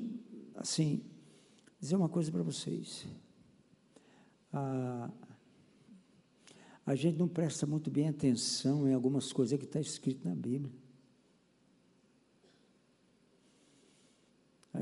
assim, 0.55 1.03
dizer 1.81 1.97
uma 1.97 2.09
coisa 2.11 2.31
para 2.31 2.43
vocês. 2.43 3.07
Ah, 4.53 5.11
a 6.85 6.95
gente 6.95 7.17
não 7.19 7.27
presta 7.27 7.67
muito 7.67 7.91
bem 7.91 8.11
atenção 8.11 8.87
em 8.87 8.93
algumas 8.93 9.33
coisas 9.33 9.59
que 9.59 9.65
está 9.65 9.81
escrito 9.81 10.29
na 10.29 10.35
Bíblia. 10.35 10.71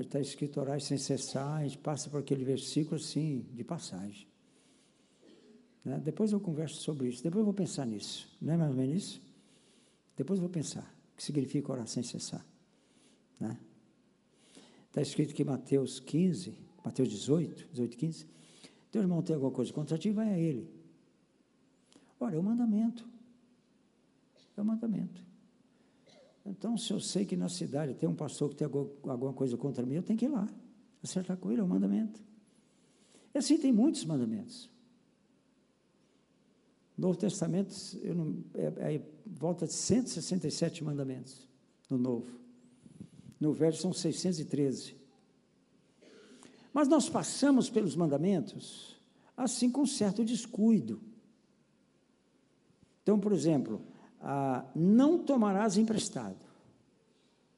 está 0.01 0.19
escrito 0.19 0.59
orar 0.59 0.81
sem 0.81 0.99
cessar, 0.99 1.59
a 1.59 1.63
gente 1.63 1.79
passa 1.79 2.11
por 2.11 2.19
aquele 2.19 2.45
versículo 2.45 2.97
assim, 2.97 3.47
de 3.53 3.63
passagem. 3.63 4.27
Né? 5.85 6.01
Depois 6.03 6.33
eu 6.33 6.41
converso 6.41 6.81
sobre 6.81 7.07
isso, 7.09 7.23
depois 7.23 7.39
eu 7.41 7.45
vou 7.45 7.55
pensar 7.55 7.87
nisso, 7.87 8.29
não 8.41 8.55
é 8.55 8.57
mais 8.57 8.71
ou 8.71 8.77
menos 8.77 8.97
isso? 8.97 9.30
Depois 10.21 10.39
eu 10.39 10.43
vou 10.43 10.51
pensar 10.51 10.83
o 11.15 11.17
que 11.17 11.23
significa 11.23 11.73
orar 11.73 11.87
sem 11.87 12.03
cessar. 12.03 12.45
Né? 13.39 13.59
Está 14.87 15.01
escrito 15.01 15.35
que 15.35 15.43
Mateus 15.43 15.99
15, 15.99 16.59
Mateus 16.85 17.09
18, 17.09 17.69
18, 17.73 17.97
15, 17.97 18.27
teu 18.91 19.01
irmão 19.01 19.23
tem 19.23 19.33
alguma 19.33 19.51
coisa 19.51 19.73
contra 19.73 19.97
ti, 19.97 20.11
vai 20.11 20.29
a 20.29 20.39
ele. 20.39 20.71
Ora, 22.21 22.37
é 22.37 22.39
o 22.39 22.43
mandamento. 22.43 23.09
É 24.59 24.61
o 24.61 24.65
mandamento. 24.65 25.25
Então, 26.45 26.77
se 26.77 26.93
eu 26.93 27.01
sei 27.01 27.25
que 27.25 27.35
na 27.35 27.49
cidade 27.49 27.95
tem 27.95 28.07
um 28.07 28.15
pastor 28.15 28.51
que 28.51 28.57
tem 28.57 28.67
alguma 28.67 29.33
coisa 29.33 29.57
contra 29.57 29.87
mim, 29.87 29.95
eu 29.95 30.03
tenho 30.03 30.19
que 30.19 30.27
ir 30.27 30.29
lá, 30.29 30.47
acertar 31.03 31.39
com 31.39 31.51
ele, 31.51 31.63
é 31.63 31.65
um 31.65 31.67
mandamento. 31.67 32.23
E 33.35 33.39
assim 33.39 33.57
tem 33.57 33.73
muitos 33.73 34.05
mandamentos. 34.05 34.69
No 36.95 37.07
Novo 37.07 37.19
Testamento, 37.19 37.75
eu 38.03 38.15
não, 38.15 38.45
é, 38.53 38.97
é, 38.97 39.03
volta 39.31 39.67
de 39.67 39.73
167 39.73 40.83
mandamentos 40.83 41.49
no 41.89 41.97
Novo. 41.97 42.41
No 43.39 43.53
Velho 43.53 43.77
são 43.77 43.93
613. 43.93 44.97
Mas 46.73 46.89
nós 46.89 47.09
passamos 47.09 47.71
pelos 47.71 47.97
mandamentos 47.97 48.97
assim 49.37 49.71
com 49.71 49.87
certo 49.87 50.25
descuido. 50.25 51.01
Então, 53.03 53.19
por 53.19 53.33
exemplo, 53.33 53.81
ah, 54.21 54.65
não 54.75 55.19
tomarás 55.19 55.77
emprestado. 55.79 56.39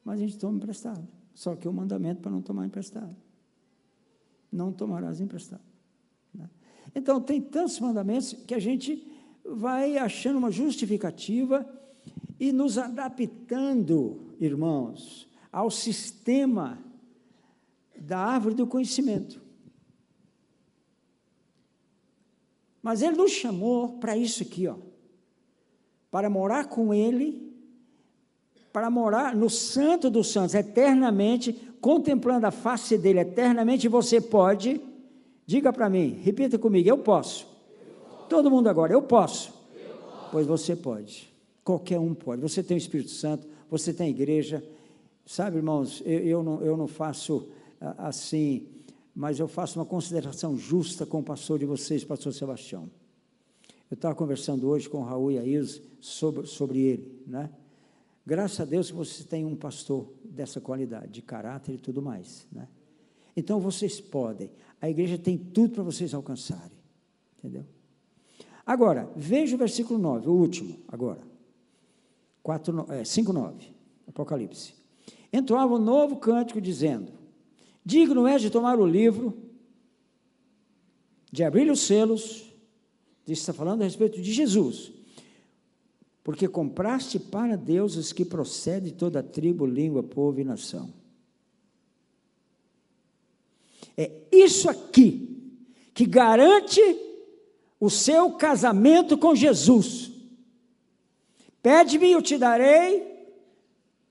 Mas 0.05 0.21
a 0.21 0.23
gente 0.23 0.39
toma 0.39 0.57
emprestado. 0.57 1.07
Só 1.35 1.57
que 1.57 1.67
o 1.67 1.73
mandamento 1.73 2.21
para 2.21 2.31
não 2.31 2.41
tomar 2.41 2.67
emprestado. 2.67 3.15
Não 4.51 4.73
tomarás 4.73 5.21
emprestado. 5.21 5.63
Né? 6.33 6.49
Então, 6.95 7.21
tem 7.21 7.41
tantos 7.41 7.79
mandamentos 7.81 8.33
que 8.33 8.55
a 8.55 8.59
gente 8.59 9.12
vai 9.45 9.99
achando 9.99 10.39
uma 10.39 10.51
justificativa 10.51 11.67
e 12.39 12.53
nos 12.53 12.79
adaptando, 12.79 14.35
irmãos, 14.41 15.29
ao 15.53 15.71
sistema 15.71 16.79
da 17.97 18.19
árvore 18.19 18.55
do 18.55 18.67
conhecimento. 18.67 19.41
Mas 22.83 23.03
ele 23.03 23.17
nos 23.17 23.31
chamou 23.31 23.99
para 23.99 24.17
isso 24.17 24.43
aqui, 24.43 24.67
ó 24.67 24.77
para 26.13 26.29
morar 26.29 26.67
com 26.67 26.93
Ele, 26.93 27.51
para 28.71 28.91
morar 28.91 29.35
no 29.35 29.49
Santo 29.49 30.11
dos 30.11 30.31
Santos 30.31 30.55
eternamente, 30.55 31.55
contemplando 31.81 32.47
a 32.47 32.51
face 32.51 32.99
dele 32.99 33.21
eternamente, 33.21 33.89
você 33.89 34.21
pode, 34.21 34.79
diga 35.47 35.73
para 35.73 35.89
mim, 35.89 36.21
repita 36.23 36.59
comigo, 36.59 36.87
eu 36.87 36.99
posso. 36.99 37.51
Todo 38.33 38.51
mundo 38.51 38.67
agora, 38.67 38.95
eu 38.95 39.03
posso. 39.03 39.53
eu 39.75 39.95
posso. 39.95 40.31
Pois 40.33 40.47
você 40.47 40.75
pode. 40.75 41.31
Qualquer 41.63 41.99
um 42.01 42.15
pode. 42.15 42.41
Você 42.41 42.63
tem 42.63 42.75
o 42.75 42.79
Espírito 42.79 43.11
Santo, 43.11 43.47
você 43.71 43.93
tem 43.93 44.07
a 44.07 44.11
igreja. 44.11 44.65
Sabe, 45.27 45.59
irmãos, 45.59 46.03
eu, 46.07 46.19
eu, 46.21 46.43
não, 46.43 46.63
eu 46.63 46.75
não 46.75 46.89
faço 46.89 47.51
assim, 47.99 48.67
mas 49.15 49.39
eu 49.39 49.47
faço 49.47 49.79
uma 49.79 49.85
consideração 49.85 50.57
justa 50.57 51.05
com 51.05 51.21
o 51.21 51.23
pastor 51.23 51.59
de 51.59 51.67
vocês, 51.67 52.05
pastor 52.05 52.33
Sebastião. 52.33 52.89
Eu 53.91 53.97
estava 53.97 54.15
conversando 54.15 54.67
hoje 54.67 54.89
com 54.89 55.01
o 55.01 55.05
Raul 55.05 55.33
e 55.33 55.39
a 55.39 55.45
Ilse 55.45 55.83
sobre, 56.01 56.47
sobre 56.47 56.81
ele, 56.81 57.23
né? 57.27 57.51
Graças 58.25 58.61
a 58.61 58.65
Deus 58.65 58.91
que 58.91 58.97
você 58.97 59.25
tem 59.25 59.45
um 59.45 59.55
pastor 59.55 60.11
dessa 60.25 60.59
qualidade, 60.59 61.13
de 61.13 61.21
caráter 61.21 61.75
e 61.75 61.79
tudo 61.79 62.01
mais, 62.01 62.47
né? 62.51 62.67
Então 63.37 63.61
vocês 63.61 64.01
podem, 64.01 64.51
a 64.81 64.89
igreja 64.89 65.19
tem 65.19 65.37
tudo 65.37 65.75
para 65.75 65.83
vocês 65.83 66.15
alcançarem, 66.15 66.79
entendeu? 67.39 67.67
Agora, 68.65 69.11
veja 69.17 69.55
o 69.55 69.59
versículo 69.59 69.99
9, 69.99 70.29
o 70.29 70.33
último, 70.33 70.79
agora. 70.89 71.21
4, 72.43 72.87
é, 72.91 73.05
5, 73.05 73.33
9, 73.33 73.73
Apocalipse. 74.07 74.75
Entoava 75.33 75.75
um 75.75 75.79
novo 75.79 76.17
cântico 76.17 76.61
dizendo: 76.61 77.13
Digno 77.85 78.27
és 78.27 78.43
de 78.43 78.51
tomar 78.51 78.79
o 78.79 78.87
livro 78.87 79.35
de 81.33 81.43
abrir 81.43 81.71
os 81.71 81.81
selos, 81.81 82.53
está 83.27 83.55
falando 83.55 83.81
a 83.81 83.85
respeito 83.85 84.21
de 84.21 84.33
Jesus. 84.33 84.93
Porque 86.23 86.47
compraste 86.47 87.19
para 87.19 87.57
Deus 87.57 87.97
os 87.97 88.13
que 88.13 88.25
procedem 88.25 88.93
de 88.93 88.95
toda 88.95 89.23
tribo, 89.23 89.65
língua, 89.65 90.03
povo 90.03 90.39
e 90.41 90.45
nação. 90.45 90.93
É 93.97 94.11
isso 94.31 94.69
aqui 94.69 95.57
que 95.95 96.05
garante 96.05 96.81
o 97.83 97.91
seu 97.91 98.31
casamento 98.31 99.19
com 99.19 99.35
Jesus. 99.35 100.13
Pede-me 101.61 102.07
e 102.07 102.13
eu 102.13 102.23
te 102.23 102.39
darei 102.39 103.27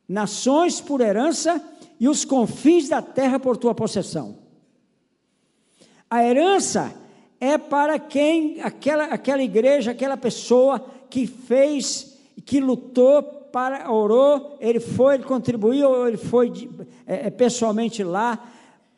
nações 0.06 0.82
por 0.82 1.00
herança 1.00 1.66
e 1.98 2.10
os 2.10 2.26
confins 2.26 2.90
da 2.90 3.02
terra 3.02 3.40
por 3.40 3.56
tua 3.56 3.74
possessão. 3.74 4.40
A 6.10 6.22
herança 6.22 6.94
é 7.40 7.58
para 7.58 7.98
quem, 7.98 8.60
aquela, 8.62 9.06
aquela 9.06 9.42
igreja, 9.42 9.92
aquela 9.92 10.18
pessoa 10.18 10.86
que 11.10 11.26
fez, 11.26 12.20
que 12.46 12.60
lutou, 12.60 13.24
para, 13.24 13.90
orou, 13.90 14.58
ele 14.60 14.82
foi, 14.82 15.14
ele 15.14 15.24
contribuiu, 15.24 16.10
ele 16.10 16.18
foi 16.18 16.70
é, 17.08 17.28
é, 17.28 17.30
pessoalmente 17.30 18.04
lá, 18.04 18.52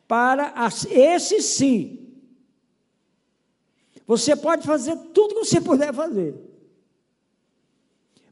para 0.08 0.48
as, 0.56 0.84
esse 0.86 1.40
sim. 1.40 2.03
Você 4.06 4.36
pode 4.36 4.66
fazer 4.66 4.96
tudo 5.14 5.34
que 5.34 5.44
você 5.44 5.60
puder 5.60 5.92
fazer. 5.92 6.34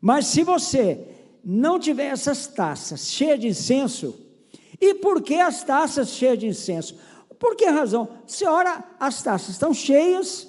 Mas 0.00 0.26
se 0.26 0.42
você 0.42 1.06
não 1.44 1.78
tiver 1.78 2.06
essas 2.06 2.46
taças 2.46 3.08
cheias 3.08 3.40
de 3.40 3.48
incenso, 3.48 4.18
e 4.80 4.94
por 4.94 5.22
que 5.22 5.36
as 5.36 5.62
taças 5.62 6.10
cheias 6.10 6.38
de 6.38 6.46
incenso? 6.46 6.98
Por 7.38 7.56
que 7.56 7.66
razão? 7.66 8.08
Se 8.26 8.44
ora, 8.44 8.84
as 8.98 9.22
taças 9.22 9.50
estão 9.50 9.72
cheias, 9.72 10.48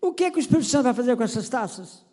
o 0.00 0.12
que, 0.12 0.30
que 0.30 0.38
o 0.38 0.40
Espírito 0.40 0.66
Santo 0.66 0.84
vai 0.84 0.94
fazer 0.94 1.16
com 1.16 1.22
essas 1.22 1.48
taças? 1.48 2.04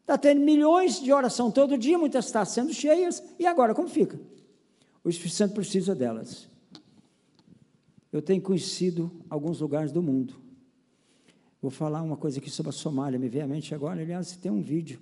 Está 0.00 0.16
tendo 0.16 0.40
milhões 0.40 1.00
de 1.00 1.12
oração 1.12 1.50
todo 1.50 1.76
dia, 1.76 1.98
muitas 1.98 2.30
taças 2.30 2.54
sendo 2.54 2.72
cheias, 2.72 3.22
e 3.38 3.46
agora 3.46 3.74
como 3.74 3.88
fica? 3.88 4.18
O 5.04 5.08
Espírito 5.08 5.36
Santo 5.36 5.54
precisa 5.54 5.94
delas. 5.94 6.48
Eu 8.12 8.22
tenho 8.22 8.40
conhecido 8.40 9.10
alguns 9.28 9.60
lugares 9.60 9.92
do 9.92 10.02
mundo. 10.02 10.47
Vou 11.60 11.70
falar 11.70 12.02
uma 12.02 12.16
coisa 12.16 12.38
aqui 12.38 12.50
sobre 12.50 12.70
a 12.70 12.72
Somália, 12.72 13.18
me 13.18 13.28
veio 13.28 13.44
à 13.44 13.48
mente 13.48 13.74
agora. 13.74 14.00
Aliás, 14.00 14.36
tem 14.36 14.50
um 14.50 14.62
vídeo 14.62 15.00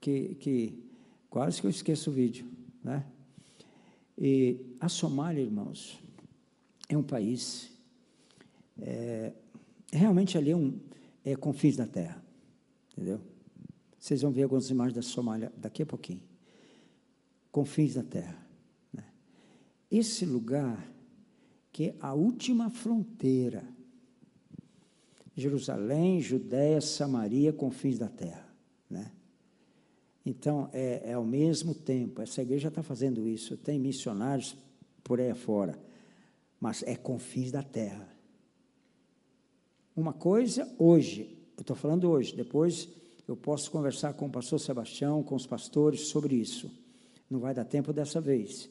que, 0.00 0.34
que 0.36 0.84
quase 1.30 1.60
que 1.60 1.66
eu 1.66 1.70
esqueço 1.70 2.10
o 2.10 2.12
vídeo, 2.12 2.46
né? 2.82 3.06
E 4.18 4.76
a 4.80 4.88
Somália, 4.88 5.40
irmãos, 5.40 6.00
é 6.88 6.96
um 6.96 7.02
país, 7.02 7.70
é, 8.78 9.32
realmente 9.92 10.36
ali 10.36 10.50
é, 10.50 10.56
um, 10.56 10.78
é 11.24 11.36
confins 11.36 11.76
da 11.76 11.86
terra, 11.86 12.22
entendeu? 12.92 13.20
Vocês 13.98 14.20
vão 14.20 14.30
ver 14.30 14.42
algumas 14.42 14.68
imagens 14.70 14.94
da 14.94 15.02
Somália 15.02 15.52
daqui 15.56 15.82
a 15.82 15.86
pouquinho. 15.86 16.22
Confins 17.50 17.94
da 17.94 18.02
terra. 18.02 18.36
Né? 18.92 19.04
Esse 19.90 20.26
lugar 20.26 20.92
que 21.72 21.84
é 21.86 21.96
a 22.00 22.14
última 22.14 22.70
fronteira. 22.70 23.64
Jerusalém, 25.36 26.20
Judéia, 26.20 26.80
Samaria, 26.80 27.52
confins 27.52 27.98
da 27.98 28.08
terra. 28.08 28.48
Né? 28.88 29.10
Então, 30.24 30.70
é, 30.72 31.10
é 31.10 31.12
ao 31.14 31.24
mesmo 31.24 31.74
tempo, 31.74 32.22
essa 32.22 32.42
igreja 32.42 32.68
está 32.68 32.82
fazendo 32.82 33.28
isso, 33.28 33.56
tem 33.56 33.78
missionários 33.78 34.56
por 35.02 35.20
aí 35.20 35.30
afora, 35.30 35.78
mas 36.60 36.82
é 36.84 36.96
confins 36.96 37.50
da 37.50 37.62
terra. 37.62 38.08
Uma 39.94 40.12
coisa, 40.12 40.72
hoje, 40.78 41.36
eu 41.56 41.60
estou 41.60 41.76
falando 41.76 42.08
hoje, 42.10 42.34
depois 42.34 42.88
eu 43.26 43.36
posso 43.36 43.70
conversar 43.70 44.14
com 44.14 44.26
o 44.26 44.30
pastor 44.30 44.60
Sebastião, 44.60 45.22
com 45.22 45.34
os 45.34 45.46
pastores 45.46 46.08
sobre 46.08 46.34
isso. 46.36 46.70
Não 47.28 47.40
vai 47.40 47.54
dar 47.54 47.64
tempo 47.64 47.92
dessa 47.92 48.20
vez. 48.20 48.70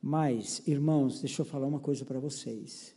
Mas, 0.00 0.62
irmãos, 0.66 1.20
deixa 1.20 1.42
eu 1.42 1.46
falar 1.46 1.66
uma 1.66 1.80
coisa 1.80 2.04
para 2.04 2.18
vocês. 2.18 2.94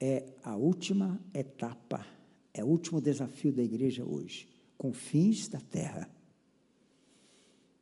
É 0.00 0.24
a 0.42 0.56
última 0.56 1.20
etapa, 1.34 2.06
é 2.54 2.64
o 2.64 2.66
último 2.66 3.00
desafio 3.00 3.52
da 3.52 3.62
igreja 3.62 4.04
hoje, 4.04 4.48
confins 4.78 5.46
da 5.48 5.60
terra. 5.60 6.08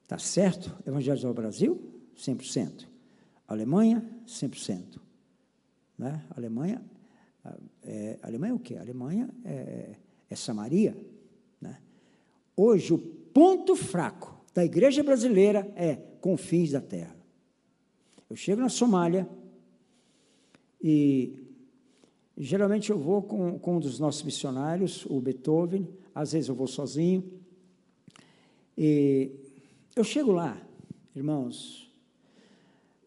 Tá 0.06 0.18
certo? 0.18 0.76
Evangelizar 0.86 1.30
o 1.30 1.34
Brasil? 1.34 1.80
100%. 2.16 2.86
Alemanha? 3.46 4.04
100%. 4.26 4.98
Né? 5.96 6.24
Alemanha, 6.30 6.82
é, 7.82 8.18
Alemanha 8.22 8.52
é 8.52 8.54
o 8.54 8.58
quê? 8.58 8.76
Alemanha 8.76 9.28
é, 9.44 9.96
é 10.28 10.36
Samaria. 10.36 10.96
Né? 11.60 11.78
Hoje, 12.56 12.92
o 12.92 12.98
ponto 12.98 13.76
fraco 13.76 14.44
da 14.52 14.64
igreja 14.64 15.02
brasileira 15.02 15.70
é 15.76 15.96
confins 16.20 16.72
da 16.72 16.80
terra. 16.80 17.16
Eu 18.28 18.36
chego 18.36 18.60
na 18.60 18.68
Somália 18.68 19.28
e 20.82 21.47
geralmente 22.38 22.90
eu 22.90 22.98
vou 22.98 23.22
com, 23.22 23.58
com 23.58 23.76
um 23.76 23.80
dos 23.80 23.98
nossos 23.98 24.22
missionários, 24.22 25.04
o 25.06 25.20
Beethoven, 25.20 25.88
às 26.14 26.32
vezes 26.32 26.48
eu 26.48 26.54
vou 26.54 26.68
sozinho. 26.68 27.24
E 28.76 29.32
eu 29.96 30.04
chego 30.04 30.30
lá, 30.30 30.56
irmãos, 31.14 31.92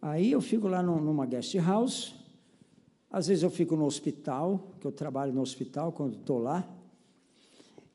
aí 0.01 0.32
eu 0.32 0.41
fico 0.41 0.67
lá 0.67 0.84
numa 0.84 1.25
guest 1.25 1.55
house, 1.55 2.13
às 3.09 3.27
vezes 3.27 3.43
eu 3.43 3.49
fico 3.49 3.75
no 3.75 3.86
hospital, 3.86 4.73
que 4.79 4.86
eu 4.86 4.91
trabalho 4.91 5.32
no 5.32 5.41
hospital 5.41 5.93
quando 5.93 6.15
estou 6.15 6.39
lá, 6.39 6.67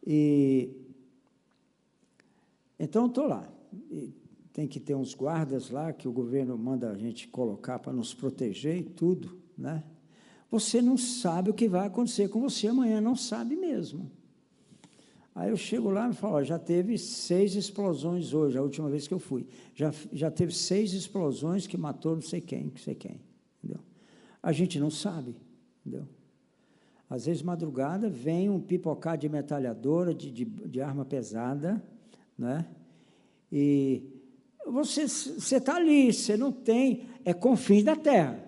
e 0.07 0.71
então 2.79 3.07
estou 3.07 3.27
lá. 3.27 3.47
E 3.91 4.13
tem 4.53 4.67
que 4.67 4.81
ter 4.81 4.95
uns 4.95 5.15
guardas 5.15 5.71
lá 5.71 5.93
que 5.93 6.09
o 6.09 6.13
governo 6.13 6.57
manda 6.57 6.91
a 6.91 6.97
gente 6.97 7.29
colocar 7.29 7.79
para 7.79 7.93
nos 7.93 8.15
proteger 8.15 8.79
e 8.79 8.85
tudo, 8.85 9.39
né? 9.57 9.83
Você 10.51 10.81
não 10.81 10.97
sabe 10.97 11.51
o 11.51 11.55
que 11.55 11.69
vai 11.69 11.87
acontecer 11.87 12.29
com 12.29 12.41
você 12.41 12.69
amanhã, 12.69 13.01
não 13.01 13.17
sabe 13.17 13.57
mesmo. 13.57 14.11
Aí 15.35 15.51
eu 15.51 15.57
chego 15.57 15.91
lá 15.91 16.09
e 16.09 16.15
falo, 16.15 16.43
já 16.43 16.59
teve 16.59 16.97
seis 16.97 17.55
explosões 17.57 18.33
hoje, 18.33 18.57
a 18.57 18.63
última 18.63 18.89
vez 18.89 19.07
que 19.07 19.13
eu 19.13 19.19
fui. 19.19 19.47
Já, 19.75 19.93
já 20.11 20.31
teve 20.31 20.55
seis 20.55 20.95
explosões 20.95 21.67
que 21.67 21.77
matou 21.77 22.15
não 22.15 22.23
sei 22.23 22.41
quem, 22.41 22.65
não 22.65 22.77
sei 22.79 22.95
quem. 22.95 23.21
Entendeu? 23.59 23.83
A 24.43 24.51
gente 24.53 24.81
não 24.81 24.91
sabe, 24.91 25.37
entendeu? 25.85 26.09
Às 27.09 27.27
vezes, 27.27 27.43
madrugada, 27.43 28.09
vem 28.09 28.49
um 28.49 28.59
pipocar 28.59 29.19
de 29.19 29.29
metralhadora, 29.29 30.15
de, 30.15 30.31
de, 30.31 30.45
de 30.45 30.81
arma 30.81 31.05
pesada, 31.05 31.83
né? 32.37 32.67
E 33.53 34.03
você 34.67 35.03
está 35.03 35.77
ali, 35.77 36.13
você 36.13 36.37
não 36.37 36.51
tem, 36.51 37.05
é 37.25 37.33
confins 37.33 37.85
da 37.85 37.95
terra. 37.95 38.43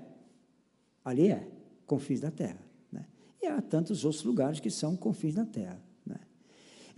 Ali 1.04 1.28
é, 1.28 1.46
confins 1.88 2.20
da 2.20 2.30
terra. 2.30 2.60
Né? 2.92 3.04
E 3.42 3.46
há 3.48 3.60
tantos 3.60 4.04
outros 4.04 4.22
lugares 4.22 4.60
que 4.60 4.70
são 4.70 4.96
confins 4.96 5.34
da 5.34 5.44
terra. 5.44 5.82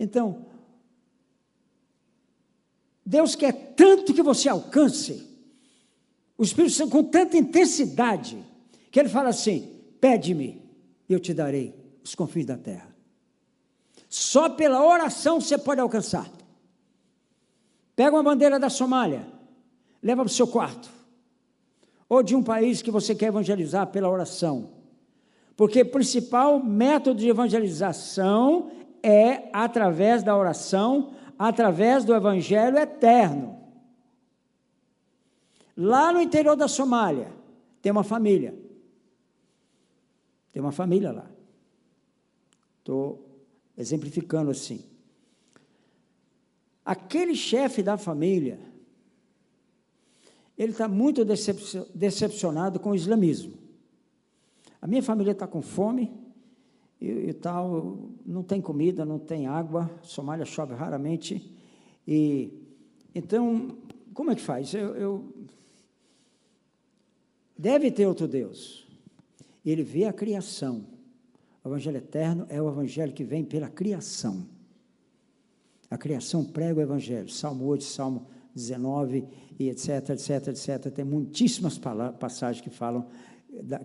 Então, 0.01 0.47
Deus 3.05 3.35
quer 3.35 3.75
tanto 3.75 4.15
que 4.15 4.23
você 4.23 4.49
alcance 4.49 5.29
o 6.35 6.43
Espírito 6.43 6.73
Santo 6.73 6.89
com 6.89 7.03
tanta 7.03 7.37
intensidade, 7.37 8.43
que 8.89 8.99
ele 8.99 9.09
fala 9.09 9.29
assim: 9.29 9.79
pede-me, 9.99 10.59
e 11.07 11.13
eu 11.13 11.19
te 11.19 11.35
darei 11.35 11.75
os 12.03 12.15
confins 12.15 12.47
da 12.47 12.57
terra. 12.57 12.95
Só 14.09 14.49
pela 14.49 14.83
oração 14.83 15.39
você 15.39 15.55
pode 15.55 15.79
alcançar. 15.79 16.27
Pega 17.95 18.15
uma 18.15 18.23
bandeira 18.23 18.59
da 18.59 18.71
Somália, 18.71 19.27
leva 20.01 20.23
para 20.23 20.31
o 20.31 20.33
seu 20.33 20.47
quarto, 20.47 20.89
ou 22.09 22.23
de 22.23 22.35
um 22.35 22.41
país 22.41 22.81
que 22.81 22.89
você 22.89 23.13
quer 23.13 23.27
evangelizar 23.27 23.85
pela 23.85 24.09
oração. 24.09 24.80
Porque 25.55 25.81
o 25.81 25.91
principal 25.91 26.63
método 26.63 27.19
de 27.19 27.29
evangelização 27.29 28.71
é 29.03 29.49
através 29.53 30.23
da 30.23 30.35
oração, 30.35 31.13
através 31.37 32.05
do 32.05 32.15
evangelho 32.15 32.77
eterno. 32.77 33.59
Lá 35.75 36.11
no 36.11 36.21
interior 36.21 36.55
da 36.55 36.67
Somália, 36.67 37.31
tem 37.81 37.91
uma 37.91 38.03
família. 38.03 38.53
Tem 40.51 40.61
uma 40.61 40.71
família 40.71 41.11
lá. 41.11 41.31
Estou 42.79 43.27
exemplificando 43.77 44.51
assim. 44.51 44.83
Aquele 46.83 47.35
chefe 47.35 47.81
da 47.81 47.97
família, 47.97 48.59
ele 50.57 50.71
está 50.71 50.87
muito 50.87 51.23
decepcionado 51.25 52.79
com 52.79 52.91
o 52.91 52.95
islamismo. 52.95 53.60
A 54.81 54.87
minha 54.87 55.03
família 55.03 55.31
está 55.31 55.45
com 55.45 55.61
fome, 55.61 56.11
e, 56.99 57.29
e, 57.29 57.33
tal, 57.33 58.09
não 58.25 58.43
tem 58.43 58.61
comida, 58.61 59.05
não 59.05 59.19
tem 59.19 59.47
água, 59.47 59.89
Somália 60.03 60.45
chove 60.45 60.73
raramente. 60.73 61.55
E 62.07 62.53
então, 63.13 63.77
como 64.13 64.31
é 64.31 64.35
que 64.35 64.41
faz? 64.41 64.73
Eu, 64.73 64.95
eu, 64.95 65.33
deve 67.57 67.91
ter 67.91 68.05
outro 68.05 68.27
Deus. 68.27 68.87
Ele 69.65 69.83
vê 69.83 70.05
a 70.05 70.13
criação, 70.13 70.85
O 71.63 71.69
evangelho 71.69 71.97
eterno 71.97 72.45
é 72.49 72.61
o 72.61 72.69
evangelho 72.69 73.13
que 73.13 73.23
vem 73.23 73.43
pela 73.43 73.69
criação. 73.69 74.45
A 75.89 75.97
criação 75.97 76.43
prega 76.43 76.79
o 76.79 76.83
evangelho. 76.83 77.29
Salmo 77.29 77.65
8, 77.65 77.83
Salmo 77.83 78.27
19 78.55 79.27
e 79.59 79.69
etc, 79.69 80.09
etc, 80.09 80.47
etc. 80.47 80.91
Tem 80.91 81.05
muitíssimas 81.05 81.79
passagens 82.19 82.61
que 82.61 82.69
falam 82.69 83.07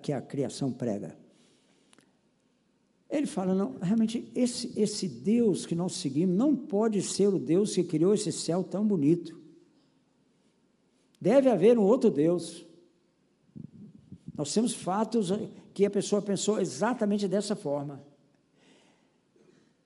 que 0.02 0.12
a 0.12 0.20
criação 0.20 0.72
prega. 0.72 1.16
Ele 3.08 3.26
fala, 3.26 3.54
não, 3.54 3.76
realmente, 3.80 4.30
esse, 4.34 4.72
esse 4.78 5.06
Deus 5.08 5.64
que 5.64 5.74
nós 5.74 5.94
seguimos 5.94 6.36
não 6.36 6.56
pode 6.56 7.00
ser 7.02 7.28
o 7.28 7.38
Deus 7.38 7.74
que 7.74 7.84
criou 7.84 8.12
esse 8.12 8.32
céu 8.32 8.64
tão 8.64 8.86
bonito. 8.86 9.40
Deve 11.20 11.48
haver 11.48 11.78
um 11.78 11.84
outro 11.84 12.10
Deus. 12.10 12.66
Nós 14.36 14.52
temos 14.52 14.74
fatos 14.74 15.30
que 15.72 15.86
a 15.86 15.90
pessoa 15.90 16.20
pensou 16.20 16.60
exatamente 16.60 17.28
dessa 17.28 17.54
forma. 17.54 18.02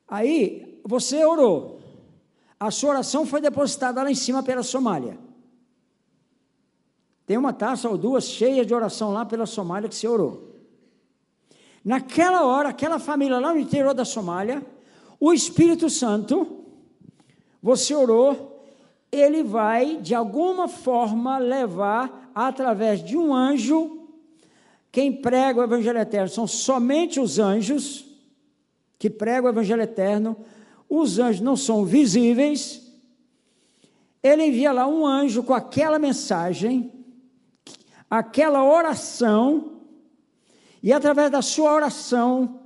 Aí, 0.08 0.80
você 0.84 1.24
orou. 1.24 1.80
A 2.58 2.70
sua 2.70 2.90
oração 2.90 3.24
foi 3.24 3.40
depositada 3.40 4.02
lá 4.02 4.10
em 4.10 4.14
cima 4.14 4.42
pela 4.42 4.62
Somália. 4.62 5.18
Tem 7.30 7.38
uma 7.38 7.52
taça 7.52 7.88
ou 7.88 7.96
duas 7.96 8.24
cheias 8.24 8.66
de 8.66 8.74
oração 8.74 9.12
lá 9.12 9.24
pela 9.24 9.46
Somália 9.46 9.88
que 9.88 9.94
você 9.94 10.08
orou. 10.08 10.52
Naquela 11.84 12.44
hora, 12.44 12.70
aquela 12.70 12.98
família 12.98 13.38
lá 13.38 13.54
no 13.54 13.60
interior 13.60 13.94
da 13.94 14.04
Somália, 14.04 14.66
o 15.20 15.32
Espírito 15.32 15.88
Santo, 15.88 16.64
você 17.62 17.94
orou, 17.94 18.66
ele 19.12 19.44
vai 19.44 19.98
de 19.98 20.12
alguma 20.12 20.66
forma 20.66 21.38
levar 21.38 22.32
através 22.34 23.00
de 23.00 23.16
um 23.16 23.32
anjo. 23.32 24.08
Quem 24.90 25.12
prega 25.12 25.60
o 25.60 25.62
Evangelho 25.62 26.00
Eterno 26.00 26.28
são 26.28 26.48
somente 26.48 27.20
os 27.20 27.38
anjos 27.38 28.06
que 28.98 29.08
pregam 29.08 29.44
o 29.44 29.54
Evangelho 29.54 29.82
Eterno. 29.82 30.36
Os 30.88 31.20
anjos 31.20 31.40
não 31.40 31.56
são 31.56 31.84
visíveis. 31.84 32.92
Ele 34.20 34.46
envia 34.46 34.72
lá 34.72 34.88
um 34.88 35.06
anjo 35.06 35.44
com 35.44 35.54
aquela 35.54 35.96
mensagem 35.96 36.98
aquela 38.10 38.64
oração, 38.64 39.80
e 40.82 40.92
através 40.92 41.30
da 41.30 41.40
sua 41.40 41.72
oração, 41.72 42.60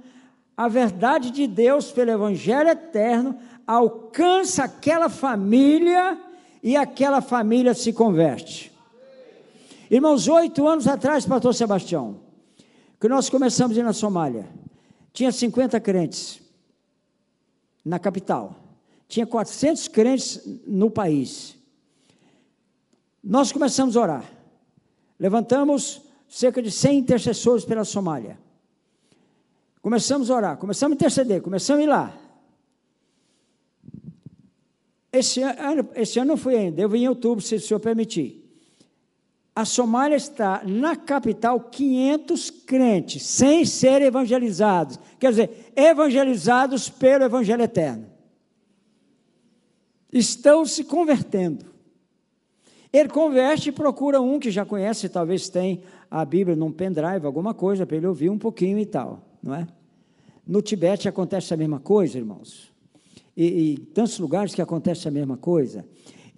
a 0.56 0.68
verdade 0.68 1.30
de 1.30 1.46
Deus 1.46 1.92
pelo 1.92 2.12
Evangelho 2.12 2.70
eterno 2.70 3.38
alcança 3.66 4.64
aquela 4.64 5.08
família 5.08 6.18
e 6.62 6.76
aquela 6.76 7.20
família 7.20 7.74
se 7.74 7.92
converte. 7.92 8.72
Irmãos, 9.90 10.28
oito 10.28 10.66
anos 10.66 10.86
atrás, 10.86 11.26
pastor 11.26 11.54
Sebastião, 11.54 12.20
que 12.98 13.08
nós 13.08 13.28
começamos 13.28 13.76
a 13.76 13.80
ir 13.80 13.82
na 13.82 13.92
Somália, 13.92 14.48
tinha 15.12 15.30
50 15.30 15.78
crentes 15.80 16.40
na 17.84 17.98
capital, 17.98 18.56
tinha 19.06 19.26
400 19.26 19.88
crentes 19.88 20.40
no 20.66 20.90
país. 20.90 21.56
Nós 23.22 23.52
começamos 23.52 23.96
a 23.96 24.00
orar. 24.00 24.24
Levantamos 25.24 26.02
cerca 26.28 26.60
de 26.60 26.70
100 26.70 26.98
intercessores 26.98 27.64
pela 27.64 27.82
Somália. 27.82 28.38
Começamos 29.80 30.30
a 30.30 30.34
orar, 30.34 30.58
começamos 30.58 30.92
a 30.92 30.96
interceder, 30.96 31.40
começamos 31.40 31.80
a 31.80 31.82
ir 31.82 31.88
lá. 31.88 32.14
Esse 35.10 35.40
ano, 35.40 35.88
esse 35.94 36.18
ano 36.18 36.28
não 36.32 36.36
fui 36.36 36.54
ainda, 36.54 36.78
eu 36.78 36.90
vim 36.90 37.04
em 37.04 37.08
outubro, 37.08 37.42
se 37.42 37.54
o 37.54 37.60
senhor 37.60 37.80
permitir. 37.80 38.44
A 39.56 39.64
Somália 39.64 40.16
está 40.16 40.62
na 40.62 40.94
capital 40.94 41.58
500 41.58 42.50
crentes, 42.50 43.22
sem 43.22 43.64
serem 43.64 44.08
evangelizados. 44.08 45.00
Quer 45.18 45.30
dizer, 45.30 45.72
evangelizados 45.74 46.90
pelo 46.90 47.24
Evangelho 47.24 47.62
Eterno. 47.62 48.10
Estão 50.12 50.66
se 50.66 50.84
convertendo. 50.84 51.73
Ele 52.94 53.08
converte 53.08 53.70
e 53.70 53.72
procura 53.72 54.20
um 54.20 54.38
que 54.38 54.52
já 54.52 54.64
conhece, 54.64 55.08
talvez 55.08 55.48
tem 55.48 55.82
a 56.08 56.24
Bíblia 56.24 56.54
num 56.54 56.70
pendrive, 56.70 57.26
alguma 57.26 57.52
coisa, 57.52 57.84
para 57.84 57.96
ele 57.96 58.06
ouvir 58.06 58.30
um 58.30 58.38
pouquinho 58.38 58.78
e 58.78 58.86
tal, 58.86 59.20
não 59.42 59.52
é? 59.52 59.66
No 60.46 60.62
Tibete 60.62 61.08
acontece 61.08 61.52
a 61.52 61.56
mesma 61.56 61.80
coisa, 61.80 62.16
irmãos. 62.16 62.72
E, 63.36 63.72
e 63.72 63.78
tantos 63.78 64.16
lugares 64.20 64.54
que 64.54 64.62
acontece 64.62 65.08
a 65.08 65.10
mesma 65.10 65.36
coisa. 65.36 65.84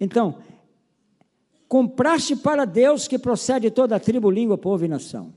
Então, 0.01 0.39
compraste 1.67 2.35
para 2.35 2.65
Deus 2.65 3.07
que 3.07 3.19
procede 3.19 3.69
toda 3.69 3.95
a 3.95 3.99
tribo, 3.99 4.31
língua, 4.31 4.57
povo 4.57 4.83
e 4.83 4.87
nação. 4.87 5.31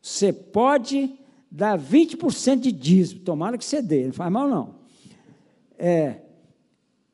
Você 0.00 0.32
pode 0.32 1.12
dar 1.50 1.78
20% 1.78 2.60
de 2.60 2.72
dízimo, 2.72 3.20
tomara 3.20 3.58
que 3.58 3.64
você 3.66 3.82
dê, 3.82 4.06
não 4.06 4.12
faz 4.14 4.32
mal 4.32 4.48
não. 4.48 4.76
É, 5.78 6.22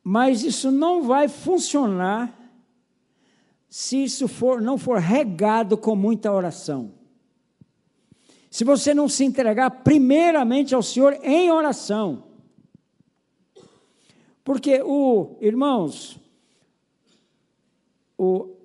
mas 0.07 0.43
isso 0.43 0.69
não 0.69 1.01
vai 1.01 1.27
funcionar 1.27 2.31
se 3.67 4.03
isso 4.03 4.27
for, 4.27 4.61
não 4.61 4.77
for 4.77 4.99
regado 4.99 5.75
com 5.75 5.95
muita 5.95 6.31
oração. 6.31 6.93
Se 8.51 8.63
você 8.63 8.93
não 8.93 9.09
se 9.09 9.25
entregar 9.25 9.71
primeiramente 9.83 10.75
ao 10.75 10.83
Senhor 10.83 11.17
em 11.23 11.49
oração. 11.49 12.23
Porque 14.43 14.79
o, 14.83 15.37
irmãos, 15.41 16.19
o, 18.15 18.55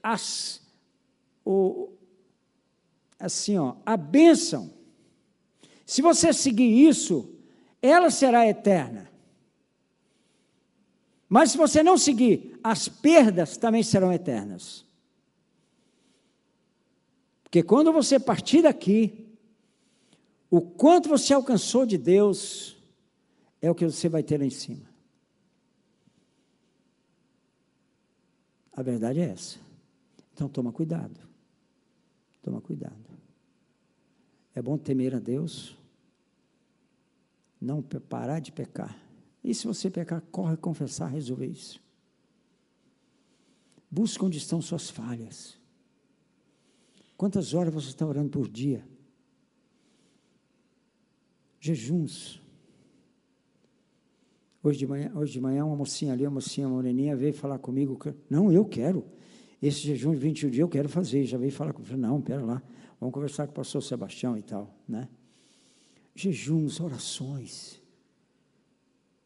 as, 0.00 0.62
o, 1.44 1.88
assim, 3.18 3.58
ó, 3.58 3.74
a 3.84 3.96
bênção, 3.96 4.72
se 5.84 6.00
você 6.00 6.32
seguir 6.32 6.86
isso, 6.88 7.34
ela 7.82 8.12
será 8.12 8.46
eterna. 8.46 9.12
Mas 11.28 11.50
se 11.50 11.56
você 11.56 11.82
não 11.82 11.96
seguir, 11.96 12.58
as 12.62 12.88
perdas 12.88 13.56
também 13.56 13.82
serão 13.82 14.12
eternas. 14.12 14.84
Porque 17.42 17.62
quando 17.62 17.92
você 17.92 18.18
partir 18.18 18.62
daqui, 18.62 19.26
o 20.50 20.60
quanto 20.60 21.08
você 21.08 21.32
alcançou 21.32 21.86
de 21.86 21.96
Deus 21.96 22.76
é 23.60 23.70
o 23.70 23.74
que 23.74 23.84
você 23.84 24.08
vai 24.08 24.22
ter 24.22 24.38
lá 24.38 24.44
em 24.44 24.50
cima. 24.50 24.88
A 28.72 28.82
verdade 28.82 29.20
é 29.20 29.30
essa. 29.30 29.58
Então 30.32 30.48
toma 30.48 30.72
cuidado. 30.72 31.18
Toma 32.42 32.60
cuidado. 32.60 33.04
É 34.54 34.60
bom 34.60 34.76
temer 34.76 35.14
a 35.14 35.18
Deus, 35.18 35.76
não 37.60 37.82
parar 37.82 38.38
de 38.38 38.52
pecar. 38.52 39.03
E 39.44 39.54
se 39.54 39.66
você 39.66 39.90
pecar, 39.90 40.22
corre 40.32 40.56
confessar, 40.56 41.08
resolver 41.08 41.46
isso. 41.46 41.78
Busca 43.90 44.24
onde 44.24 44.38
estão 44.38 44.62
suas 44.62 44.88
falhas. 44.88 45.58
Quantas 47.14 47.52
horas 47.52 47.72
você 47.72 47.88
está 47.88 48.06
orando 48.06 48.30
por 48.30 48.48
dia? 48.48 48.84
Jejuns. 51.60 52.40
Hoje 54.62 54.78
de 54.78 54.86
manhã, 54.86 55.12
hoje 55.14 55.32
de 55.34 55.40
manhã 55.40 55.66
uma 55.66 55.76
mocinha 55.76 56.14
ali, 56.14 56.26
uma 56.26 56.36
mocinha 56.36 56.66
moreninha, 56.66 57.14
veio 57.14 57.34
falar 57.34 57.58
comigo. 57.58 57.98
Não, 58.30 58.50
eu 58.50 58.64
quero. 58.64 59.04
Esse 59.60 59.80
jejum 59.80 60.12
de 60.12 60.18
21 60.18 60.50
dias 60.50 60.60
eu 60.60 60.68
quero 60.68 60.88
fazer. 60.88 61.24
Já 61.26 61.36
veio 61.36 61.52
falar 61.52 61.74
comigo. 61.74 61.96
Não, 61.98 62.20
pera 62.20 62.42
lá. 62.42 62.62
Vamos 62.98 63.12
conversar 63.12 63.46
com 63.46 63.52
o 63.52 63.56
pastor 63.56 63.82
Sebastião 63.82 64.38
e 64.38 64.42
tal. 64.42 64.74
Né? 64.88 65.06
Jejuns, 66.14 66.80
orações. 66.80 67.83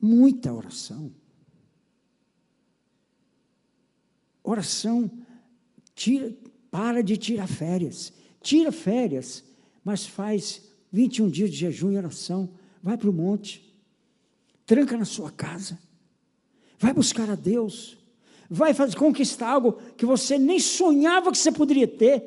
Muita 0.00 0.52
oração. 0.52 1.12
Oração, 4.42 5.10
tira, 5.94 6.34
para 6.70 7.02
de 7.02 7.16
tirar 7.16 7.46
férias. 7.46 8.12
Tira 8.40 8.70
férias, 8.70 9.44
mas 9.84 10.06
faz 10.06 10.62
21 10.92 11.28
dias 11.28 11.50
de 11.50 11.56
jejum 11.56 11.92
e 11.92 11.96
oração. 11.96 12.50
Vai 12.82 12.96
para 12.96 13.10
o 13.10 13.12
monte. 13.12 13.74
Tranca 14.64 14.96
na 14.96 15.04
sua 15.04 15.30
casa. 15.30 15.78
Vai 16.78 16.92
buscar 16.92 17.28
a 17.28 17.34
Deus. 17.34 17.98
Vai 18.48 18.72
fazer, 18.72 18.96
conquistar 18.96 19.50
algo 19.50 19.72
que 19.96 20.06
você 20.06 20.38
nem 20.38 20.60
sonhava 20.60 21.32
que 21.32 21.38
você 21.38 21.50
poderia 21.52 21.88
ter. 21.88 22.24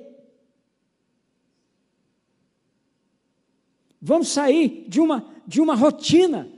Vamos 4.01 4.27
sair 4.29 4.85
de 4.87 4.99
uma, 4.99 5.33
de 5.47 5.61
uma 5.61 5.75
rotina. 5.75 6.50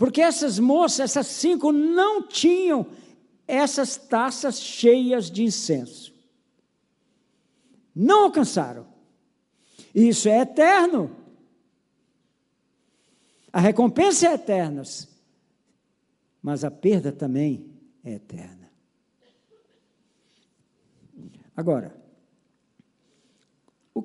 Porque 0.00 0.22
essas 0.22 0.58
moças, 0.58 1.00
essas 1.10 1.26
cinco, 1.26 1.70
não 1.70 2.26
tinham 2.26 2.86
essas 3.46 3.98
taças 3.98 4.58
cheias 4.58 5.30
de 5.30 5.44
incenso. 5.44 6.10
Não 7.94 8.24
alcançaram. 8.24 8.86
Isso 9.94 10.26
é 10.26 10.40
eterno. 10.40 11.14
A 13.52 13.60
recompensa 13.60 14.28
é 14.28 14.32
eterna, 14.32 14.84
mas 16.40 16.64
a 16.64 16.70
perda 16.70 17.12
também 17.12 17.70
é 18.02 18.14
eterna. 18.14 18.72
Agora, 21.54 22.00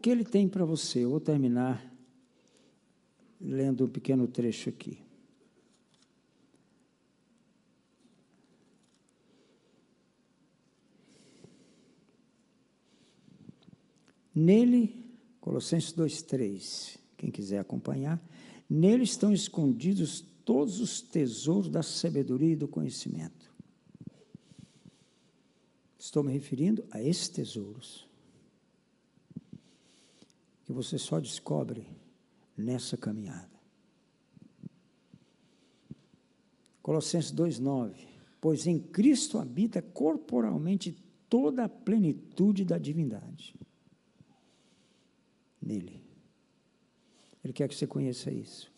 que 0.05 0.09
ele 0.11 0.23
tem 0.23 0.47
para 0.47 0.63
você. 0.63 1.03
Eu 1.03 1.09
vou 1.09 1.19
terminar 1.19 1.83
lendo 3.41 3.85
um 3.85 3.89
pequeno 3.89 4.27
trecho 4.27 4.69
aqui. 4.69 5.04
Nele, 14.35 14.93
Colossenses 15.39 15.93
2,3, 15.93 16.99
quem 17.15 17.31
quiser 17.31 17.59
acompanhar, 17.59 18.21
nele 18.69 19.05
estão 19.05 19.31
escondidos 19.31 20.25
todos 20.43 20.81
os 20.81 21.01
tesouros 21.01 21.69
da 21.69 21.81
sabedoria 21.81 22.51
e 22.51 22.55
do 22.55 22.67
conhecimento. 22.67 23.53
Estou 25.97 26.21
me 26.21 26.33
referindo 26.33 26.85
a 26.91 27.01
esses 27.01 27.29
tesouros 27.29 28.07
que 30.65 30.73
você 30.73 30.97
só 30.97 31.19
descobre 31.19 31.87
nessa 32.57 32.97
caminhada. 32.97 33.55
Colossenses 36.81 37.31
2,9: 37.31 37.95
Pois 38.41 38.67
em 38.67 38.79
Cristo 38.79 39.39
habita 39.39 39.81
corporalmente 39.81 40.91
toda 41.29 41.63
a 41.63 41.69
plenitude 41.69 42.65
da 42.65 42.77
divindade. 42.77 43.55
Nele. 45.65 46.01
Ele 47.43 47.51
quer 47.51 47.67
que 47.67 47.75
você 47.75 47.87
conheça 47.87 48.31
isso. 48.31 48.71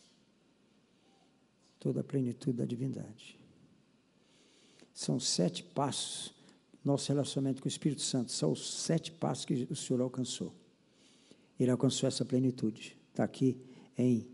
Toda 1.80 2.01
a 2.01 2.03
plenitude 2.03 2.57
da 2.57 2.65
divindade. 2.65 3.38
São 4.93 5.19
sete 5.19 5.61
passos 5.64 6.38
nosso 6.88 7.09
relacionamento 7.09 7.61
com 7.61 7.68
o 7.68 7.69
Espírito 7.69 8.01
Santo. 8.01 8.31
São 8.31 8.51
os 8.53 8.81
sete 8.81 9.11
passos 9.11 9.45
que 9.45 9.68
o 9.69 9.76
Senhor 9.76 10.01
alcançou. 10.01 10.53
Ele 11.59 11.69
alcançou 11.69 12.07
essa 12.07 12.23
plenitude. 12.23 12.95
Está 13.09 13.26
aqui 13.26 13.57
em, 13.97 14.26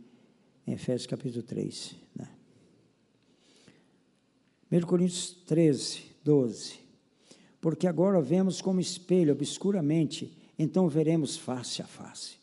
em 0.68 0.74
Efésios 0.74 1.08
capítulo 1.08 1.42
3. 1.42 1.96
Né? 2.16 2.30
1 4.72 4.82
Coríntios 4.82 5.32
13, 5.48 6.04
12. 6.24 6.80
Porque 7.60 7.88
agora 7.88 8.22
vemos 8.22 8.62
como 8.62 8.80
espelho, 8.80 9.34
obscuramente, 9.34 10.38
então 10.60 10.88
veremos 10.88 11.36
face 11.36 11.82
a 11.82 11.88
face. 11.88 12.43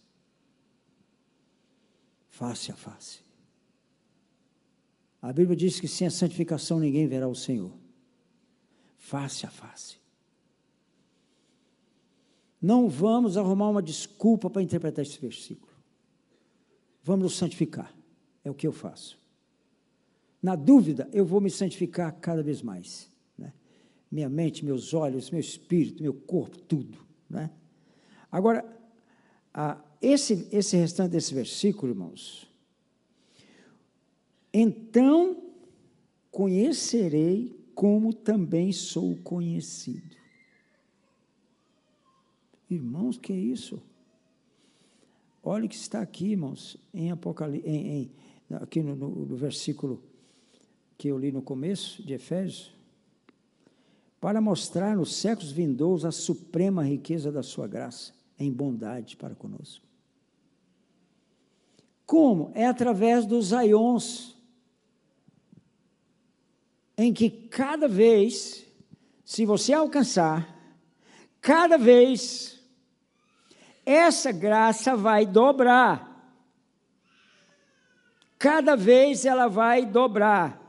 Face 2.40 2.72
a 2.72 2.74
face. 2.74 3.20
A 5.20 5.30
Bíblia 5.30 5.54
diz 5.54 5.78
que 5.78 5.86
sem 5.86 6.06
a 6.06 6.10
santificação 6.10 6.80
ninguém 6.80 7.06
verá 7.06 7.28
o 7.28 7.34
Senhor. 7.34 7.70
Face 8.96 9.44
a 9.44 9.50
face. 9.50 9.98
Não 12.58 12.88
vamos 12.88 13.36
arrumar 13.36 13.68
uma 13.68 13.82
desculpa 13.82 14.48
para 14.48 14.62
interpretar 14.62 15.04
esse 15.04 15.20
versículo. 15.20 15.70
Vamos 17.04 17.24
nos 17.24 17.36
santificar. 17.36 17.94
É 18.42 18.50
o 18.50 18.54
que 18.54 18.66
eu 18.66 18.72
faço. 18.72 19.20
Na 20.42 20.56
dúvida, 20.56 21.10
eu 21.12 21.26
vou 21.26 21.42
me 21.42 21.50
santificar 21.50 22.10
cada 22.20 22.42
vez 22.42 22.62
mais. 22.62 23.12
Né? 23.36 23.52
Minha 24.10 24.30
mente, 24.30 24.64
meus 24.64 24.94
olhos, 24.94 25.30
meu 25.30 25.40
espírito, 25.40 26.02
meu 26.02 26.14
corpo, 26.14 26.58
tudo. 26.58 27.06
Né? 27.28 27.50
Agora, 28.32 28.64
a, 29.52 29.78
esse, 30.00 30.48
esse 30.50 30.76
restante 30.76 31.12
desse 31.12 31.34
versículo, 31.34 31.92
irmãos. 31.92 32.48
Então 34.52 35.36
conhecerei 36.30 37.58
como 37.74 38.12
também 38.12 38.72
sou 38.72 39.16
conhecido. 39.16 40.16
Irmãos, 42.68 43.18
que 43.18 43.32
é 43.32 43.36
isso? 43.36 43.82
Olha 45.42 45.66
o 45.66 45.68
que 45.68 45.74
está 45.74 46.00
aqui, 46.00 46.32
irmãos, 46.32 46.76
em 46.92 47.10
Apocalipse, 47.10 47.68
em, 47.68 48.10
em, 48.50 48.54
aqui 48.54 48.82
no, 48.82 48.94
no, 48.94 49.08
no 49.08 49.36
versículo 49.36 50.02
que 50.96 51.08
eu 51.08 51.18
li 51.18 51.32
no 51.32 51.40
começo 51.40 52.02
de 52.02 52.12
Efésios, 52.12 52.72
para 54.20 54.40
mostrar 54.40 54.94
nos 54.96 55.16
séculos 55.16 55.50
vindouros 55.50 56.04
a 56.04 56.12
suprema 56.12 56.84
riqueza 56.84 57.32
da 57.32 57.42
sua 57.42 57.66
graça 57.66 58.12
em 58.38 58.52
bondade 58.52 59.16
para 59.16 59.34
conosco. 59.34 59.89
Como? 62.10 62.50
É 62.56 62.66
através 62.66 63.24
dos 63.24 63.52
aions, 63.52 64.36
em 66.98 67.14
que 67.14 67.30
cada 67.30 67.86
vez, 67.86 68.66
se 69.24 69.46
você 69.46 69.72
alcançar, 69.72 70.58
cada 71.40 71.78
vez 71.78 72.60
essa 73.86 74.32
graça 74.32 74.96
vai 74.96 75.24
dobrar. 75.24 76.36
Cada 78.40 78.74
vez 78.74 79.24
ela 79.24 79.46
vai 79.46 79.86
dobrar. 79.86 80.60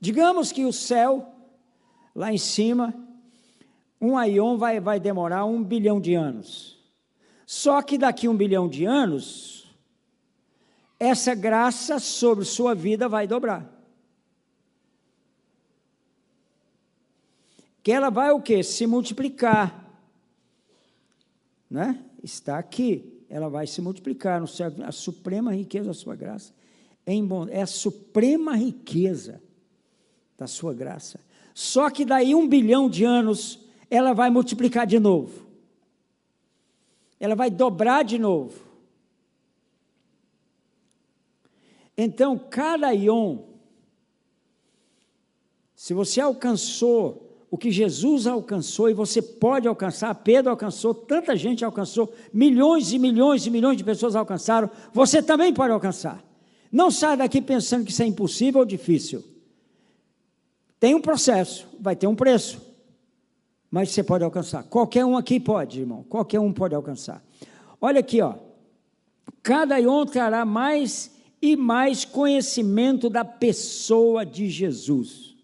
Digamos 0.00 0.50
que 0.50 0.64
o 0.64 0.72
céu, 0.72 1.32
lá 2.12 2.32
em 2.32 2.38
cima, 2.38 2.92
um 4.00 4.18
aion 4.18 4.58
vai, 4.58 4.80
vai 4.80 4.98
demorar 4.98 5.44
um 5.44 5.62
bilhão 5.62 6.00
de 6.00 6.16
anos. 6.16 6.77
Só 7.50 7.80
que 7.80 7.96
daqui 7.96 8.28
um 8.28 8.36
bilhão 8.36 8.68
de 8.68 8.84
anos, 8.84 9.74
essa 11.00 11.34
graça 11.34 11.98
sobre 11.98 12.44
sua 12.44 12.74
vida 12.74 13.08
vai 13.08 13.26
dobrar. 13.26 13.66
Que 17.82 17.90
ela 17.90 18.10
vai 18.10 18.32
o 18.32 18.42
quê? 18.42 18.62
Se 18.62 18.86
multiplicar 18.86 19.88
né? 21.70 22.04
está 22.22 22.58
aqui. 22.58 23.24
Ela 23.30 23.48
vai 23.48 23.66
se 23.66 23.80
multiplicar 23.80 24.42
no 24.42 24.46
céu, 24.46 24.70
a 24.84 24.92
suprema 24.92 25.54
riqueza 25.54 25.86
da 25.86 25.94
sua 25.94 26.14
graça. 26.14 26.52
É, 27.06 27.62
a 27.62 27.66
suprema 27.66 28.56
riqueza 28.56 29.42
da 30.36 30.46
sua 30.46 30.74
graça. 30.74 31.18
Só 31.54 31.88
que 31.88 32.04
daí 32.04 32.34
um 32.34 32.46
bilhão 32.46 32.90
de 32.90 33.04
anos, 33.04 33.66
ela 33.90 34.12
vai 34.12 34.28
multiplicar 34.28 34.86
de 34.86 34.98
novo. 34.98 35.47
Ela 37.20 37.34
vai 37.34 37.50
dobrar 37.50 38.04
de 38.04 38.18
novo. 38.18 38.68
Então, 41.96 42.38
cada 42.38 42.94
ion, 42.94 43.38
se 45.74 45.92
você 45.92 46.20
alcançou 46.20 47.28
o 47.50 47.56
que 47.56 47.72
Jesus 47.72 48.26
alcançou 48.26 48.88
e 48.90 48.94
você 48.94 49.20
pode 49.20 49.66
alcançar, 49.66 50.14
Pedro 50.14 50.50
alcançou, 50.50 50.94
tanta 50.94 51.34
gente 51.34 51.64
alcançou, 51.64 52.12
milhões 52.32 52.92
e 52.92 52.98
milhões 52.98 53.46
e 53.46 53.50
milhões 53.50 53.76
de 53.76 53.84
pessoas 53.84 54.14
alcançaram, 54.14 54.70
você 54.92 55.22
também 55.22 55.52
pode 55.52 55.72
alcançar. 55.72 56.22
Não 56.70 56.90
saia 56.90 57.16
daqui 57.16 57.40
pensando 57.40 57.84
que 57.84 57.90
isso 57.90 58.02
é 58.02 58.06
impossível 58.06 58.60
ou 58.60 58.66
difícil. 58.66 59.24
Tem 60.78 60.94
um 60.94 61.00
processo, 61.00 61.66
vai 61.80 61.96
ter 61.96 62.06
um 62.06 62.14
preço, 62.14 62.60
mas 63.70 63.90
você 63.90 64.02
pode 64.02 64.24
alcançar. 64.24 64.62
Qualquer 64.64 65.04
um 65.04 65.16
aqui 65.16 65.38
pode, 65.38 65.80
irmão, 65.80 66.02
qualquer 66.04 66.40
um 66.40 66.52
pode 66.52 66.74
alcançar. 66.74 67.22
Olha 67.80 68.00
aqui, 68.00 68.20
ó. 68.20 68.34
Cada 69.42 69.78
ion 69.78 70.04
trará 70.06 70.44
mais 70.44 71.10
e 71.40 71.56
mais 71.56 72.04
conhecimento 72.04 73.08
da 73.08 73.24
pessoa 73.24 74.24
de 74.24 74.48
Jesus. 74.48 75.36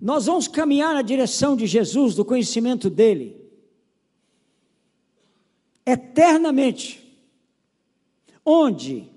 Nós 0.00 0.26
vamos 0.26 0.46
caminhar 0.46 0.92
na 0.92 1.02
direção 1.02 1.56
de 1.56 1.66
Jesus, 1.66 2.14
do 2.14 2.24
conhecimento 2.24 2.90
dele, 2.90 3.42
eternamente, 5.86 7.02
onde 8.44 9.10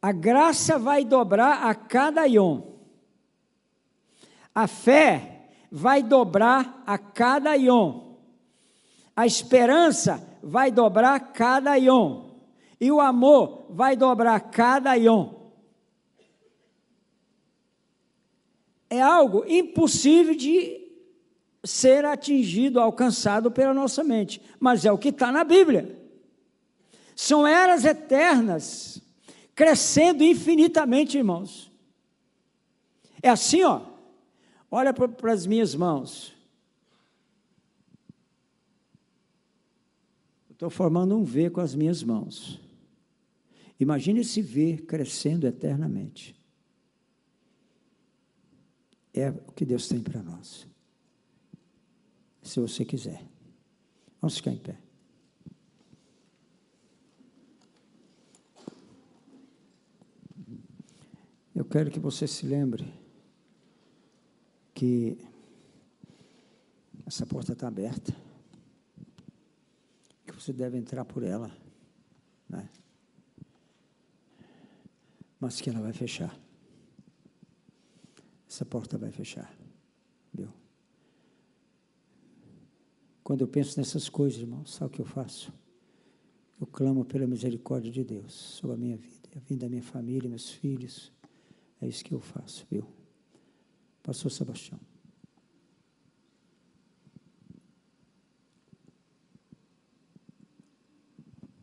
a 0.00 0.12
graça 0.12 0.78
vai 0.78 1.04
dobrar 1.04 1.64
a 1.64 1.74
cada 1.74 2.26
ion, 2.28 2.60
a 4.54 4.66
fé 4.66 5.48
vai 5.70 6.02
dobrar 6.02 6.82
a 6.86 6.96
cada 6.96 7.56
ion, 7.56 8.14
a 9.16 9.26
esperança 9.26 10.22
vai 10.42 10.70
dobrar 10.70 11.18
cada 11.32 11.76
ion, 11.78 12.30
e 12.80 12.90
o 12.92 13.00
amor 13.00 13.66
vai 13.70 13.96
dobrar 13.96 14.38
cada 14.40 14.96
ion. 14.96 15.44
é 18.94 19.00
algo 19.00 19.44
impossível 19.46 20.34
de 20.34 20.80
ser 21.64 22.04
atingido, 22.04 22.78
alcançado 22.78 23.50
pela 23.50 23.74
nossa 23.74 24.04
mente, 24.04 24.40
mas 24.60 24.84
é 24.84 24.92
o 24.92 24.98
que 24.98 25.08
está 25.08 25.32
na 25.32 25.44
Bíblia. 25.44 25.98
São 27.16 27.46
eras 27.46 27.84
eternas, 27.84 29.00
crescendo 29.54 30.22
infinitamente, 30.22 31.16
irmãos. 31.16 31.70
É 33.22 33.30
assim, 33.30 33.62
ó. 33.62 33.80
Olha 34.76 34.92
para 34.92 35.32
as 35.32 35.46
minhas 35.46 35.72
mãos. 35.72 36.34
Estou 40.50 40.68
formando 40.68 41.16
um 41.16 41.22
V 41.22 41.48
com 41.50 41.60
as 41.60 41.76
minhas 41.76 42.02
mãos. 42.02 42.60
Imagine 43.78 44.22
esse 44.22 44.42
V 44.42 44.78
crescendo 44.78 45.46
eternamente 45.46 46.34
é 49.12 49.30
o 49.30 49.52
que 49.52 49.64
Deus 49.64 49.86
tem 49.86 50.02
para 50.02 50.20
nós. 50.20 50.66
se 52.42 52.58
você 52.58 52.84
quiser. 52.84 53.24
Vamos 54.20 54.38
ficar 54.38 54.50
em 54.50 54.58
pé. 54.58 54.76
Eu 61.54 61.64
quero 61.64 61.92
que 61.92 62.00
você 62.00 62.26
se 62.26 62.44
lembre 62.44 63.03
que 64.74 65.16
essa 67.06 67.24
porta 67.24 67.52
está 67.52 67.68
aberta, 67.68 68.14
que 70.26 70.34
você 70.34 70.52
deve 70.52 70.76
entrar 70.76 71.04
por 71.04 71.22
ela, 71.22 71.50
né? 72.48 72.68
mas 75.38 75.60
que 75.60 75.70
ela 75.70 75.80
vai 75.80 75.92
fechar. 75.92 76.36
Essa 78.48 78.64
porta 78.64 78.98
vai 78.98 79.10
fechar, 79.10 79.52
viu? 80.32 80.48
Quando 83.22 83.42
eu 83.42 83.48
penso 83.48 83.78
nessas 83.78 84.08
coisas, 84.08 84.40
irmão, 84.40 84.66
sabe 84.66 84.86
o 84.86 84.90
que 84.90 85.00
eu 85.00 85.06
faço? 85.06 85.52
Eu 86.60 86.66
clamo 86.66 87.04
pela 87.04 87.26
misericórdia 87.26 87.90
de 87.90 88.04
Deus 88.04 88.32
sobre 88.32 88.74
a 88.74 88.78
minha 88.78 88.96
vida, 88.96 89.28
a 89.36 89.38
vida 89.38 89.66
da 89.66 89.68
minha 89.68 89.82
família, 89.82 90.28
meus 90.28 90.50
filhos. 90.50 91.12
É 91.80 91.86
isso 91.86 92.04
que 92.04 92.12
eu 92.12 92.20
faço, 92.20 92.66
viu? 92.70 92.86
Pastor 94.04 94.30
Sebastião. 94.30 94.78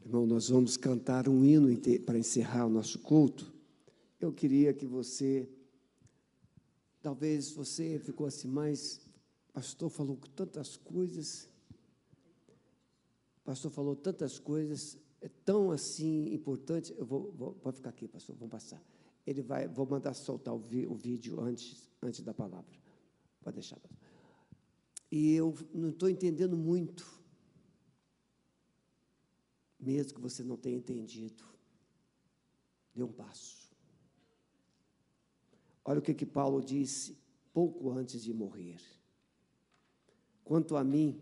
Irmão, 0.03 0.25
nós 0.25 0.49
vamos 0.49 0.75
cantar 0.75 1.29
um 1.29 1.45
hino 1.45 1.69
para 2.03 2.17
encerrar 2.17 2.65
o 2.65 2.69
nosso 2.69 2.97
culto. 2.97 3.53
Eu 4.19 4.33
queria 4.33 4.73
que 4.73 4.87
você, 4.87 5.47
talvez 6.99 7.51
você 7.51 7.99
ficou 7.99 8.25
assim, 8.25 8.47
mas 8.47 8.99
pastor 9.53 9.91
falou 9.91 10.17
tantas 10.35 10.75
coisas, 10.75 11.47
pastor 13.43 13.69
falou 13.69 13.95
tantas 13.95 14.39
coisas, 14.39 14.97
é 15.21 15.29
tão 15.45 15.69
assim 15.69 16.33
importante. 16.33 16.91
Eu 16.97 17.05
vou, 17.05 17.31
vou 17.33 17.53
pode 17.53 17.77
ficar 17.77 17.91
aqui, 17.91 18.07
pastor, 18.07 18.35
vamos 18.35 18.51
passar. 18.51 18.81
Ele 19.25 19.41
vai, 19.41 19.67
vou 19.67 19.85
mandar 19.85 20.13
soltar 20.13 20.53
o, 20.53 20.59
vi, 20.59 20.85
o 20.87 20.95
vídeo 20.95 21.39
antes, 21.39 21.89
antes 22.01 22.21
da 22.21 22.33
palavra. 22.33 22.79
Pode 23.41 23.55
deixar. 23.55 23.79
E 25.11 25.33
eu 25.33 25.53
não 25.73 25.89
estou 25.89 26.09
entendendo 26.09 26.57
muito 26.57 27.21
mesmo 29.81 30.13
que 30.13 30.21
você 30.21 30.43
não 30.43 30.55
tenha 30.55 30.77
entendido, 30.77 31.43
dê 32.93 33.01
um 33.03 33.11
passo. 33.11 33.71
Olha 35.83 35.99
o 35.99 36.01
que, 36.01 36.13
que 36.13 36.25
Paulo 36.25 36.61
disse 36.61 37.17
pouco 37.51 37.89
antes 37.89 38.21
de 38.21 38.31
morrer. 38.31 38.79
Quanto 40.43 40.75
a 40.75 40.83
mim, 40.83 41.19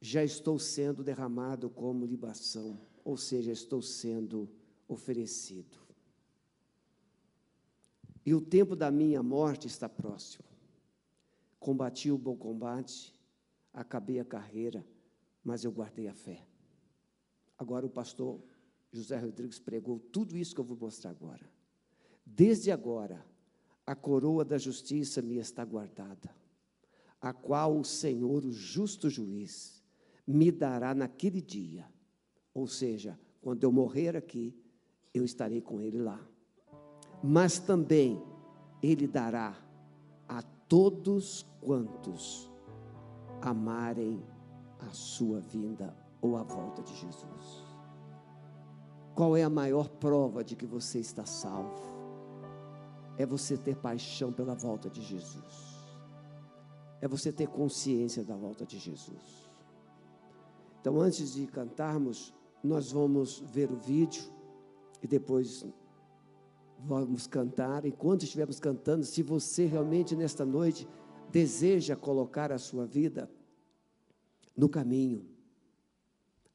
já 0.00 0.22
estou 0.22 0.58
sendo 0.58 1.02
derramado 1.02 1.68
como 1.68 2.06
libação, 2.06 2.80
ou 3.04 3.16
seja, 3.16 3.50
estou 3.50 3.82
sendo 3.82 4.48
oferecido. 4.86 5.79
E 8.24 8.34
o 8.34 8.40
tempo 8.40 8.76
da 8.76 8.90
minha 8.90 9.22
morte 9.22 9.66
está 9.66 9.88
próximo. 9.88 10.44
Combati 11.58 12.10
o 12.10 12.18
bom 12.18 12.36
combate, 12.36 13.14
acabei 13.72 14.18
a 14.20 14.24
carreira, 14.24 14.84
mas 15.44 15.64
eu 15.64 15.72
guardei 15.72 16.08
a 16.08 16.14
fé. 16.14 16.46
Agora 17.58 17.86
o 17.86 17.90
pastor 17.90 18.40
José 18.92 19.18
Rodrigues 19.18 19.58
pregou 19.58 19.98
tudo 19.98 20.36
isso 20.36 20.54
que 20.54 20.60
eu 20.60 20.64
vou 20.64 20.76
mostrar 20.76 21.10
agora. 21.10 21.48
Desde 22.24 22.70
agora, 22.70 23.24
a 23.86 23.94
coroa 23.94 24.44
da 24.44 24.58
justiça 24.58 25.20
me 25.20 25.36
está 25.36 25.64
guardada, 25.64 26.34
a 27.20 27.32
qual 27.32 27.76
o 27.76 27.84
Senhor, 27.84 28.44
o 28.44 28.52
justo 28.52 29.10
juiz, 29.10 29.82
me 30.26 30.50
dará 30.50 30.94
naquele 30.94 31.40
dia. 31.40 31.86
Ou 32.54 32.66
seja, 32.66 33.18
quando 33.40 33.64
eu 33.64 33.72
morrer 33.72 34.16
aqui, 34.16 34.56
eu 35.12 35.24
estarei 35.24 35.60
com 35.60 35.80
ele 35.80 35.98
lá. 35.98 36.24
Mas 37.22 37.58
também 37.58 38.22
ele 38.82 39.06
dará 39.06 39.54
a 40.28 40.42
todos 40.68 41.46
quantos 41.60 42.50
amarem 43.42 44.22
a 44.78 44.90
sua 44.92 45.40
vinda 45.40 45.94
ou 46.20 46.36
a 46.36 46.42
volta 46.42 46.82
de 46.82 46.94
Jesus? 46.94 47.64
Qual 49.14 49.36
é 49.36 49.42
a 49.42 49.50
maior 49.50 49.88
prova 49.88 50.42
de 50.42 50.56
que 50.56 50.66
você 50.66 50.98
está 50.98 51.26
salvo? 51.26 51.90
É 53.18 53.26
você 53.26 53.56
ter 53.56 53.76
paixão 53.76 54.32
pela 54.32 54.54
volta 54.54 54.88
de 54.88 55.02
Jesus. 55.02 55.78
É 57.02 57.08
você 57.08 57.30
ter 57.32 57.48
consciência 57.48 58.24
da 58.24 58.36
volta 58.36 58.64
de 58.64 58.78
Jesus. 58.78 59.50
Então, 60.80 60.98
antes 60.98 61.34
de 61.34 61.46
cantarmos, 61.46 62.32
nós 62.64 62.92
vamos 62.92 63.40
ver 63.40 63.70
o 63.70 63.76
vídeo 63.76 64.24
e 65.02 65.06
depois 65.06 65.66
vamos 66.84 67.26
cantar. 67.26 67.84
Enquanto 67.84 68.24
estivermos 68.24 68.58
cantando, 68.58 69.04
se 69.04 69.22
você 69.22 69.66
realmente 69.66 70.16
nesta 70.16 70.44
noite 70.44 70.88
deseja 71.30 71.96
colocar 71.96 72.50
a 72.52 72.58
sua 72.58 72.86
vida 72.86 73.30
no 74.56 74.68
caminho, 74.68 75.26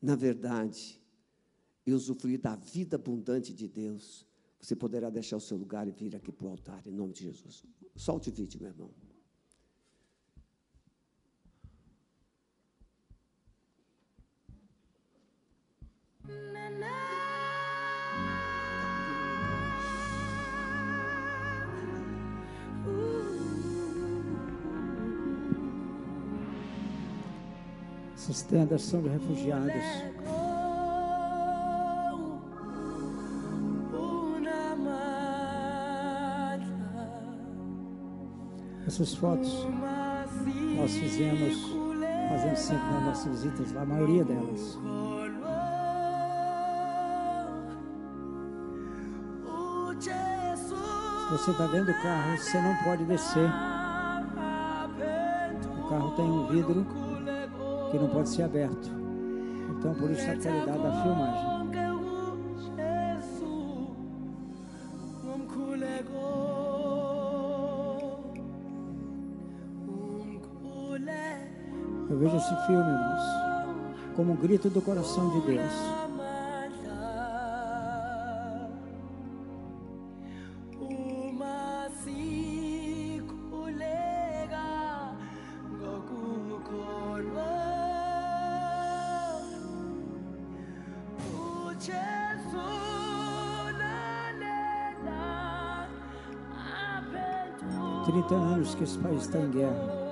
na 0.02 0.16
verdade, 0.16 1.02
e 1.86 1.94
usufruir 1.94 2.40
da 2.40 2.56
vida 2.56 2.96
abundante 2.96 3.54
de 3.54 3.68
Deus, 3.68 4.26
você 4.60 4.76
poderá 4.76 5.10
deixar 5.10 5.38
o 5.38 5.42
seu 5.42 5.58
lugar 5.58 5.88
e 5.88 5.92
vir 5.92 6.16
aqui 6.16 6.32
para 6.32 6.48
o 6.48 6.50
altar, 6.50 6.86
em 6.86 6.92
nome 6.92 7.14
de 7.14 7.24
Jesus. 7.24 7.64
Solte 7.96 8.30
o 8.30 8.34
vídeo, 8.34 8.60
meu 8.60 8.70
irmão. 8.70 8.92
Essas 28.28 28.42
tendas 28.42 28.82
são 28.82 29.04
de 29.04 29.10
refugiados. 29.10 29.72
Essas 38.88 39.14
fotos 39.14 39.68
nós 40.76 40.92
fizemos, 40.92 41.72
fazemos 42.30 42.60
sempre 42.60 42.86
nas 42.94 43.04
nossas 43.04 43.44
visitas 43.44 43.78
a 43.78 43.86
maioria 43.86 44.26
delas. 44.26 44.80
Se 51.28 51.32
você 51.32 51.52
está 51.52 51.68
dentro 51.68 51.94
do 51.94 52.02
carro, 52.02 52.38
você 52.40 52.60
não 52.60 52.76
pode 52.78 53.06
descer. 53.06 53.52
O 55.78 55.90
carro 55.90 56.12
tem 56.16 56.26
um 56.26 56.48
vidro 56.48 57.05
que 57.98 58.04
não 58.04 58.10
pode 58.10 58.30
ser 58.30 58.44
aberto. 58.44 58.92
Então, 59.70 59.94
por 59.96 60.12
isso 60.12 60.22
a 60.22 60.36
qualidade 60.36 60.84
da 60.84 61.02
filmagem. 61.02 61.56
Eu 72.08 72.20
vejo 72.20 72.38
esse 72.38 72.56
filme, 72.68 72.82
irmãos, 72.82 74.16
como 74.16 74.34
um 74.34 74.36
grito 74.36 74.70
do 74.70 74.82
coração 74.82 75.30
de 75.32 75.48
Deus. 75.48 76.05
Esse 98.86 99.00
país 99.00 99.22
está 99.24 99.40
em 99.40 99.50
guerra. 99.50 100.06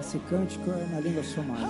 Esse 0.00 0.18
cântico 0.28 0.70
é 0.70 0.86
na 0.92 1.00
língua 1.00 1.22
somali. 1.22 1.64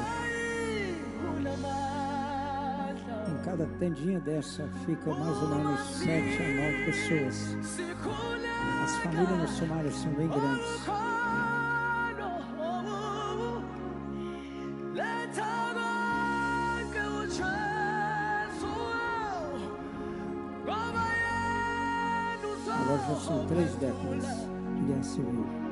Em 3.28 3.44
cada 3.44 3.66
tendinha 3.78 4.20
dessa 4.20 4.68
fica 4.85 5.14
mais 5.14 5.43
ou 5.43 5.48
menos 5.48 5.81
sete 5.81 6.43
a 6.43 6.48
nove 6.55 6.85
pessoas. 6.86 8.53
As 8.84 8.96
famílias 8.98 9.38
no 9.38 9.48
Somália 9.48 9.90
são 9.90 10.12
bem 10.12 10.28
grandes. 10.28 10.88
Agora 22.66 22.98
já 23.08 23.14
são 23.16 23.46
três 23.46 23.74
décadas 23.76 24.24
de 24.76 24.82
guerra 24.86 25.02
civil. 25.02 25.64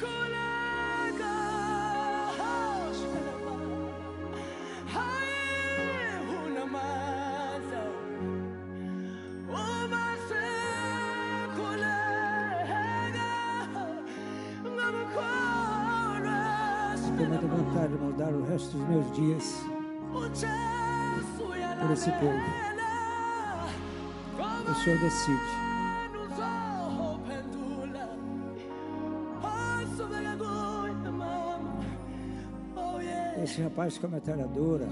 Come 0.00 0.34
on. 0.34 0.39
De 17.86 17.94
mudar 17.96 18.32
o 18.32 18.44
resto 18.44 18.76
dos 18.76 18.88
meus 18.88 19.12
dias 19.12 19.64
por 21.80 21.90
esse 21.90 22.10
povo. 22.12 22.70
O 24.70 24.74
Senhor 24.74 24.98
decide. 25.00 25.40
Esse 33.42 33.62
rapaz 33.62 33.96
com 33.96 34.06
a 34.06 34.10
metralhadora, 34.10 34.86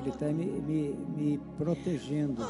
ele 0.00 0.10
está 0.10 0.26
me, 0.26 0.44
me, 0.44 0.90
me 1.16 1.38
protegendo. 1.56 2.42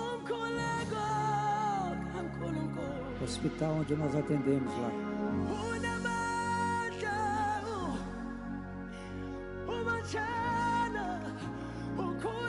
O 3.20 3.24
hospital 3.24 3.74
onde 3.80 3.94
nós 3.94 4.16
atendemos 4.16 4.72
lá. 4.78 5.07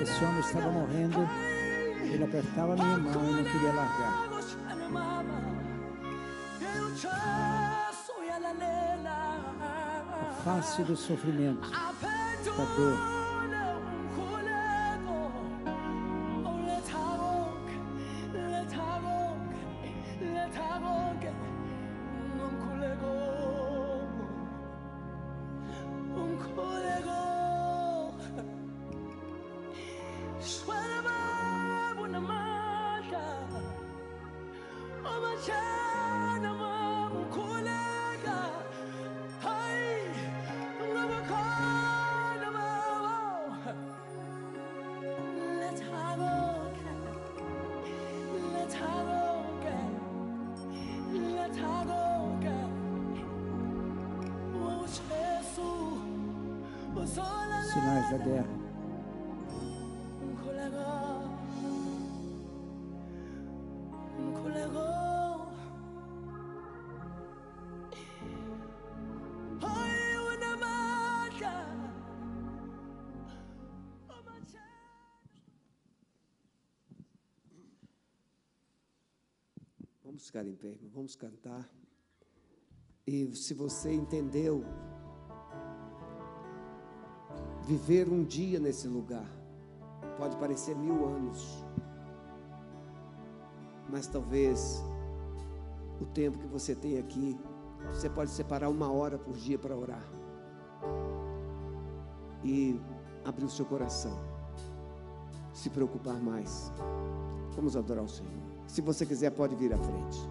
Esse 0.10 0.26
homem 0.26 0.40
estava 0.40 0.72
morrendo, 0.72 1.30
ele 2.02 2.24
apertava 2.24 2.76
minha 2.76 2.98
mão 2.98 3.30
e 3.30 3.34
não 3.34 3.44
queria 3.44 3.72
largar. 3.74 4.30
A 10.22 10.42
face 10.44 10.84
do 10.84 10.96
sofrimento, 10.96 11.70
da 11.70 12.66
dor. 12.76 13.19
Vamos 80.20 80.28
ficar 80.28 80.46
em 80.46 80.54
pé. 80.54 80.78
Vamos 80.94 81.16
cantar. 81.16 81.70
E 83.08 83.34
se 83.34 83.54
você 83.54 83.94
entendeu, 83.94 84.66
viver 87.64 88.10
um 88.10 88.26
dia 88.26 88.60
nesse 88.60 88.86
lugar 88.86 89.26
pode 90.18 90.36
parecer 90.36 90.76
mil 90.76 91.06
anos, 91.06 91.64
mas 93.90 94.08
talvez 94.08 94.84
o 96.02 96.06
tempo 96.06 96.38
que 96.38 96.48
você 96.48 96.76
tem 96.76 97.00
aqui, 97.00 97.40
você 97.88 98.10
pode 98.10 98.32
separar 98.32 98.68
uma 98.68 98.92
hora 98.92 99.18
por 99.18 99.38
dia 99.38 99.58
para 99.58 99.74
orar 99.74 100.04
e 102.44 102.78
abrir 103.24 103.46
o 103.46 103.50
seu 103.50 103.66
coração, 103.66 104.20
se 105.54 105.70
preocupar 105.70 106.20
mais. 106.22 106.74
Vamos 107.56 107.78
adorar 107.78 108.04
o 108.04 108.10
Senhor. 108.10 108.49
Se 108.70 108.82
você 108.82 109.04
quiser, 109.04 109.32
pode 109.32 109.56
vir 109.56 109.74
à 109.74 109.78
frente. 109.78 110.30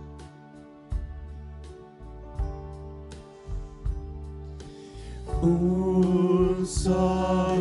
Um 5.43 6.65
só 6.65 7.55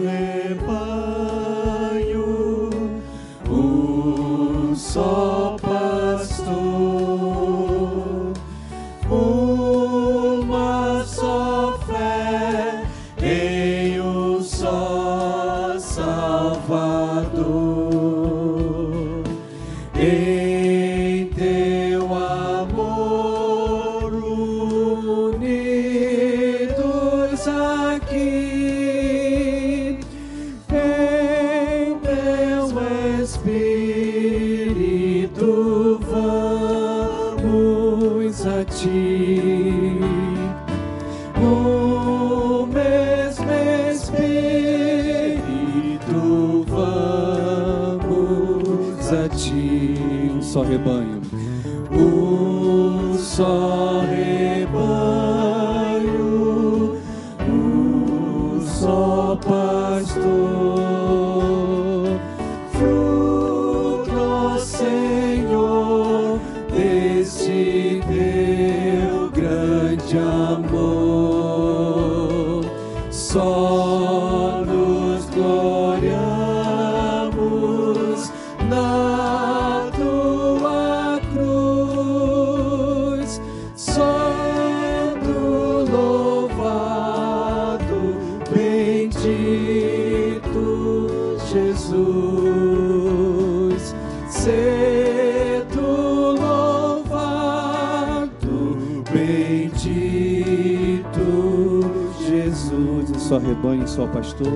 só 103.98 104.06
pastor, 104.06 104.54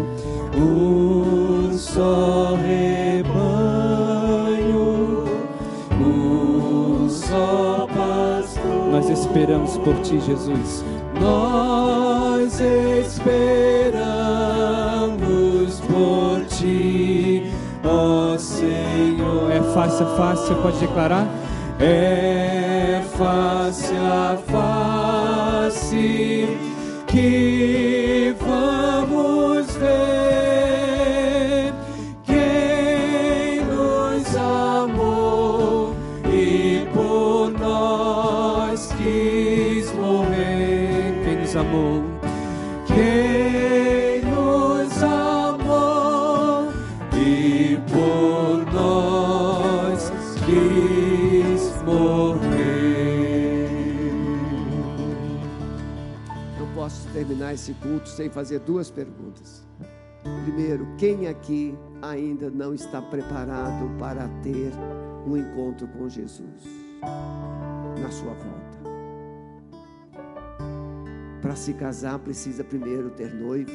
um 0.56 1.76
só 1.76 2.56
rebanho, 2.58 3.34
um 6.00 7.10
só 7.10 7.88
pastor. 7.88 8.92
Nós 8.92 9.10
esperamos 9.10 9.80
por 9.80 9.96
ti, 10.02 10.20
Jesus. 10.20 10.86
Nós 11.20 12.60
esperamos 12.60 13.42
ti, 16.46 17.52
ó 17.84 18.38
Senhor. 18.38 19.52
É 19.52 19.60
a 20.04 20.06
face, 20.06 20.44
você 20.50 20.54
pode 20.54 20.78
declarar? 20.78 21.28
É 21.80 23.02
face 23.18 23.92
a 23.96 24.38
face 24.52 26.48
que 27.08 28.36
terminar 57.52 57.54
esse 57.54 57.74
culto 57.76 58.08
sem 58.10 58.30
fazer 58.30 58.60
duas 58.60 58.90
perguntas. 58.90 59.64
Primeiro, 60.46 60.88
quem 60.98 61.28
aqui 61.28 61.78
ainda 62.02 62.50
não 62.50 62.74
está 62.74 63.02
preparado 63.02 63.90
para 63.98 64.28
ter 64.42 64.72
um 65.26 65.36
encontro 65.38 65.88
com 65.88 66.08
Jesus 66.08 66.64
na 68.00 68.10
sua 68.12 68.34
volta? 68.34 68.82
Para 71.42 71.56
se 71.56 71.74
casar, 71.74 72.20
precisa 72.20 72.64
primeiro 72.64 73.10
ter 73.12 73.34
noivo. 73.34 73.72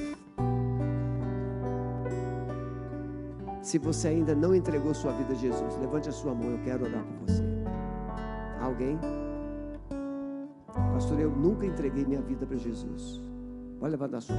Se 3.60 3.78
você 3.78 4.08
ainda 4.08 4.34
não 4.34 4.54
entregou 4.54 4.94
sua 4.94 5.12
vida 5.12 5.32
a 5.32 5.36
Jesus, 5.36 5.76
levante 5.80 6.08
a 6.08 6.12
sua 6.12 6.32
mão, 6.32 6.52
eu 6.52 6.58
quero 6.62 6.84
orar 6.84 7.04
por 7.04 7.26
você. 7.26 7.42
Alguém? 8.60 8.96
Pastor, 10.92 11.18
eu 11.18 11.30
nunca 11.30 11.66
entreguei 11.66 12.04
minha 12.04 12.22
vida 12.22 12.46
para 12.46 12.56
Jesus. 12.56 13.20
Pode 13.78 13.90
levantar 13.90 14.18
a 14.18 14.20
sua. 14.20 14.36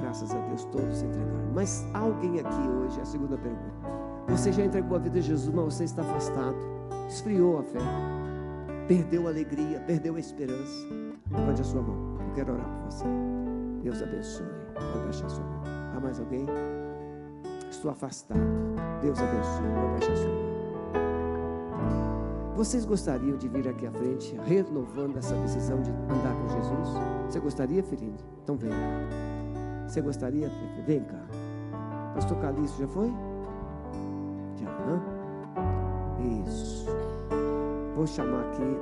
Graças 0.00 0.34
a 0.34 0.38
Deus, 0.38 0.64
todos 0.66 1.02
entregaram. 1.02 1.52
Mas 1.54 1.86
alguém 1.94 2.40
aqui 2.40 2.68
hoje, 2.68 3.00
a 3.00 3.04
segunda 3.04 3.36
pergunta. 3.36 4.00
Você 4.28 4.52
já 4.52 4.64
entregou 4.64 4.96
a 4.96 5.00
vida 5.00 5.18
a 5.18 5.22
Jesus, 5.22 5.54
mas 5.54 5.74
você 5.74 5.84
está 5.84 6.02
afastado. 6.02 6.56
Esfriou 7.08 7.58
a 7.58 7.62
fé. 7.62 7.78
Perdeu 8.86 9.26
a 9.26 9.30
alegria, 9.30 9.80
perdeu 9.80 10.16
a 10.16 10.20
esperança. 10.20 10.88
Levante 11.30 11.60
a 11.60 11.64
sua 11.64 11.82
mão. 11.82 12.18
Eu 12.28 12.34
quero 12.34 12.52
orar 12.52 12.66
por 12.66 12.90
você. 12.90 13.04
Deus 13.82 14.02
abençoe. 14.02 14.46
Pode 14.74 15.04
baixar 15.04 15.26
a 15.26 15.28
sua 15.28 15.44
mão. 15.44 15.62
Há 15.96 16.00
mais 16.00 16.18
alguém? 16.18 16.46
Estou 17.70 17.90
afastado. 17.90 18.40
Deus 19.00 19.18
abençoe. 19.20 19.62
Pode 19.74 19.92
baixar 19.92 20.12
a 20.12 20.16
sua 20.16 20.28
mão. 20.28 20.49
Vocês 22.60 22.84
gostariam 22.84 23.38
de 23.38 23.48
vir 23.48 23.66
aqui 23.66 23.86
à 23.86 23.90
frente, 23.90 24.38
renovando 24.44 25.16
essa 25.16 25.34
decisão 25.36 25.80
de 25.80 25.90
andar 25.90 26.34
com 26.34 26.48
Jesus? 26.50 26.88
Você 27.26 27.40
gostaria, 27.40 27.82
filhinho? 27.82 28.18
Então 28.44 28.54
vem 28.54 28.68
cá. 28.68 29.88
Você 29.88 30.02
gostaria? 30.02 30.50
Fefe? 30.50 30.82
Vem 30.86 31.00
cá. 31.00 31.24
Pastor 32.14 32.36
Calixto 32.36 32.78
já 32.78 32.86
foi? 32.86 33.10
Já, 34.56 34.68
né? 34.68 35.00
Isso. 36.46 36.84
Vou 37.96 38.06
chamar 38.06 38.40
aqui 38.40 38.76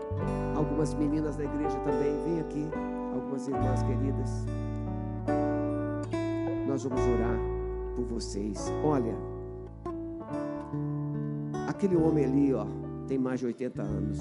algumas 0.56 0.92
meninas 0.94 1.36
da 1.36 1.44
igreja 1.44 1.78
também. 1.78 2.20
Vem 2.24 2.40
aqui, 2.40 2.68
algumas 3.14 3.46
irmãs 3.46 3.80
queridas. 3.84 4.44
Nós 6.66 6.82
vamos 6.82 7.00
orar 7.00 7.38
por 7.94 8.06
vocês. 8.06 8.72
Olha, 8.82 9.14
aquele 11.68 11.96
homem 11.96 12.24
ali, 12.24 12.52
ó, 12.52 12.66
tem 13.09 13.18
mais 13.18 13.40
de 13.40 13.47
80 13.47 13.82
anos. 13.82 14.20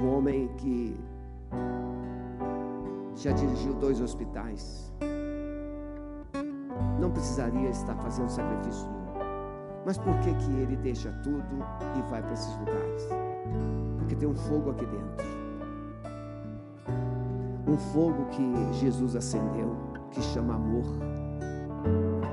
Um 0.00 0.16
homem 0.16 0.48
que 0.56 0.96
já 3.16 3.32
dirigiu 3.32 3.74
dois 3.74 4.00
hospitais. 4.00 4.92
Não 7.00 7.10
precisaria 7.10 7.68
estar 7.70 7.96
fazendo 7.96 8.28
sacrifício 8.28 8.88
nenhum. 8.88 8.96
Mas 9.84 9.98
por 9.98 10.16
que 10.20 10.32
que 10.34 10.52
ele 10.52 10.76
deixa 10.76 11.10
tudo 11.24 11.56
e 11.98 12.10
vai 12.10 12.22
para 12.22 12.32
esses 12.32 12.56
lugares? 12.58 13.08
Porque 13.98 14.14
tem 14.14 14.28
um 14.28 14.34
fogo 14.34 14.70
aqui 14.70 14.86
dentro. 14.86 15.26
Um 17.66 17.76
fogo 17.76 18.26
que 18.26 18.74
Jesus 18.74 19.16
acendeu, 19.16 19.76
que 20.12 20.22
chama 20.22 20.54
amor. 20.54 20.86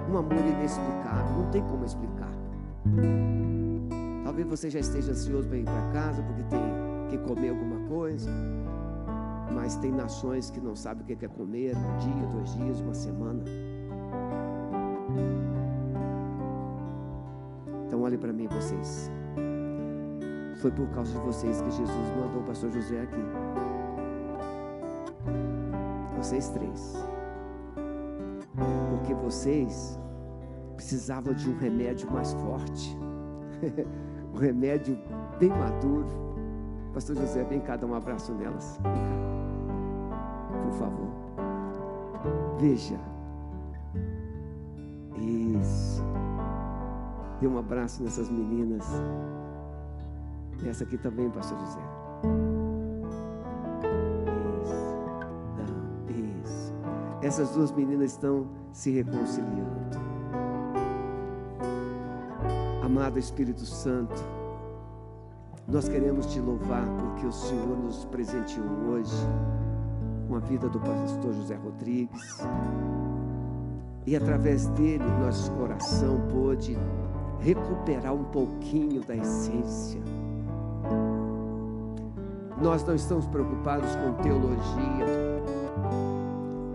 Um 0.10 0.18
amor 0.18 0.46
inexplicável, 0.46 1.38
não 1.38 1.50
tem 1.50 1.64
como 1.64 1.84
explicar. 1.84 2.23
Talvez 4.24 4.48
você 4.48 4.70
já 4.70 4.80
esteja 4.80 5.12
ansioso 5.12 5.48
para 5.48 5.58
ir 5.58 5.64
para 5.64 5.92
casa 5.92 6.24
porque 6.24 6.44
tem 6.44 6.62
que 7.10 7.18
comer 7.20 7.50
alguma 7.50 7.88
coisa. 7.88 8.30
Mas 9.54 9.76
tem 9.78 9.92
nações 9.92 10.50
que 10.50 10.60
não 10.60 10.76
sabem 10.76 11.04
o 11.04 11.06
que 11.06 11.26
é 11.26 11.28
comer 11.28 11.76
um 11.76 11.98
dia, 11.98 12.28
dois 12.34 12.54
dias, 12.56 12.80
uma 12.80 12.94
semana. 12.94 13.44
Então 17.86 18.02
olhe 18.02 18.18
para 18.18 18.34
mim, 18.34 18.48
vocês. 18.48 19.12
Foi 20.62 20.72
por 20.72 20.88
causa 20.90 21.12
de 21.12 21.26
vocês 21.26 21.62
que 21.62 21.72
Jesus 21.72 22.08
mandou 22.20 22.42
o 22.42 22.46
pastor 22.46 22.72
José 22.72 23.02
aqui. 23.02 23.22
Vocês 26.18 26.50
três. 26.50 26.96
Porque 28.90 29.14
vocês 29.14 30.00
precisavam 30.74 31.34
de 31.34 31.50
um 31.50 31.58
remédio 31.58 32.12
mais 32.12 32.34
forte. 32.34 32.98
um 34.34 34.38
remédio 34.38 34.98
bem 35.40 35.50
maduro. 35.50 36.08
Pastor 36.94 37.16
José, 37.16 37.44
vem 37.44 37.60
cá 37.60 37.76
dar 37.76 37.88
um 37.88 37.96
abraço 37.96 38.34
nelas. 38.34 38.80
Vem 38.84 38.94
cá. 38.94 40.60
Por 40.64 40.72
favor. 40.74 41.10
Veja. 42.60 43.00
Isso. 45.18 46.04
Dê 47.40 47.48
um 47.48 47.58
abraço 47.58 48.04
nessas 48.04 48.30
meninas. 48.30 48.86
Essa 50.66 50.84
aqui 50.84 50.98
também, 50.98 51.30
Pastor 51.30 51.58
José. 51.58 51.82
Isso. 54.62 54.96
Não, 55.58 56.42
isso. 56.42 56.74
Essas 57.22 57.52
duas 57.52 57.72
meninas 57.72 58.12
estão 58.12 58.48
se 58.72 58.92
reconciliando. 58.92 60.13
Amado 62.96 63.18
Espírito 63.18 63.66
Santo, 63.66 64.24
nós 65.68 65.90
queremos 65.90 66.28
te 66.28 66.40
louvar 66.40 66.86
porque 67.00 67.26
o 67.26 67.32
Senhor 67.32 67.76
nos 67.76 68.06
presenteou 68.06 68.68
hoje 68.88 69.18
com 70.28 70.36
a 70.36 70.40
vida 70.40 70.70
do 70.70 70.80
pastor 70.80 71.34
José 71.34 71.56
Rodrigues. 71.56 72.38
E 74.06 74.16
através 74.16 74.68
dele, 74.68 75.04
nosso 75.20 75.50
coração 75.54 76.22
pôde 76.32 76.78
recuperar 77.40 78.14
um 78.14 78.26
pouquinho 78.26 79.02
da 79.02 79.16
essência. 79.16 80.00
Nós 82.62 82.84
não 82.86 82.94
estamos 82.94 83.26
preocupados 83.26 83.90
com 83.96 84.22
teologia, 84.22 85.08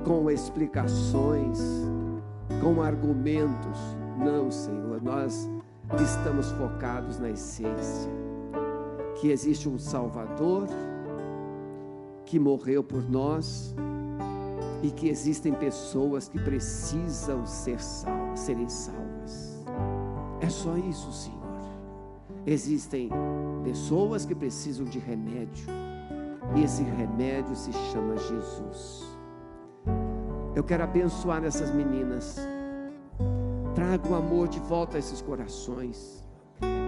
com 0.05 0.29
explicações, 0.29 1.61
com 2.61 2.83
argumentos. 2.83 3.79
Não, 4.19 4.51
Senhor, 4.51 5.01
nós 5.01 5.49
estamos 5.97 6.51
focados 6.53 7.19
na 7.19 7.31
essência. 7.31 8.11
Que 9.21 9.31
existe 9.31 9.69
um 9.69 9.79
Salvador 9.79 10.69
que 12.25 12.39
morreu 12.39 12.85
por 12.85 13.09
nós 13.09 13.75
e 14.83 14.91
que 14.91 15.09
existem 15.09 15.53
pessoas 15.53 16.29
que 16.29 16.39
precisam 16.39 17.45
ser 17.47 17.79
serem 18.35 18.69
salvas. 18.69 19.65
É 20.41 20.49
só 20.49 20.77
isso, 20.77 21.11
Senhor. 21.13 21.39
Existem 22.47 23.11
pessoas 23.65 24.25
que 24.25 24.35
precisam 24.35 24.87
de 24.87 24.99
remédio, 24.99 25.67
e 26.57 26.63
esse 26.63 26.83
remédio 26.83 27.55
se 27.57 27.73
chama 27.93 28.17
Jesus. 28.17 29.05
Eu 30.55 30.65
quero 30.65 30.85
abençoar 30.85 31.45
essas 31.45 31.71
meninas. 31.75 32.39
Traga 33.89 34.07
o 34.07 34.15
amor 34.17 34.49
de 34.49 34.61
volta 34.61 34.97
a 34.97 34.99
esses 34.99 35.23
corações. 35.23 36.23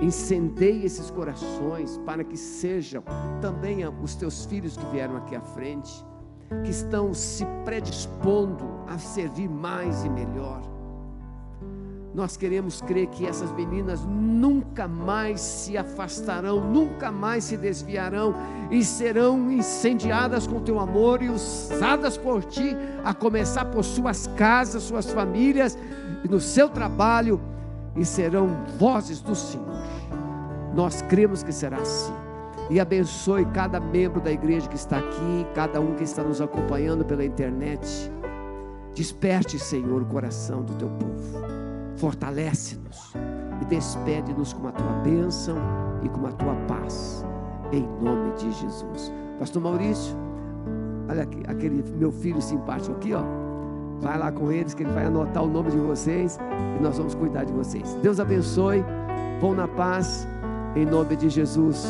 Incendeie 0.02 0.85
esses 0.85 1.10
corações 1.10 1.97
para 2.05 2.22
que 2.22 2.36
sejam 2.36 3.02
também 3.40 3.89
os 4.02 4.14
teus 4.14 4.44
filhos 4.44 4.77
que 4.77 4.85
vieram 4.93 5.16
aqui 5.16 5.35
à 5.35 5.40
frente, 5.40 6.05
que 6.62 6.68
estão 6.68 7.14
se 7.14 7.47
predispondo 7.64 8.66
a 8.86 8.98
servir 8.98 9.48
mais 9.48 10.05
e 10.05 10.10
melhor. 10.10 10.60
nós 12.12 12.36
queremos 12.36 12.82
crer 12.82 13.06
que 13.06 13.24
essas 13.24 13.51
meninas 13.52 14.05
nunca 14.05 14.86
mais 14.86 15.40
se 15.40 15.78
afastarão, 15.78 16.60
nunca 16.60 17.10
mais 17.10 17.44
se 17.44 17.56
desviarão 17.56 18.35
e 18.70 18.85
serão 18.85 19.51
incendiadas 19.51 20.47
com 20.47 20.60
teu 20.60 20.78
amor 20.78 21.22
e 21.22 21.31
usadas 21.31 22.18
por 22.18 22.44
ti, 22.44 22.77
a 23.02 23.14
começar 23.14 23.64
por 23.66 23.85
suas 23.85 24.27
casas, 24.27 24.82
suas 24.82 25.10
famílias 25.10 25.78
e 26.24 26.28
no 26.28 26.40
seu 26.40 26.68
trabalho, 26.68 27.40
e 27.97 28.05
serão 28.05 28.48
vozes 28.78 29.20
do 29.20 29.34
Senhor. 29.34 29.66
Nós 30.74 31.02
cremos 31.02 31.42
que 31.42 31.52
será 31.52 31.78
assim. 31.78 32.12
E 32.68 32.78
abençoe 32.78 33.44
cada 33.47 33.80
membro 33.80 34.20
da 34.20 34.30
igreja 34.30 34.68
que 34.68 34.76
está 34.76 34.98
aqui, 34.98 35.47
cada 35.55 35.80
um 35.80 35.97
que 35.97 36.05
está 36.05 36.22
nos 36.22 36.40
acompanhando 36.40 37.05
pela 37.05 37.24
internet. 37.24 38.12
Desperte, 38.94 39.59
Senhor, 39.59 40.02
o 40.02 40.06
coração 40.06 40.62
do 40.62 40.74
teu 40.74 40.88
povo. 40.88 41.40
Fortalece-nos 41.97 43.12
e 43.60 43.64
despede-nos 43.64 44.52
com 44.52 44.68
a 44.68 44.72
tua 44.72 44.92
bênção 45.02 45.56
e 46.02 46.09
com 46.09 46.26
a 46.26 46.32
tua 46.32 46.55
paz. 46.68 47.24
Em 47.72 47.86
nome 48.02 48.32
de 48.34 48.52
Jesus. 48.52 49.12
Pastor 49.38 49.62
Maurício, 49.62 50.16
olha 51.09 51.22
aqui, 51.22 51.42
aquele 51.48 51.82
meu 51.97 52.12
filho 52.12 52.40
simpático 52.40 52.92
aqui, 52.92 53.12
ó. 53.14 53.39
Vai 54.01 54.18
lá 54.18 54.32
com 54.32 54.51
eles 54.51 54.74
que 54.74 54.82
ele 54.82 54.93
vai 54.93 55.05
anotar 55.05 55.43
o 55.43 55.48
nome 55.48 55.70
de 55.70 55.78
vocês 55.78 56.39
e 56.78 56.82
nós 56.82 56.97
vamos 56.97 57.14
cuidar 57.14 57.44
de 57.44 57.52
vocês. 57.52 57.94
Deus 58.02 58.18
abençoe. 58.18 58.85
Vão 59.40 59.55
na 59.55 59.68
paz. 59.68 60.27
Em 60.74 60.86
nome 60.86 61.16
de 61.16 61.28
Jesus. 61.28 61.86